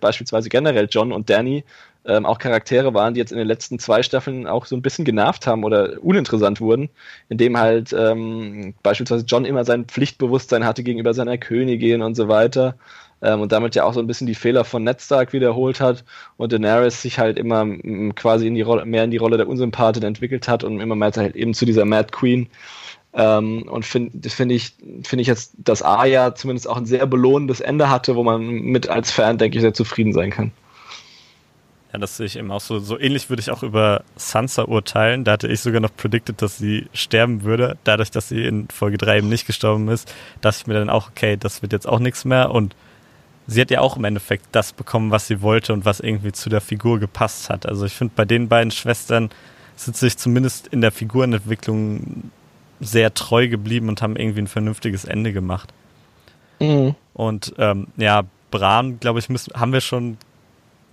Beispielsweise 0.00 0.48
generell 0.48 0.88
John 0.90 1.12
und 1.12 1.30
Danny 1.30 1.64
ähm, 2.04 2.26
auch 2.26 2.38
Charaktere 2.38 2.94
waren, 2.94 3.14
die 3.14 3.20
jetzt 3.20 3.32
in 3.32 3.38
den 3.38 3.46
letzten 3.46 3.78
zwei 3.78 4.02
Staffeln 4.02 4.46
auch 4.46 4.66
so 4.66 4.76
ein 4.76 4.82
bisschen 4.82 5.04
genervt 5.04 5.46
haben 5.46 5.64
oder 5.64 6.02
uninteressant 6.02 6.60
wurden, 6.60 6.88
indem 7.28 7.58
halt 7.58 7.92
ähm, 7.92 8.74
beispielsweise 8.82 9.24
John 9.26 9.44
immer 9.44 9.64
sein 9.64 9.86
Pflichtbewusstsein 9.86 10.64
hatte 10.64 10.82
gegenüber 10.82 11.14
seiner 11.14 11.38
Königin 11.38 12.02
und 12.02 12.16
so 12.16 12.28
weiter 12.28 12.74
ähm, 13.22 13.40
und 13.40 13.52
damit 13.52 13.74
ja 13.74 13.84
auch 13.84 13.94
so 13.94 14.00
ein 14.00 14.06
bisschen 14.06 14.26
die 14.26 14.34
Fehler 14.34 14.64
von 14.64 14.84
Ned 14.84 15.00
Stark 15.00 15.32
wiederholt 15.32 15.80
hat 15.80 16.04
und 16.36 16.52
Daenerys 16.52 17.02
sich 17.02 17.18
halt 17.18 17.38
immer 17.38 17.66
quasi 18.14 18.46
in 18.46 18.54
die 18.54 18.62
Rolle, 18.62 18.84
mehr 18.84 19.04
in 19.04 19.10
die 19.10 19.16
Rolle 19.16 19.36
der 19.36 19.48
Unsympathin 19.48 20.02
entwickelt 20.02 20.48
hat 20.48 20.64
und 20.64 20.80
immer 20.80 20.94
mehr 20.94 21.12
halt 21.16 21.36
eben 21.36 21.54
zu 21.54 21.64
dieser 21.64 21.84
Mad 21.84 22.08
Queen 22.12 22.48
ähm, 23.18 23.64
und 23.64 23.84
find, 23.84 24.24
das 24.24 24.32
finde 24.32 24.54
ich, 24.54 24.74
finde 25.02 25.22
ich 25.22 25.26
jetzt, 25.26 25.52
dass 25.58 25.82
Arya 25.82 26.36
zumindest 26.36 26.68
auch 26.68 26.76
ein 26.76 26.86
sehr 26.86 27.04
belohnendes 27.04 27.60
Ende 27.60 27.90
hatte, 27.90 28.14
wo 28.14 28.22
man 28.22 28.46
mit 28.46 28.88
als 28.88 29.10
Fan, 29.10 29.38
denke 29.38 29.58
ich, 29.58 29.62
sehr 29.62 29.74
zufrieden 29.74 30.12
sein 30.12 30.30
kann. 30.30 30.52
Ja, 31.92 31.98
das 31.98 32.16
sehe 32.16 32.26
ich 32.26 32.36
eben 32.36 32.52
auch 32.52 32.60
so. 32.60 32.78
So 32.78 32.96
ähnlich 32.96 33.28
würde 33.28 33.40
ich 33.40 33.50
auch 33.50 33.64
über 33.64 34.04
Sansa 34.14 34.64
urteilen. 34.64 35.24
Da 35.24 35.32
hatte 35.32 35.48
ich 35.48 35.60
sogar 35.60 35.80
noch 35.80 35.96
predicted, 35.96 36.40
dass 36.42 36.58
sie 36.58 36.86
sterben 36.92 37.42
würde. 37.42 37.76
Dadurch, 37.82 38.12
dass 38.12 38.28
sie 38.28 38.44
in 38.44 38.68
Folge 38.68 38.98
3 38.98 39.18
eben 39.18 39.28
nicht 39.28 39.46
gestorben 39.46 39.88
ist, 39.88 40.14
dachte 40.40 40.58
ich 40.60 40.66
mir 40.68 40.74
dann 40.74 40.90
auch, 40.90 41.08
okay, 41.08 41.36
das 41.36 41.60
wird 41.60 41.72
jetzt 41.72 41.88
auch 41.88 41.98
nichts 41.98 42.24
mehr. 42.24 42.52
Und 42.52 42.76
sie 43.48 43.60
hat 43.60 43.72
ja 43.72 43.80
auch 43.80 43.96
im 43.96 44.04
Endeffekt 44.04 44.46
das 44.52 44.72
bekommen, 44.72 45.10
was 45.10 45.26
sie 45.26 45.42
wollte 45.42 45.72
und 45.72 45.84
was 45.84 45.98
irgendwie 45.98 46.30
zu 46.30 46.50
der 46.50 46.60
Figur 46.60 47.00
gepasst 47.00 47.50
hat. 47.50 47.66
Also 47.66 47.86
ich 47.86 47.94
finde, 47.94 48.12
bei 48.14 48.26
den 48.26 48.48
beiden 48.48 48.70
Schwestern 48.70 49.30
sind 49.74 49.96
sich 49.96 50.18
zumindest 50.18 50.68
in 50.68 50.82
der 50.82 50.92
Figurenentwicklung 50.92 52.30
sehr 52.80 53.14
treu 53.14 53.48
geblieben 53.48 53.88
und 53.88 54.02
haben 54.02 54.16
irgendwie 54.16 54.42
ein 54.42 54.46
vernünftiges 54.46 55.04
Ende 55.04 55.32
gemacht. 55.32 55.72
Mhm. 56.60 56.94
Und 57.14 57.54
ähm, 57.58 57.88
ja, 57.96 58.22
Bran, 58.50 59.00
glaube 59.00 59.18
ich, 59.18 59.28
müssen, 59.28 59.52
haben 59.54 59.72
wir 59.72 59.80
schon 59.80 60.16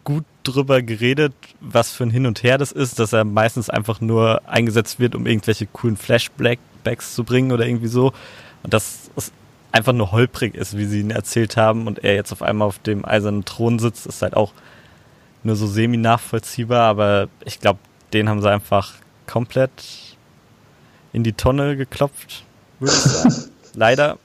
gut 0.04 0.26
drüber 0.44 0.82
geredet, 0.82 1.34
was 1.62 1.92
für 1.92 2.04
ein 2.04 2.12
Hin 2.12 2.28
und 2.28 2.44
Her 2.44 2.58
das 2.58 2.72
ist, 2.72 3.00
dass 3.00 3.14
er 3.14 3.24
meistens 3.24 3.70
einfach 3.70 4.02
nur 4.02 4.42
eingesetzt 4.48 5.00
wird, 5.00 5.16
um 5.16 5.26
irgendwelche 5.26 5.66
coolen 5.66 5.98
Flashbacks 5.98 7.16
zu 7.16 7.24
bringen 7.24 7.52
oder 7.52 7.66
irgendwie 7.66 7.88
so. 7.88 8.14
Und 8.64 8.74
dass 8.74 9.10
es 9.16 9.32
einfach 9.72 9.94
nur 9.94 10.12
holprig 10.12 10.56
ist, 10.56 10.78
wie 10.78 10.86
sie 10.86 11.02
ihn 11.02 11.12
erzählt 11.12 11.58
haben 11.58 11.88
und 11.88 12.04
er 12.04 12.16
jetzt 12.16 12.32
auf 12.32 12.42
einmal 12.42 12.68
auf 12.68 12.80
dem 12.80 13.04
eisernen 13.04 13.46
Thron 13.46 13.80
sitzt, 13.80 14.06
ist 14.06 14.22
halt 14.22 14.36
auch 14.36 14.54
nur 15.44 15.56
so 15.56 15.68
semi 15.68 15.98
nachvollziehbar, 15.98 16.88
aber 16.88 17.28
ich 17.44 17.60
glaube, 17.60 17.80
den 18.14 18.30
haben 18.30 18.42
sie 18.42 18.50
einfach 18.50 18.94
komplett 19.28 19.72
in 21.16 21.24
die 21.24 21.34
Tonne 21.34 21.78
geklopft, 21.78 22.44
würde 22.80 22.94
ich 22.94 23.02
sagen. 23.02 23.36
Leider. 23.74 24.18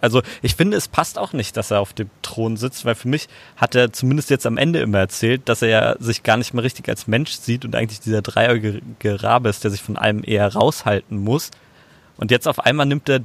Also 0.00 0.22
ich 0.42 0.54
finde, 0.54 0.76
es 0.76 0.88
passt 0.88 1.18
auch 1.18 1.32
nicht, 1.32 1.56
dass 1.56 1.70
er 1.70 1.80
auf 1.80 1.92
dem 1.92 2.08
Thron 2.22 2.56
sitzt, 2.56 2.84
weil 2.84 2.94
für 2.94 3.08
mich 3.08 3.28
hat 3.56 3.74
er 3.74 3.92
zumindest 3.92 4.30
jetzt 4.30 4.46
am 4.46 4.56
Ende 4.56 4.80
immer 4.80 4.98
erzählt, 4.98 5.48
dass 5.48 5.60
er 5.62 5.68
ja 5.68 5.96
sich 5.98 6.22
gar 6.22 6.38
nicht 6.38 6.54
mehr 6.54 6.64
richtig 6.64 6.88
als 6.88 7.06
Mensch 7.06 7.32
sieht 7.32 7.64
und 7.64 7.74
eigentlich 7.74 8.00
dieser 8.00 8.22
dreieugige 8.22 9.22
Rabe 9.22 9.50
ist, 9.50 9.62
der 9.62 9.70
sich 9.70 9.82
von 9.82 9.96
allem 9.96 10.22
eher 10.24 10.52
raushalten 10.52 11.18
muss. 11.18 11.50
Und 12.16 12.30
jetzt 12.30 12.48
auf 12.48 12.60
einmal 12.60 12.86
nimmt 12.86 13.08
er 13.08 13.20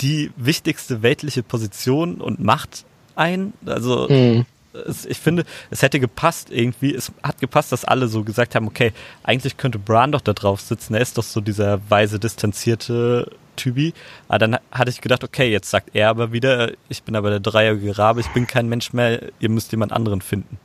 die 0.00 0.30
wichtigste 0.36 1.02
weltliche 1.02 1.42
Position 1.42 2.20
und 2.20 2.40
Macht 2.40 2.84
ein. 3.16 3.52
Also 3.66 4.08
mhm. 4.08 4.46
Es, 4.86 5.04
ich 5.06 5.18
finde, 5.18 5.44
es 5.70 5.82
hätte 5.82 6.00
gepasst 6.00 6.50
irgendwie. 6.50 6.94
Es 6.94 7.12
hat 7.22 7.40
gepasst, 7.40 7.72
dass 7.72 7.84
alle 7.84 8.08
so 8.08 8.24
gesagt 8.24 8.54
haben, 8.54 8.66
okay, 8.66 8.92
eigentlich 9.22 9.56
könnte 9.56 9.78
Bran 9.78 10.12
doch 10.12 10.20
da 10.20 10.32
drauf 10.32 10.60
sitzen. 10.60 10.94
Er 10.94 11.00
ist 11.00 11.18
doch 11.18 11.24
so 11.24 11.40
dieser 11.40 11.80
weise, 11.88 12.18
distanzierte 12.18 13.30
Typi. 13.56 13.94
Aber 14.28 14.38
dann 14.38 14.58
hatte 14.70 14.90
ich 14.90 15.00
gedacht, 15.00 15.24
okay, 15.24 15.50
jetzt 15.50 15.70
sagt 15.70 15.90
er 15.94 16.08
aber 16.08 16.32
wieder, 16.32 16.72
ich 16.88 17.02
bin 17.02 17.16
aber 17.16 17.30
der 17.30 17.40
dreieugige 17.40 17.98
Rabe, 17.98 18.20
ich 18.20 18.28
bin 18.28 18.46
kein 18.46 18.68
Mensch 18.68 18.92
mehr, 18.92 19.22
ihr 19.38 19.48
müsst 19.48 19.72
jemand 19.72 19.92
anderen 19.92 20.20
finden. 20.20 20.58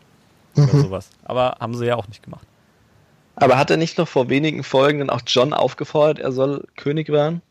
Mhm. 0.56 0.64
Oder 0.64 0.80
sowas. 0.80 1.10
Aber 1.24 1.58
haben 1.60 1.76
sie 1.76 1.86
ja 1.86 1.96
auch 1.96 2.08
nicht 2.08 2.24
gemacht. 2.24 2.46
Aber 3.36 3.58
hat 3.58 3.72
er 3.72 3.78
nicht 3.78 3.98
noch 3.98 4.08
vor 4.08 4.28
wenigen 4.28 4.64
Folgen 4.64 5.00
dann 5.00 5.10
auch 5.10 5.22
John 5.26 5.54
aufgefordert, 5.54 6.20
er 6.20 6.34
soll 6.34 6.68
König 6.76 7.08
werden? 7.10 7.42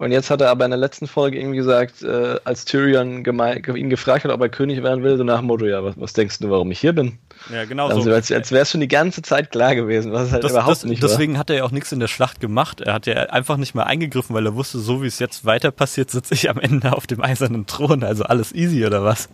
Und 0.00 0.12
jetzt 0.12 0.30
hat 0.30 0.40
er 0.40 0.48
aber 0.48 0.64
in 0.64 0.70
der 0.70 0.80
letzten 0.80 1.06
Folge 1.06 1.38
irgendwie 1.38 1.58
gesagt, 1.58 2.02
äh, 2.02 2.36
als 2.44 2.64
Tyrion 2.64 3.22
ihn 3.22 3.90
gefragt 3.90 4.24
hat, 4.24 4.30
ob 4.30 4.40
er 4.40 4.48
König 4.48 4.82
werden 4.82 5.04
will, 5.04 5.18
so 5.18 5.24
nach 5.24 5.40
dem 5.40 5.46
Motto, 5.48 5.66
ja, 5.66 5.84
was, 5.84 5.92
was 6.00 6.14
denkst 6.14 6.38
du, 6.38 6.48
warum 6.48 6.70
ich 6.70 6.80
hier 6.80 6.94
bin? 6.94 7.18
Ja, 7.52 7.66
genau 7.66 7.88
also, 7.88 8.00
so. 8.00 8.10
Als, 8.10 8.32
als 8.32 8.50
wäre 8.50 8.62
es 8.62 8.70
schon 8.70 8.80
die 8.80 8.88
ganze 8.88 9.20
Zeit 9.20 9.50
klar 9.50 9.74
gewesen, 9.74 10.10
was 10.10 10.32
halt 10.32 10.42
das, 10.42 10.52
überhaupt 10.52 10.76
das, 10.76 10.84
nicht 10.84 11.02
Deswegen 11.02 11.34
war. 11.34 11.40
hat 11.40 11.50
er 11.50 11.56
ja 11.56 11.64
auch 11.64 11.70
nichts 11.70 11.92
in 11.92 12.00
der 12.00 12.08
Schlacht 12.08 12.40
gemacht. 12.40 12.80
Er 12.80 12.94
hat 12.94 13.04
ja 13.04 13.14
einfach 13.24 13.58
nicht 13.58 13.74
mehr 13.74 13.86
eingegriffen, 13.86 14.34
weil 14.34 14.46
er 14.46 14.54
wusste, 14.54 14.78
so 14.78 15.02
wie 15.02 15.06
es 15.06 15.18
jetzt 15.18 15.44
weiter 15.44 15.70
passiert, 15.70 16.10
sitze 16.10 16.32
ich 16.32 16.48
am 16.48 16.58
Ende 16.58 16.96
auf 16.96 17.06
dem 17.06 17.20
eisernen 17.20 17.66
Thron. 17.66 18.02
Also 18.02 18.24
alles 18.24 18.54
easy, 18.54 18.86
oder 18.86 19.04
was? 19.04 19.28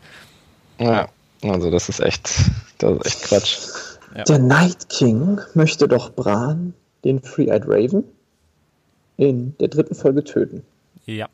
Ja, 0.81 1.07
also 1.45 1.71
das 1.71 1.89
ist 1.89 2.01
echt, 2.01 2.29
das 2.79 2.99
ist 2.99 3.07
echt 3.07 3.23
Quatsch. 3.23 3.59
Ja. 4.17 4.25
Der 4.25 4.41
Night 4.41 4.89
King 4.89 5.41
möchte 5.55 5.87
doch 5.87 6.11
Bran, 6.11 6.75
den 7.05 7.23
Free-Eyed 7.23 7.67
Raven, 7.69 8.03
in 9.17 9.55
der 9.59 9.69
dritten 9.69 9.95
Folge 9.95 10.25
töten. 10.25 10.63
Ja. 11.07 11.29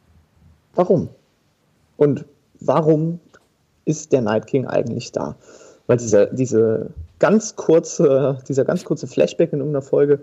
Warum? 0.75 1.09
Und 1.97 2.25
warum 2.61 3.21
ist 3.85 4.13
der 4.13 4.23
Night 4.23 4.47
King 4.47 4.67
eigentlich 4.67 5.13
da? 5.13 5.37
Weil 5.87 5.97
dieser, 5.97 6.27
diese 6.27 6.91
ganz 7.19 7.57
kurze, 7.57 8.39
dieser 8.49 8.65
ganz 8.65 8.85
kurze 8.85 9.07
Flashback 9.07 9.53
in 9.53 9.59
irgendeiner 9.59 9.83
Folge, 9.83 10.21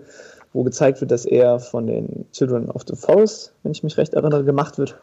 wo 0.52 0.64
gezeigt 0.64 1.00
wird, 1.00 1.10
dass 1.10 1.24
er 1.24 1.60
von 1.60 1.86
den 1.86 2.26
Children 2.32 2.70
of 2.70 2.82
the 2.86 2.96
Forest, 2.96 3.52
wenn 3.62 3.72
ich 3.72 3.82
mich 3.82 3.96
recht 3.96 4.14
erinnere, 4.14 4.44
gemacht 4.44 4.78
wird. 4.78 4.96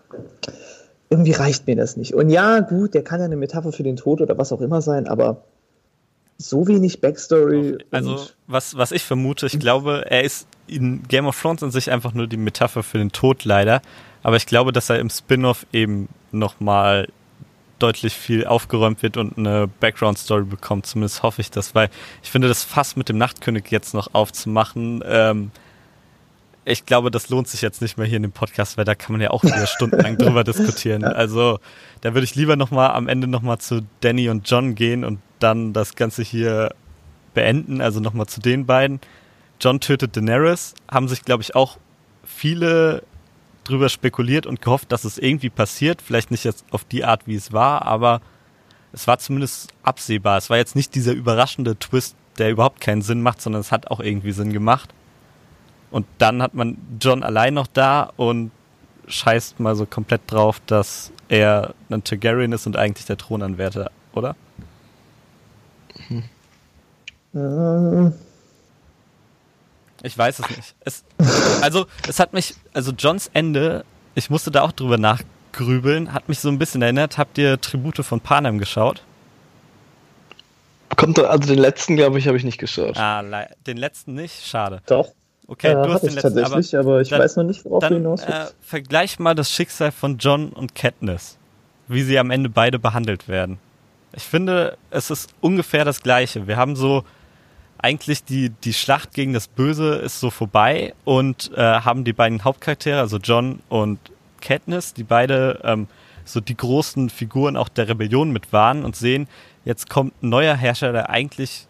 Irgendwie 1.10 1.32
reicht 1.32 1.68
mir 1.68 1.76
das 1.76 1.96
nicht. 1.96 2.14
Und 2.14 2.30
ja, 2.30 2.60
gut, 2.60 2.94
der 2.94 3.04
kann 3.04 3.20
ja 3.20 3.26
eine 3.26 3.38
Metapher 3.38 3.72
für 3.72 3.84
den 3.84 3.96
Tod 3.96 4.20
oder 4.20 4.38
was 4.38 4.52
auch 4.52 4.60
immer 4.60 4.82
sein, 4.82 5.08
aber 5.08 5.44
so 6.38 6.68
wenig 6.68 7.02
Backstory. 7.02 7.78
Also, 7.92 8.28
was, 8.46 8.78
was 8.78 8.92
ich 8.92 9.04
vermute, 9.04 9.48
ich 9.48 9.60
glaube, 9.60 10.06
er 10.10 10.24
ist 10.24 10.48
in 10.68 11.04
Game 11.08 11.26
of 11.26 11.40
Thrones 11.40 11.64
an 11.64 11.72
sich 11.72 11.92
einfach 11.92 12.14
nur 12.14 12.28
die 12.28 12.38
Metapher 12.38 12.84
für 12.84 12.98
den 12.98 13.12
Tod 13.12 13.46
leider. 13.46 13.82
Aber 14.24 14.36
ich 14.36 14.46
glaube, 14.46 14.72
dass 14.72 14.90
er 14.90 15.00
im 15.00 15.10
Spin-off 15.10 15.66
eben 15.72 16.10
nochmal 16.32 17.08
deutlich 17.80 18.14
viel 18.14 18.46
aufgeräumt 18.46 19.04
wird 19.04 19.18
und 19.18 19.38
eine 19.38 19.68
Background-Story 19.68 20.46
bekommt. 20.46 20.86
Zumindest 20.88 21.24
hoffe 21.24 21.42
ich 21.42 21.52
das, 21.52 21.76
weil 21.76 21.90
ich 22.24 22.32
finde, 22.32 22.48
das 22.48 22.64
Fass 22.64 22.96
mit 22.96 23.10
dem 23.10 23.18
Nachtkönig 23.18 23.66
jetzt 23.70 23.94
noch 23.94 24.14
aufzumachen, 24.14 25.04
ähm, 25.06 25.52
ich 26.68 26.86
glaube, 26.86 27.12
das 27.12 27.30
lohnt 27.30 27.48
sich 27.48 27.62
jetzt 27.62 27.82
nicht 27.82 27.98
mehr 27.98 28.06
hier 28.06 28.18
in 28.18 28.24
dem 28.24 28.34
Podcast, 28.34 28.78
weil 28.78 28.84
da 28.84 28.94
kann 28.94 29.14
man 29.14 29.22
ja 29.22 29.30
auch 29.30 29.44
wieder 29.44 29.66
stundenlang 29.68 30.18
drüber 30.18 30.44
diskutieren. 30.44 31.06
Also 31.06 31.60
da 32.02 32.14
würde 32.14 32.26
ich 32.26 32.36
lieber 32.36 32.58
nochmal 32.58 32.92
am 32.92 33.08
Ende 33.08 33.26
nochmal 33.28 33.58
zu 33.58 33.88
Danny 34.02 34.28
und 34.28 34.50
John 34.50 34.76
gehen 34.76 35.06
und 35.06 35.20
dann 35.40 35.72
das 35.72 35.96
Ganze 35.96 36.24
hier 36.24 36.74
beenden, 37.34 37.80
also 37.80 38.02
nochmal 38.02 38.26
zu 38.26 38.42
den 38.42 38.66
beiden. 38.66 39.00
John 39.62 39.80
tötet 39.80 40.18
Daenerys, 40.18 40.74
haben 40.92 41.08
sich, 41.08 41.24
glaube 41.24 41.42
ich, 41.42 41.56
auch 41.56 41.78
viele 42.26 43.02
drüber 43.64 43.88
spekuliert 43.88 44.46
und 44.46 44.62
gehofft, 44.62 44.92
dass 44.92 45.06
es 45.06 45.18
irgendwie 45.18 45.50
passiert. 45.50 46.02
Vielleicht 46.02 46.32
nicht 46.32 46.44
jetzt 46.44 46.66
auf 46.72 46.84
die 46.84 47.06
Art, 47.06 47.28
wie 47.28 47.36
es 47.36 47.54
war, 47.54 47.84
aber 47.84 48.20
es 48.92 49.08
war 49.08 49.20
zumindest 49.20 49.72
absehbar. 49.84 50.38
Es 50.38 50.50
war 50.50 50.58
jetzt 50.58 50.76
nicht 50.76 50.96
dieser 50.96 51.14
überraschende 51.14 51.80
Twist, 51.80 52.18
der 52.38 52.52
überhaupt 52.52 52.82
keinen 52.82 53.02
Sinn 53.02 53.22
macht, 53.22 53.42
sondern 53.42 53.62
es 53.62 53.72
hat 53.72 53.90
auch 53.90 54.02
irgendwie 54.02 54.34
Sinn 54.34 54.52
gemacht. 54.52 54.94
Und 55.98 56.06
dann 56.20 56.44
hat 56.44 56.54
man 56.54 56.78
John 57.02 57.24
allein 57.24 57.56
noch 57.56 57.66
da 57.66 58.12
und 58.18 58.52
scheißt 59.08 59.60
mal 59.60 59.76
so 59.76 59.88
komplett 59.88 60.22
drauf, 60.28 60.62
dass 60.68 61.12
er 61.28 61.74
ein 61.90 62.04
Targaryen 62.04 62.52
ist 62.52 62.68
und 62.68 62.78
eigentlich 62.78 63.08
der 63.08 63.18
Thronanwärter, 63.18 63.90
oder? 64.14 64.36
Hm. 67.34 68.14
Ich 70.04 70.16
weiß 70.16 70.38
es 70.38 70.50
nicht. 70.56 70.76
Es, 70.82 71.04
also, 71.64 71.88
es 72.08 72.20
hat 72.20 72.32
mich, 72.32 72.54
also 72.74 72.92
Johns 72.92 73.32
Ende, 73.34 73.84
ich 74.14 74.30
musste 74.30 74.52
da 74.52 74.62
auch 74.62 74.74
drüber 74.74 75.00
nachgrübeln, 75.00 76.14
hat 76.14 76.30
mich 76.30 76.38
so 76.38 76.50
ein 76.50 76.60
bisschen 76.60 76.84
erinnert. 76.84 77.18
Habt 77.18 77.40
ihr 77.40 77.60
Tribute 77.60 78.06
von 78.06 78.22
Panem 78.22 78.60
geschaut? 78.60 79.02
Kommt 80.96 81.18
also 81.18 81.52
den 81.52 81.58
letzten, 81.58 81.96
glaube 81.96 82.20
ich, 82.20 82.28
habe 82.28 82.38
ich 82.38 82.44
nicht 82.44 82.60
geschaut. 82.60 82.98
Ah, 82.98 83.24
den 83.66 83.78
letzten 83.78 84.14
nicht? 84.14 84.46
Schade. 84.46 84.84
Doch. 84.86 85.12
Okay, 85.48 85.72
äh, 85.72 85.74
du 85.74 85.94
hast 85.94 86.02
den 86.02 86.14
letzten, 86.14 86.36
tatsächlich, 86.36 86.76
aber, 86.76 86.92
aber 86.92 87.02
ich 87.02 87.10
dann, 87.10 87.20
weiß 87.20 87.38
noch 87.38 87.44
nicht, 87.44 87.64
worauf 87.64 87.82
dann, 87.82 87.94
du 87.94 88.00
hinaus 88.00 88.24
äh, 88.24 88.46
Vergleich 88.62 89.18
mal 89.20 89.34
das 89.34 89.52
Schicksal 89.52 89.92
von 89.92 90.18
John 90.18 90.50
und 90.50 90.76
Katniss, 90.76 91.38
wie 91.88 92.04
sie 92.04 92.20
am 92.20 92.32
Ende 92.32 92.50
beide 92.50 92.80
behandelt 92.80 93.28
werden. 93.28 93.60
Ich 94.14 94.24
finde, 94.24 94.78
es 94.90 95.10
ist 95.10 95.30
ungefähr 95.42 95.86
das 95.86 96.02
Gleiche. 96.02 96.48
Wir 96.48 96.58
haben 96.58 96.76
so 96.76 97.04
eigentlich 97.78 98.24
die, 98.24 98.50
die 98.50 98.74
Schlacht 98.74 99.14
gegen 99.14 99.34
das 99.34 99.48
Böse 99.48 99.96
ist 99.96 100.20
so 100.20 100.30
vorbei 100.30 100.94
und 101.06 101.52
äh, 101.56 101.62
haben 101.62 102.04
die 102.04 102.14
beiden 102.14 102.44
Hauptcharaktere, 102.44 103.00
also 103.00 103.18
John 103.18 103.60
und 103.70 104.00
Katniss, 104.42 104.94
die 104.94 105.04
beide 105.04 105.60
ähm, 105.64 105.88
so 106.26 106.40
die 106.40 106.58
großen 106.58 107.10
Figuren 107.10 107.56
auch 107.56 107.70
der 107.70 107.88
Rebellion 107.88 108.32
mit 108.32 108.52
waren 108.52 108.84
und 108.84 108.96
sehen, 108.96 109.28
jetzt 109.66 109.90
kommt 109.90 110.22
ein 110.22 110.30
neuer 110.30 110.56
Herrscher, 110.56 110.92
der 110.92 111.10
eigentlich 111.10 111.68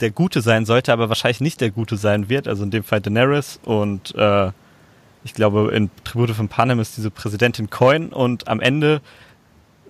der 0.00 0.10
Gute 0.10 0.40
sein 0.40 0.66
sollte, 0.66 0.92
aber 0.92 1.08
wahrscheinlich 1.08 1.40
nicht 1.40 1.60
der 1.60 1.70
Gute 1.70 1.96
sein 1.96 2.28
wird. 2.28 2.48
Also 2.48 2.64
in 2.64 2.70
dem 2.70 2.84
Fall 2.84 3.00
Daenerys 3.00 3.60
und 3.64 4.14
äh, 4.14 4.50
ich 5.22 5.34
glaube 5.34 5.70
in 5.74 5.90
Tribute 6.04 6.30
von 6.30 6.48
Panem 6.48 6.80
ist 6.80 6.96
diese 6.96 7.10
Präsidentin 7.10 7.70
Coin 7.70 8.08
und 8.08 8.48
am 8.48 8.60
Ende 8.60 9.00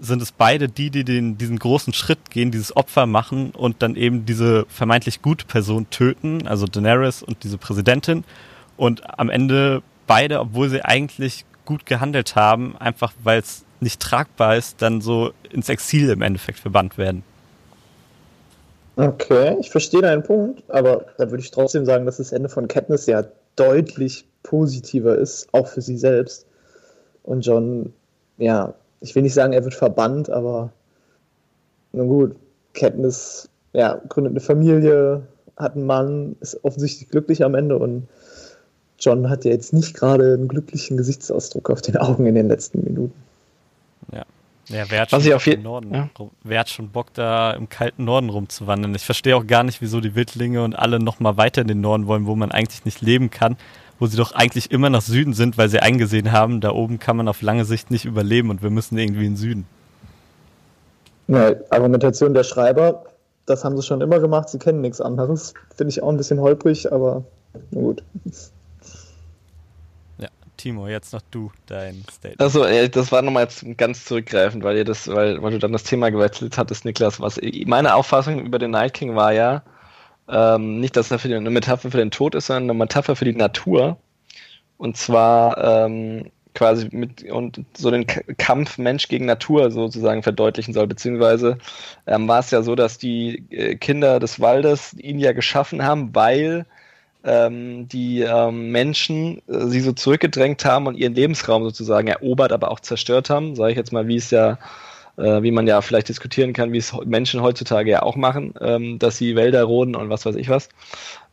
sind 0.00 0.22
es 0.22 0.32
beide 0.32 0.68
die, 0.68 0.90
die 0.90 1.04
den, 1.04 1.36
diesen 1.36 1.58
großen 1.58 1.92
Schritt 1.92 2.30
gehen, 2.30 2.50
dieses 2.50 2.74
Opfer 2.74 3.06
machen 3.06 3.50
und 3.50 3.82
dann 3.82 3.96
eben 3.96 4.24
diese 4.24 4.64
vermeintlich 4.68 5.20
gute 5.20 5.44
Person 5.44 5.88
töten, 5.90 6.46
also 6.46 6.66
Daenerys 6.66 7.22
und 7.22 7.44
diese 7.44 7.58
Präsidentin. 7.58 8.24
Und 8.78 9.18
am 9.18 9.28
Ende 9.28 9.82
beide, 10.06 10.40
obwohl 10.40 10.70
sie 10.70 10.82
eigentlich 10.82 11.44
gut 11.66 11.84
gehandelt 11.84 12.34
haben, 12.34 12.76
einfach 12.78 13.12
weil 13.22 13.40
es 13.40 13.64
nicht 13.80 14.00
tragbar 14.00 14.56
ist, 14.56 14.80
dann 14.82 15.00
so 15.00 15.32
ins 15.50 15.68
Exil 15.68 16.08
im 16.08 16.22
Endeffekt 16.22 16.58
verbannt 16.58 16.98
werden. 16.98 17.22
Okay, 19.00 19.56
ich 19.60 19.70
verstehe 19.70 20.02
deinen 20.02 20.22
Punkt, 20.22 20.62
aber 20.68 21.06
da 21.16 21.30
würde 21.30 21.42
ich 21.42 21.50
trotzdem 21.50 21.86
sagen, 21.86 22.06
dass 22.06 22.18
das 22.18 22.32
Ende 22.32 22.48
von 22.48 22.68
Katniss 22.68 23.06
ja 23.06 23.24
deutlich 23.56 24.26
positiver 24.42 25.16
ist, 25.16 25.48
auch 25.52 25.66
für 25.66 25.80
sie 25.80 25.96
selbst. 25.96 26.46
Und 27.22 27.46
John, 27.46 27.92
ja, 28.38 28.74
ich 29.00 29.14
will 29.14 29.22
nicht 29.22 29.34
sagen, 29.34 29.52
er 29.52 29.64
wird 29.64 29.74
verbannt, 29.74 30.28
aber 30.30 30.72
nun 31.92 32.08
gut, 32.08 32.36
Katniss 32.74 33.48
ja, 33.72 34.00
gründet 34.08 34.32
eine 34.32 34.40
Familie, 34.40 35.22
hat 35.56 35.76
einen 35.76 35.86
Mann, 35.86 36.36
ist 36.40 36.62
offensichtlich 36.64 37.08
glücklich 37.08 37.44
am 37.44 37.54
Ende 37.54 37.78
und 37.78 38.08
John 38.98 39.30
hat 39.30 39.44
ja 39.44 39.52
jetzt 39.52 39.72
nicht 39.72 39.94
gerade 39.94 40.34
einen 40.34 40.48
glücklichen 40.48 40.96
Gesichtsausdruck 40.96 41.70
auf 41.70 41.80
den 41.80 41.96
Augen 41.96 42.26
in 42.26 42.34
den 42.34 42.48
letzten 42.48 42.82
Minuten. 42.84 43.14
Ja. 44.12 44.24
Ja, 44.70 44.84
wer 44.88 45.00
hat, 45.00 45.10
schon, 45.10 45.40
viel, 45.40 45.58
Norden, 45.58 45.92
ja. 45.92 46.08
wer 46.44 46.60
hat 46.60 46.68
schon 46.68 46.90
Bock, 46.90 47.12
da 47.14 47.50
im 47.52 47.68
kalten 47.68 48.04
Norden 48.04 48.30
rumzuwandern? 48.30 48.94
Ich 48.94 49.04
verstehe 49.04 49.36
auch 49.36 49.46
gar 49.46 49.64
nicht, 49.64 49.80
wieso 49.82 50.00
die 50.00 50.14
Wildlinge 50.14 50.62
und 50.62 50.78
alle 50.78 51.00
nochmal 51.00 51.36
weiter 51.36 51.62
in 51.62 51.68
den 51.68 51.80
Norden 51.80 52.06
wollen, 52.06 52.26
wo 52.26 52.36
man 52.36 52.52
eigentlich 52.52 52.84
nicht 52.84 53.00
leben 53.00 53.30
kann 53.30 53.56
wo 54.00 54.06
sie 54.06 54.16
doch 54.16 54.32
eigentlich 54.32 54.72
immer 54.72 54.90
nach 54.90 55.02
Süden 55.02 55.34
sind, 55.34 55.58
weil 55.58 55.68
sie 55.68 55.78
eingesehen 55.78 56.32
haben, 56.32 56.60
da 56.60 56.70
oben 56.70 56.98
kann 56.98 57.16
man 57.16 57.28
auf 57.28 57.42
lange 57.42 57.66
Sicht 57.66 57.90
nicht 57.90 58.06
überleben 58.06 58.50
und 58.50 58.62
wir 58.62 58.70
müssen 58.70 58.98
irgendwie 58.98 59.26
in 59.26 59.32
den 59.32 59.36
Süden. 59.36 59.66
Ja, 61.28 61.54
Argumentation 61.68 62.34
der 62.34 62.42
Schreiber, 62.42 63.04
das 63.46 63.62
haben 63.62 63.76
sie 63.76 63.82
schon 63.82 64.00
immer 64.00 64.18
gemacht, 64.18 64.48
sie 64.48 64.58
kennen 64.58 64.80
nichts 64.80 65.00
anderes. 65.00 65.52
Finde 65.76 65.92
ich 65.92 66.02
auch 66.02 66.08
ein 66.08 66.16
bisschen 66.16 66.40
holprig, 66.40 66.90
aber 66.90 67.24
na 67.70 67.80
gut. 67.80 68.02
Timo, 70.60 70.88
jetzt 70.88 71.14
noch 71.14 71.22
du, 71.30 71.50
dein 71.66 72.04
Statement. 72.12 72.40
Also, 72.40 72.64
das 72.88 73.10
war 73.10 73.22
nochmal 73.22 73.48
ganz 73.78 74.04
zurückgreifend, 74.04 74.62
weil 74.62 74.76
ihr 74.76 74.84
das, 74.84 75.08
weil, 75.08 75.42
weil 75.42 75.52
du 75.52 75.58
dann 75.58 75.72
das 75.72 75.84
Thema 75.84 76.10
gewechselt 76.10 76.58
hattest, 76.58 76.84
Niklas. 76.84 77.18
Was 77.18 77.40
meine 77.64 77.94
Auffassung 77.94 78.44
über 78.44 78.58
den 78.58 78.72
Night 78.72 78.92
King 78.92 79.16
war 79.16 79.32
ja, 79.32 79.62
ähm, 80.28 80.78
nicht, 80.78 80.96
dass 80.96 81.10
er 81.10 81.18
für 81.18 81.34
eine 81.34 81.48
Metapher 81.48 81.90
für 81.90 81.96
den 81.96 82.10
Tod 82.10 82.34
ist, 82.34 82.48
sondern 82.48 82.64
eine 82.64 82.74
Metapher 82.74 83.16
für 83.16 83.24
die 83.24 83.34
Natur. 83.34 83.96
Und 84.76 84.98
zwar 84.98 85.56
ähm, 85.86 86.30
quasi 86.54 86.88
mit 86.90 87.22
und 87.30 87.64
so 87.74 87.90
den 87.90 88.06
Kampf 88.06 88.76
Mensch 88.76 89.08
gegen 89.08 89.24
Natur 89.24 89.70
sozusagen 89.70 90.22
verdeutlichen 90.22 90.74
soll, 90.74 90.86
beziehungsweise 90.86 91.56
ähm, 92.06 92.28
war 92.28 92.40
es 92.40 92.50
ja 92.50 92.62
so, 92.62 92.74
dass 92.74 92.98
die 92.98 93.46
äh, 93.50 93.76
Kinder 93.76 94.20
des 94.20 94.40
Waldes 94.40 94.94
ihn 94.98 95.18
ja 95.18 95.32
geschaffen 95.32 95.82
haben, 95.82 96.14
weil 96.14 96.66
ähm, 97.24 97.88
die 97.88 98.20
ähm, 98.20 98.70
Menschen 98.70 99.42
äh, 99.48 99.66
sie 99.66 99.80
so 99.80 99.92
zurückgedrängt 99.92 100.64
haben 100.64 100.86
und 100.86 100.96
ihren 100.96 101.14
Lebensraum 101.14 101.64
sozusagen 101.64 102.08
erobert, 102.08 102.52
aber 102.52 102.70
auch 102.70 102.80
zerstört 102.80 103.30
haben, 103.30 103.56
sage 103.56 103.72
ich 103.72 103.76
jetzt 103.76 103.92
mal, 103.92 104.08
wie 104.08 104.16
es 104.16 104.30
ja 104.30 104.58
äh, 105.16 105.42
wie 105.42 105.50
man 105.50 105.66
ja 105.66 105.80
vielleicht 105.82 106.08
diskutieren 106.08 106.52
kann, 106.52 106.72
wie 106.72 106.78
es 106.78 106.94
Menschen 107.04 107.42
heutzutage 107.42 107.90
ja 107.90 108.02
auch 108.02 108.16
machen, 108.16 108.54
ähm, 108.60 108.98
dass 108.98 109.18
sie 109.18 109.36
Wälder 109.36 109.64
roden 109.64 109.94
und 109.94 110.08
was 110.08 110.24
weiß 110.24 110.36
ich 110.36 110.48
was. 110.48 110.68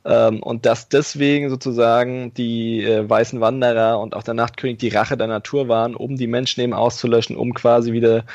Ähm, 0.06 0.42
und 0.42 0.66
dass 0.66 0.90
deswegen 0.90 1.50
sozusagen 1.50 2.34
die 2.34 2.84
äh, 2.84 3.10
weißen 3.10 3.40
Wanderer 3.40 4.00
und 4.00 4.16
auch 4.16 4.24
der 4.24 4.34
Nachtkönig 4.34 4.78
die 4.78 4.90
Rache 4.90 5.18
der 5.18 5.28
Natur 5.28 5.68
waren, 5.68 5.96
um 5.96 6.18
die 6.18 6.28
Menschen 6.28 6.62
eben 6.62 6.74
auszulöschen, 6.74 7.36
um 7.36 7.54
quasi 7.54 7.94
wieder 7.94 8.26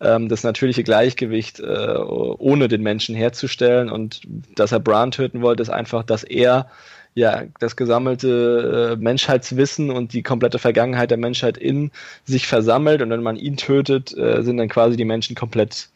ähm, 0.00 0.28
das 0.28 0.42
natürliche 0.42 0.82
Gleichgewicht 0.82 1.60
äh, 1.60 1.96
ohne 1.96 2.68
den 2.68 2.82
Menschen 2.82 3.14
herzustellen. 3.14 3.90
Und 3.90 4.22
dass 4.56 4.72
er 4.72 4.80
Bran 4.80 5.10
töten 5.10 5.42
wollte, 5.42 5.62
ist 5.62 5.70
einfach, 5.70 6.02
dass 6.02 6.22
er 6.22 6.68
ja 7.14 7.44
das 7.60 7.76
gesammelte 7.76 8.96
äh, 8.98 9.02
Menschheitswissen 9.02 9.90
und 9.90 10.12
die 10.12 10.22
komplette 10.22 10.58
Vergangenheit 10.58 11.10
der 11.10 11.18
Menschheit 11.18 11.58
in 11.58 11.90
sich 12.24 12.46
versammelt. 12.46 13.02
Und 13.02 13.10
wenn 13.10 13.22
man 13.22 13.36
ihn 13.36 13.56
tötet, 13.56 14.16
äh, 14.16 14.42
sind 14.42 14.56
dann 14.56 14.68
quasi 14.68 14.96
die 14.96 15.04
Menschen 15.04 15.36
komplett 15.36 15.88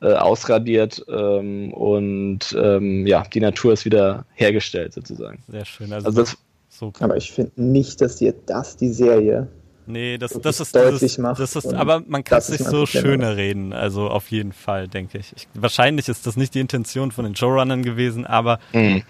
äh, 0.00 0.14
ausradiert 0.14 1.04
ähm, 1.08 1.72
und 1.72 2.56
ähm, 2.58 3.06
ja, 3.06 3.22
die 3.22 3.40
Natur 3.40 3.72
ist 3.72 3.84
wieder 3.84 4.26
hergestellt 4.34 4.92
sozusagen. 4.92 5.42
Sehr 5.48 5.64
schön. 5.64 5.92
Also, 5.92 6.06
also 6.08 6.20
das, 6.20 6.36
so 6.68 6.92
aber 7.00 7.16
ich 7.16 7.30
finde 7.32 7.52
nicht, 7.62 8.00
dass 8.00 8.16
dir 8.16 8.34
das 8.46 8.76
die 8.76 8.92
Serie 8.92 9.48
Nee, 9.86 10.16
das, 10.16 10.32
das 10.32 10.60
ist 10.60 10.74
deutlich 10.76 11.18
macht. 11.18 11.40
Das 11.40 11.56
ist, 11.56 11.74
aber 11.74 12.02
man 12.06 12.22
kann 12.22 12.38
es 12.38 12.46
sich 12.46 12.60
so 12.60 12.86
schöner 12.86 13.36
reden, 13.36 13.72
also 13.72 14.08
auf 14.08 14.30
jeden 14.30 14.52
Fall, 14.52 14.86
denke 14.88 15.18
ich. 15.18 15.32
ich. 15.36 15.48
Wahrscheinlich 15.54 16.08
ist 16.08 16.26
das 16.26 16.36
nicht 16.36 16.54
die 16.54 16.60
Intention 16.60 17.10
von 17.10 17.24
den 17.24 17.34
Showrunnern 17.34 17.82
gewesen, 17.82 18.24
aber 18.24 18.60
mhm. 18.72 19.02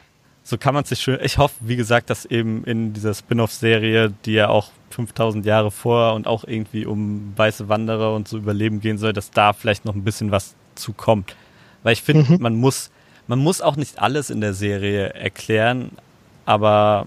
So 0.44 0.58
kann 0.58 0.74
man 0.74 0.84
sich 0.84 1.00
schön. 1.00 1.18
Ich 1.22 1.38
hoffe, 1.38 1.54
wie 1.60 1.76
gesagt, 1.76 2.10
dass 2.10 2.24
eben 2.24 2.64
in 2.64 2.92
dieser 2.92 3.14
Spin-off-Serie, 3.14 4.12
die 4.24 4.32
ja 4.32 4.48
auch 4.48 4.70
5000 4.90 5.46
Jahre 5.46 5.70
vor 5.70 6.14
und 6.14 6.26
auch 6.26 6.44
irgendwie 6.44 6.84
um 6.84 7.32
weiße 7.36 7.68
Wanderer 7.68 8.14
und 8.14 8.28
so 8.28 8.38
Überleben 8.38 8.80
gehen 8.80 8.98
soll, 8.98 9.12
dass 9.12 9.30
da 9.30 9.52
vielleicht 9.52 9.84
noch 9.84 9.94
ein 9.94 10.04
bisschen 10.04 10.30
was 10.30 10.54
zukommt. 10.74 11.36
Weil 11.82 11.92
ich 11.92 12.02
finde, 12.02 12.30
mhm. 12.30 12.42
man 12.42 12.54
muss, 12.54 12.90
man 13.28 13.38
muss 13.38 13.60
auch 13.60 13.76
nicht 13.76 14.00
alles 14.00 14.30
in 14.30 14.40
der 14.40 14.52
Serie 14.52 15.14
erklären, 15.14 15.92
aber 16.44 17.06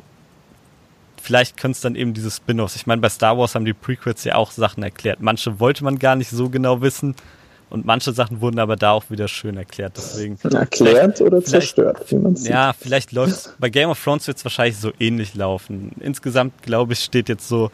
vielleicht 1.21 1.57
können 1.57 1.73
es 1.73 1.81
dann 1.81 1.95
eben 1.95 2.13
diese 2.13 2.31
Spin-offs. 2.31 2.75
Ich 2.75 2.87
meine, 2.87 3.01
bei 3.01 3.09
Star 3.09 3.37
Wars 3.37 3.55
haben 3.55 3.65
die 3.65 3.73
Prequels 3.73 4.23
ja 4.23 4.35
auch 4.35 4.51
Sachen 4.51 4.81
erklärt. 4.81 5.19
Manche 5.19 5.59
wollte 5.59 5.83
man 5.83 5.99
gar 5.99 6.15
nicht 6.15 6.29
so 6.29 6.49
genau 6.49 6.81
wissen 6.81 7.15
und 7.69 7.85
manche 7.85 8.13
Sachen 8.13 8.41
wurden 8.41 8.59
aber 8.59 8.75
da 8.75 8.91
auch 8.91 9.09
wieder 9.09 9.27
schön 9.27 9.57
erklärt. 9.57 9.93
Deswegen 9.97 10.37
erklärt 10.43 11.21
oder 11.21 11.43
zerstört, 11.43 12.09
wie 12.09 12.15
man 12.15 12.35
Ja, 12.35 12.73
vielleicht 12.73 13.11
läuft 13.11 13.53
bei 13.59 13.69
Game 13.69 13.89
of 13.89 14.01
Thrones 14.01 14.27
wird 14.27 14.37
es 14.37 14.45
wahrscheinlich 14.45 14.77
so 14.77 14.91
ähnlich 14.99 15.35
laufen. 15.35 15.91
Insgesamt 15.99 16.61
glaube 16.63 16.93
ich 16.93 16.99
steht 16.99 17.29
jetzt 17.29 17.47
so 17.47 17.71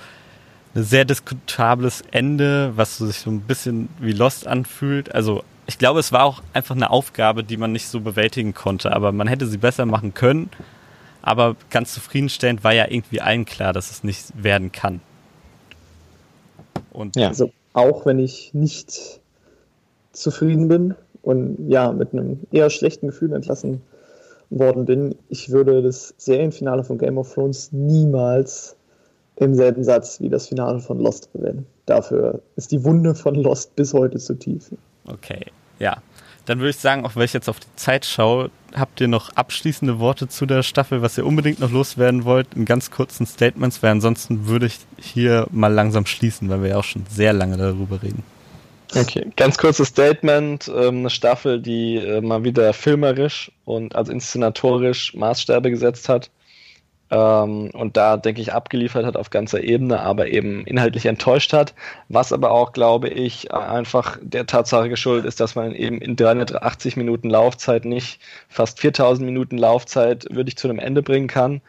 ein 0.73 0.83
sehr 0.83 1.05
diskutables 1.05 2.03
Ende, 2.11 2.71
was 2.75 2.97
sich 2.97 3.17
so 3.17 3.29
ein 3.29 3.41
bisschen 3.41 3.89
wie 3.99 4.13
Lost 4.13 4.47
anfühlt. 4.47 5.13
Also 5.13 5.43
ich 5.67 5.77
glaube, 5.77 5.99
es 5.99 6.11
war 6.11 6.23
auch 6.23 6.41
einfach 6.53 6.75
eine 6.75 6.89
Aufgabe, 6.89 7.43
die 7.43 7.57
man 7.57 7.71
nicht 7.71 7.87
so 7.87 7.99
bewältigen 7.99 8.53
konnte, 8.53 8.93
aber 8.93 9.11
man 9.11 9.27
hätte 9.27 9.47
sie 9.47 9.57
besser 9.57 9.85
machen 9.85 10.13
können. 10.13 10.49
Aber 11.21 11.55
ganz 11.69 11.93
zufriedenstellend 11.93 12.63
war 12.63 12.73
ja 12.73 12.87
irgendwie 12.89 13.21
allen 13.21 13.45
klar, 13.45 13.73
dass 13.73 13.91
es 13.91 14.03
nicht 14.03 14.31
werden 14.41 14.71
kann. 14.71 15.01
Und 16.91 17.15
ja. 17.15 17.27
Also 17.27 17.51
auch 17.73 18.05
wenn 18.05 18.19
ich 18.19 18.53
nicht 18.53 19.20
zufrieden 20.11 20.67
bin 20.67 20.95
und 21.21 21.69
ja, 21.69 21.91
mit 21.91 22.13
einem 22.13 22.39
eher 22.51 22.69
schlechten 22.69 23.07
Gefühl 23.07 23.33
entlassen 23.33 23.81
worden 24.49 24.85
bin, 24.85 25.15
ich 25.29 25.49
würde 25.49 25.81
das 25.81 26.13
Serienfinale 26.17 26.83
von 26.83 26.97
Game 26.97 27.17
of 27.17 27.33
Thrones 27.33 27.71
niemals 27.71 28.75
im 29.37 29.55
selben 29.55 29.83
Satz 29.83 30.19
wie 30.19 30.29
das 30.29 30.47
Finale 30.47 30.79
von 30.79 30.99
Lost 30.99 31.31
bewerten. 31.33 31.65
Dafür 31.85 32.41
ist 32.57 32.71
die 32.71 32.83
Wunde 32.83 33.15
von 33.15 33.35
Lost 33.35 33.75
bis 33.75 33.93
heute 33.93 34.19
zu 34.19 34.35
tief. 34.35 34.71
Okay, 35.07 35.45
ja. 35.79 35.97
Dann 36.45 36.59
würde 36.59 36.71
ich 36.71 36.77
sagen, 36.77 37.05
auch 37.05 37.15
wenn 37.15 37.23
ich 37.23 37.33
jetzt 37.33 37.49
auf 37.49 37.59
die 37.59 37.75
Zeit 37.75 38.05
schaue, 38.05 38.49
habt 38.75 38.99
ihr 38.99 39.07
noch 39.07 39.29
abschließende 39.35 39.99
Worte 39.99 40.27
zu 40.27 40.45
der 40.45 40.63
Staffel, 40.63 41.01
was 41.01 41.17
ihr 41.17 41.25
unbedingt 41.25 41.59
noch 41.59 41.71
loswerden 41.71 42.25
wollt, 42.25 42.47
in 42.55 42.65
ganz 42.65 42.91
kurzen 42.91 43.25
Statements, 43.25 43.81
weil 43.81 43.91
ansonsten 43.91 44.47
würde 44.47 44.65
ich 44.65 44.79
hier 44.97 45.47
mal 45.51 45.71
langsam 45.71 46.05
schließen, 46.05 46.49
weil 46.49 46.61
wir 46.63 46.69
ja 46.69 46.77
auch 46.77 46.83
schon 46.83 47.05
sehr 47.09 47.33
lange 47.33 47.57
darüber 47.57 48.01
reden. 48.01 48.23
Okay, 48.95 49.31
ganz 49.37 49.57
kurzes 49.57 49.87
Statement. 49.89 50.67
Ähm, 50.67 50.99
eine 50.99 51.09
Staffel, 51.09 51.61
die 51.61 51.97
äh, 51.97 52.21
mal 52.21 52.43
wieder 52.43 52.73
filmerisch 52.73 53.51
und 53.63 53.95
also 53.95 54.11
inszenatorisch 54.11 55.13
Maßstäbe 55.13 55.71
gesetzt 55.71 56.09
hat. 56.09 56.29
Ähm, 57.09 57.69
und 57.73 57.97
da, 57.97 58.17
denke 58.17 58.41
ich, 58.41 58.53
abgeliefert 58.53 59.05
hat 59.05 59.17
auf 59.17 59.29
ganzer 59.29 59.61
Ebene, 59.63 59.99
aber 60.01 60.27
eben 60.27 60.65
inhaltlich 60.65 61.05
enttäuscht 61.05 61.53
hat. 61.53 61.73
Was 62.09 62.33
aber 62.33 62.51
auch, 62.51 62.73
glaube 62.73 63.09
ich, 63.09 63.53
einfach 63.53 64.17
der 64.21 64.45
Tatsache 64.45 64.89
geschuldet 64.89 65.25
ist, 65.25 65.39
dass 65.39 65.55
man 65.55 65.73
eben 65.73 65.99
in 65.99 66.15
380 66.15 66.97
Minuten 66.97 67.29
Laufzeit 67.29 67.85
nicht 67.85 68.21
fast 68.49 68.79
4000 68.79 69.25
Minuten 69.25 69.57
Laufzeit 69.57 70.25
wirklich 70.31 70.57
zu 70.57 70.67
einem 70.69 70.79
Ende 70.79 71.01
bringen 71.01 71.27
kann. 71.27 71.61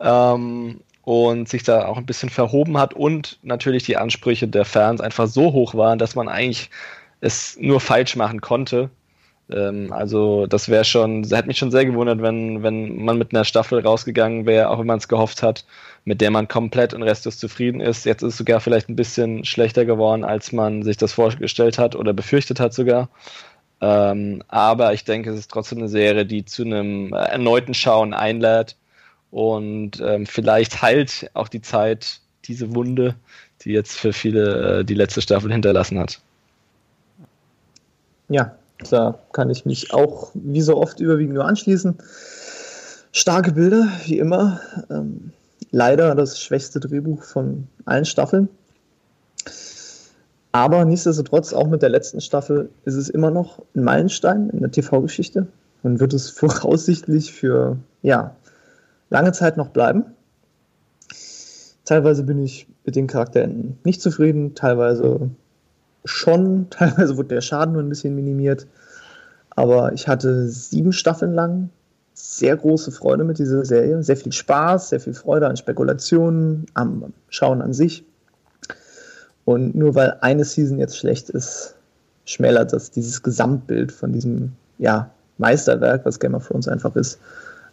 Ähm, 0.00 0.80
und 1.02 1.48
sich 1.48 1.62
da 1.62 1.86
auch 1.86 1.98
ein 1.98 2.06
bisschen 2.06 2.30
verhoben 2.30 2.78
hat 2.78 2.94
und 2.94 3.38
natürlich 3.42 3.84
die 3.84 3.96
Ansprüche 3.96 4.46
der 4.48 4.64
Fans 4.64 5.00
einfach 5.00 5.26
so 5.26 5.52
hoch 5.52 5.74
waren, 5.74 5.98
dass 5.98 6.14
man 6.14 6.28
eigentlich 6.28 6.70
es 7.20 7.56
nur 7.60 7.80
falsch 7.80 8.16
machen 8.16 8.40
konnte. 8.40 8.90
Ähm, 9.50 9.92
also 9.92 10.46
das 10.46 10.68
wäre 10.68 10.84
schon, 10.84 11.22
das 11.22 11.32
hätte 11.32 11.48
mich 11.48 11.58
schon 11.58 11.72
sehr 11.72 11.84
gewundert, 11.84 12.22
wenn, 12.22 12.62
wenn 12.62 13.04
man 13.04 13.18
mit 13.18 13.34
einer 13.34 13.44
Staffel 13.44 13.80
rausgegangen 13.80 14.46
wäre, 14.46 14.70
auch 14.70 14.78
wenn 14.78 14.86
man 14.86 14.98
es 14.98 15.08
gehofft 15.08 15.42
hat, 15.42 15.64
mit 16.04 16.20
der 16.20 16.30
man 16.30 16.48
komplett 16.48 16.94
und 16.94 17.02
restlos 17.02 17.38
zufrieden 17.38 17.80
ist. 17.80 18.04
Jetzt 18.04 18.22
ist 18.22 18.34
es 18.34 18.38
sogar 18.38 18.60
vielleicht 18.60 18.88
ein 18.88 18.96
bisschen 18.96 19.44
schlechter 19.44 19.84
geworden, 19.84 20.24
als 20.24 20.52
man 20.52 20.82
sich 20.82 20.96
das 20.96 21.12
vorgestellt 21.12 21.78
hat 21.78 21.96
oder 21.96 22.12
befürchtet 22.12 22.60
hat 22.60 22.74
sogar. 22.74 23.08
Ähm, 23.80 24.44
aber 24.46 24.94
ich 24.94 25.04
denke, 25.04 25.30
es 25.30 25.38
ist 25.38 25.50
trotzdem 25.50 25.78
eine 25.78 25.88
Serie, 25.88 26.24
die 26.24 26.44
zu 26.44 26.62
einem 26.62 27.12
erneuten 27.12 27.74
Schauen 27.74 28.14
einlädt 28.14 28.76
und 29.32 29.92
ähm, 30.00 30.26
vielleicht 30.26 30.82
heilt 30.82 31.30
auch 31.32 31.48
die 31.48 31.62
Zeit 31.62 32.20
diese 32.44 32.74
Wunde, 32.74 33.14
die 33.62 33.70
jetzt 33.70 33.98
für 33.98 34.12
viele 34.12 34.80
äh, 34.80 34.84
die 34.84 34.94
letzte 34.94 35.22
Staffel 35.22 35.50
hinterlassen 35.50 35.98
hat. 35.98 36.20
Ja, 38.28 38.54
da 38.90 39.18
kann 39.32 39.48
ich 39.48 39.64
mich 39.64 39.94
auch 39.94 40.30
wie 40.34 40.60
so 40.60 40.76
oft 40.76 41.00
überwiegend 41.00 41.34
nur 41.34 41.46
anschließen. 41.46 41.96
Starke 43.12 43.52
Bilder, 43.52 43.88
wie 44.04 44.18
immer. 44.18 44.60
Ähm, 44.90 45.32
leider 45.70 46.14
das 46.14 46.38
schwächste 46.38 46.78
Drehbuch 46.78 47.22
von 47.22 47.66
allen 47.86 48.04
Staffeln. 48.04 48.50
Aber 50.52 50.84
nichtsdestotrotz, 50.84 51.54
auch 51.54 51.68
mit 51.68 51.80
der 51.80 51.88
letzten 51.88 52.20
Staffel 52.20 52.68
ist 52.84 52.96
es 52.96 53.08
immer 53.08 53.30
noch 53.30 53.60
ein 53.74 53.84
Meilenstein 53.84 54.50
in 54.50 54.60
der 54.60 54.70
TV-Geschichte 54.70 55.46
und 55.82 56.00
wird 56.00 56.12
es 56.12 56.28
voraussichtlich 56.38 57.32
für 57.32 57.78
ja, 58.02 58.36
lange 59.12 59.32
Zeit 59.32 59.56
noch 59.56 59.68
bleiben. 59.68 60.04
Teilweise 61.84 62.22
bin 62.22 62.42
ich 62.42 62.66
mit 62.84 62.96
den 62.96 63.06
Charakteren 63.06 63.78
nicht 63.84 64.00
zufrieden, 64.00 64.54
teilweise 64.54 65.28
schon. 66.04 66.66
Teilweise 66.70 67.16
wurde 67.16 67.28
der 67.28 67.42
Schaden 67.42 67.74
nur 67.74 67.82
ein 67.82 67.90
bisschen 67.90 68.16
minimiert. 68.16 68.66
Aber 69.50 69.92
ich 69.92 70.08
hatte 70.08 70.48
sieben 70.48 70.92
Staffeln 70.92 71.34
lang 71.34 71.68
sehr 72.14 72.56
große 72.56 72.90
Freude 72.90 73.24
mit 73.24 73.38
dieser 73.38 73.64
Serie. 73.66 74.02
Sehr 74.02 74.16
viel 74.16 74.32
Spaß, 74.32 74.88
sehr 74.88 75.00
viel 75.00 75.14
Freude 75.14 75.46
an 75.46 75.56
Spekulationen, 75.56 76.66
am 76.72 77.12
Schauen 77.28 77.60
an 77.60 77.74
sich. 77.74 78.04
Und 79.44 79.74
nur 79.74 79.94
weil 79.94 80.16
eine 80.22 80.44
Season 80.44 80.78
jetzt 80.78 80.96
schlecht 80.96 81.28
ist, 81.28 81.74
schmälert 82.24 82.72
das 82.72 82.90
dieses 82.90 83.22
Gesamtbild 83.22 83.92
von 83.92 84.12
diesem 84.12 84.52
ja, 84.78 85.10
Meisterwerk, 85.36 86.06
was 86.06 86.18
Game 86.18 86.34
of 86.34 86.46
Thrones 86.46 86.68
einfach 86.68 86.96
ist, 86.96 87.18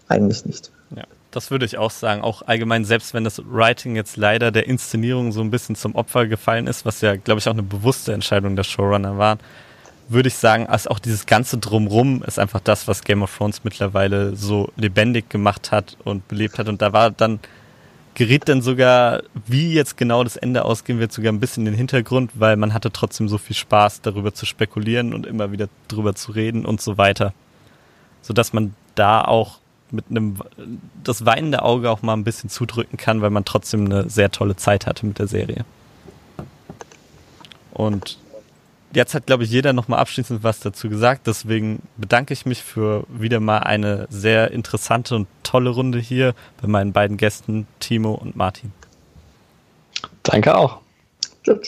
eigentlich 0.08 0.46
nicht. 0.46 0.72
Ja, 0.96 1.04
das 1.32 1.52
würde 1.52 1.66
ich 1.66 1.78
auch 1.78 1.92
sagen. 1.92 2.22
Auch 2.22 2.42
allgemein, 2.44 2.86
selbst 2.86 3.14
wenn 3.14 3.24
das 3.24 3.42
Writing 3.46 3.96
jetzt 3.96 4.18
leider 4.18 4.52
der 4.52 4.68
Inszenierung 4.68 5.32
so 5.32 5.42
ein 5.42 5.52
bisschen 5.52 5.76
zum 5.76 5.96
Opfer 5.96 6.28
gefallen 6.28 6.68
ist, 6.68 6.86
was 6.86 7.02
ja, 7.02 7.16
glaube 7.16 7.40
ich, 7.40 7.48
auch 7.48 7.54
eine 7.54 7.64
bewusste 7.64 8.14
Entscheidung 8.14 8.56
der 8.56 8.64
Showrunner 8.64 9.18
war, 9.18 9.38
würde 10.08 10.28
ich 10.28 10.36
sagen, 10.36 10.66
als 10.66 10.88
auch 10.88 10.98
dieses 10.98 11.28
ganze 11.28 11.60
Drumrum 11.60 12.24
ist 12.24 12.40
einfach 12.40 12.60
das, 12.60 12.88
was 12.88 13.04
Game 13.04 13.22
of 13.22 13.36
Thrones 13.38 13.64
mittlerweile 13.64 14.36
so 14.36 14.70
lebendig 14.76 15.30
gemacht 15.30 15.72
hat 15.72 15.98
und 16.04 16.28
belebt 16.28 16.58
hat. 16.58 16.68
Und 16.68 16.82
da 16.82 16.94
war 16.94 17.12
dann, 17.12 17.40
geriet 18.16 18.50
dann 18.50 18.64
sogar, 18.64 19.22
wie 19.46 19.72
jetzt 19.72 19.98
genau 19.98 20.24
das 20.24 20.36
Ende 20.36 20.66
ausgehen 20.66 21.00
wird, 21.00 21.12
sogar 21.12 21.32
ein 21.32 21.40
bisschen 21.40 21.68
in 21.68 21.74
den 21.74 21.78
Hintergrund, 21.78 22.32
weil 22.34 22.58
man 22.58 22.74
hatte 22.74 22.92
trotzdem 22.92 23.30
so 23.30 23.38
viel 23.38 23.56
Spaß, 23.56 24.02
darüber 24.02 24.34
zu 24.34 24.48
spekulieren 24.48 25.14
und 25.14 25.28
immer 25.28 25.52
wieder 25.52 25.70
drüber 25.88 26.16
zu 26.16 26.32
reden 26.32 26.66
und 26.66 26.82
so 26.82 26.98
weiter. 26.98 27.34
Sodass 28.24 28.52
man 28.52 28.74
da 28.96 29.22
auch 29.24 29.59
mit 29.92 30.06
einem 30.10 30.38
das 31.04 31.26
weinende 31.26 31.64
Auge 31.64 31.90
auch 31.90 32.02
mal 32.02 32.14
ein 32.14 32.24
bisschen 32.24 32.50
zudrücken 32.50 32.98
kann, 32.98 33.22
weil 33.22 33.30
man 33.30 33.46
trotzdem 33.46 33.86
eine 33.86 34.10
sehr 34.10 34.32
tolle 34.32 34.56
Zeit 34.56 34.86
hatte 34.86 35.06
mit 35.06 35.20
der 35.20 35.28
Serie. 35.28 35.66
Und 37.72 38.18
jetzt 38.94 39.14
hat, 39.14 39.26
glaube 39.26 39.44
ich, 39.44 39.52
jeder 39.52 39.74
nochmal 39.74 40.00
abschließend 40.00 40.44
was 40.44 40.60
dazu 40.60 40.90
gesagt. 40.90 41.28
Deswegen 41.28 41.82
bedanke 41.98 42.34
ich 42.34 42.46
mich 42.46 42.64
für 42.64 43.06
wieder 43.08 43.40
mal 43.40 43.60
eine 43.60 44.08
sehr 44.10 44.52
interessante 44.52 45.16
und 45.16 45.28
tolle 45.44 45.70
Runde 45.70 46.00
hier 46.00 46.34
bei 46.62 46.68
meinen 46.68 46.92
beiden 46.92 47.18
Gästen, 47.18 47.68
Timo 47.80 48.14
und 48.14 48.36
Martin. 48.36 48.74
Danke 50.24 50.56
auch. 50.56 50.80
Tschüss. 51.44 51.68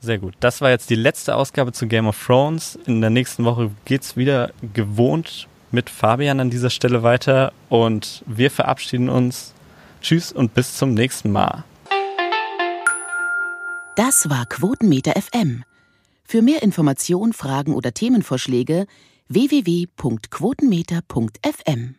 Sehr 0.00 0.18
gut. 0.18 0.34
Das 0.40 0.60
war 0.60 0.70
jetzt 0.70 0.90
die 0.90 0.94
letzte 0.94 1.34
Ausgabe 1.34 1.72
zu 1.72 1.86
Game 1.86 2.06
of 2.06 2.24
Thrones. 2.24 2.78
In 2.86 3.00
der 3.00 3.10
nächsten 3.10 3.44
Woche 3.44 3.70
geht's 3.84 4.16
wieder 4.16 4.50
gewohnt 4.72 5.48
mit 5.70 5.90
Fabian 5.90 6.40
an 6.40 6.50
dieser 6.50 6.70
Stelle 6.70 7.02
weiter 7.02 7.52
und 7.68 8.22
wir 8.26 8.50
verabschieden 8.50 9.08
uns. 9.08 9.52
Tschüss 10.00 10.32
und 10.32 10.54
bis 10.54 10.76
zum 10.76 10.94
nächsten 10.94 11.30
Mal. 11.32 11.64
Das 13.96 14.28
war 14.28 14.46
Quotenmeter 14.46 15.20
FM. 15.20 15.64
Für 16.24 16.42
mehr 16.42 16.62
Informationen, 16.62 17.32
Fragen 17.32 17.74
oder 17.74 17.92
Themenvorschläge 17.92 18.86
www.quotenmeter.fm. 19.28 21.96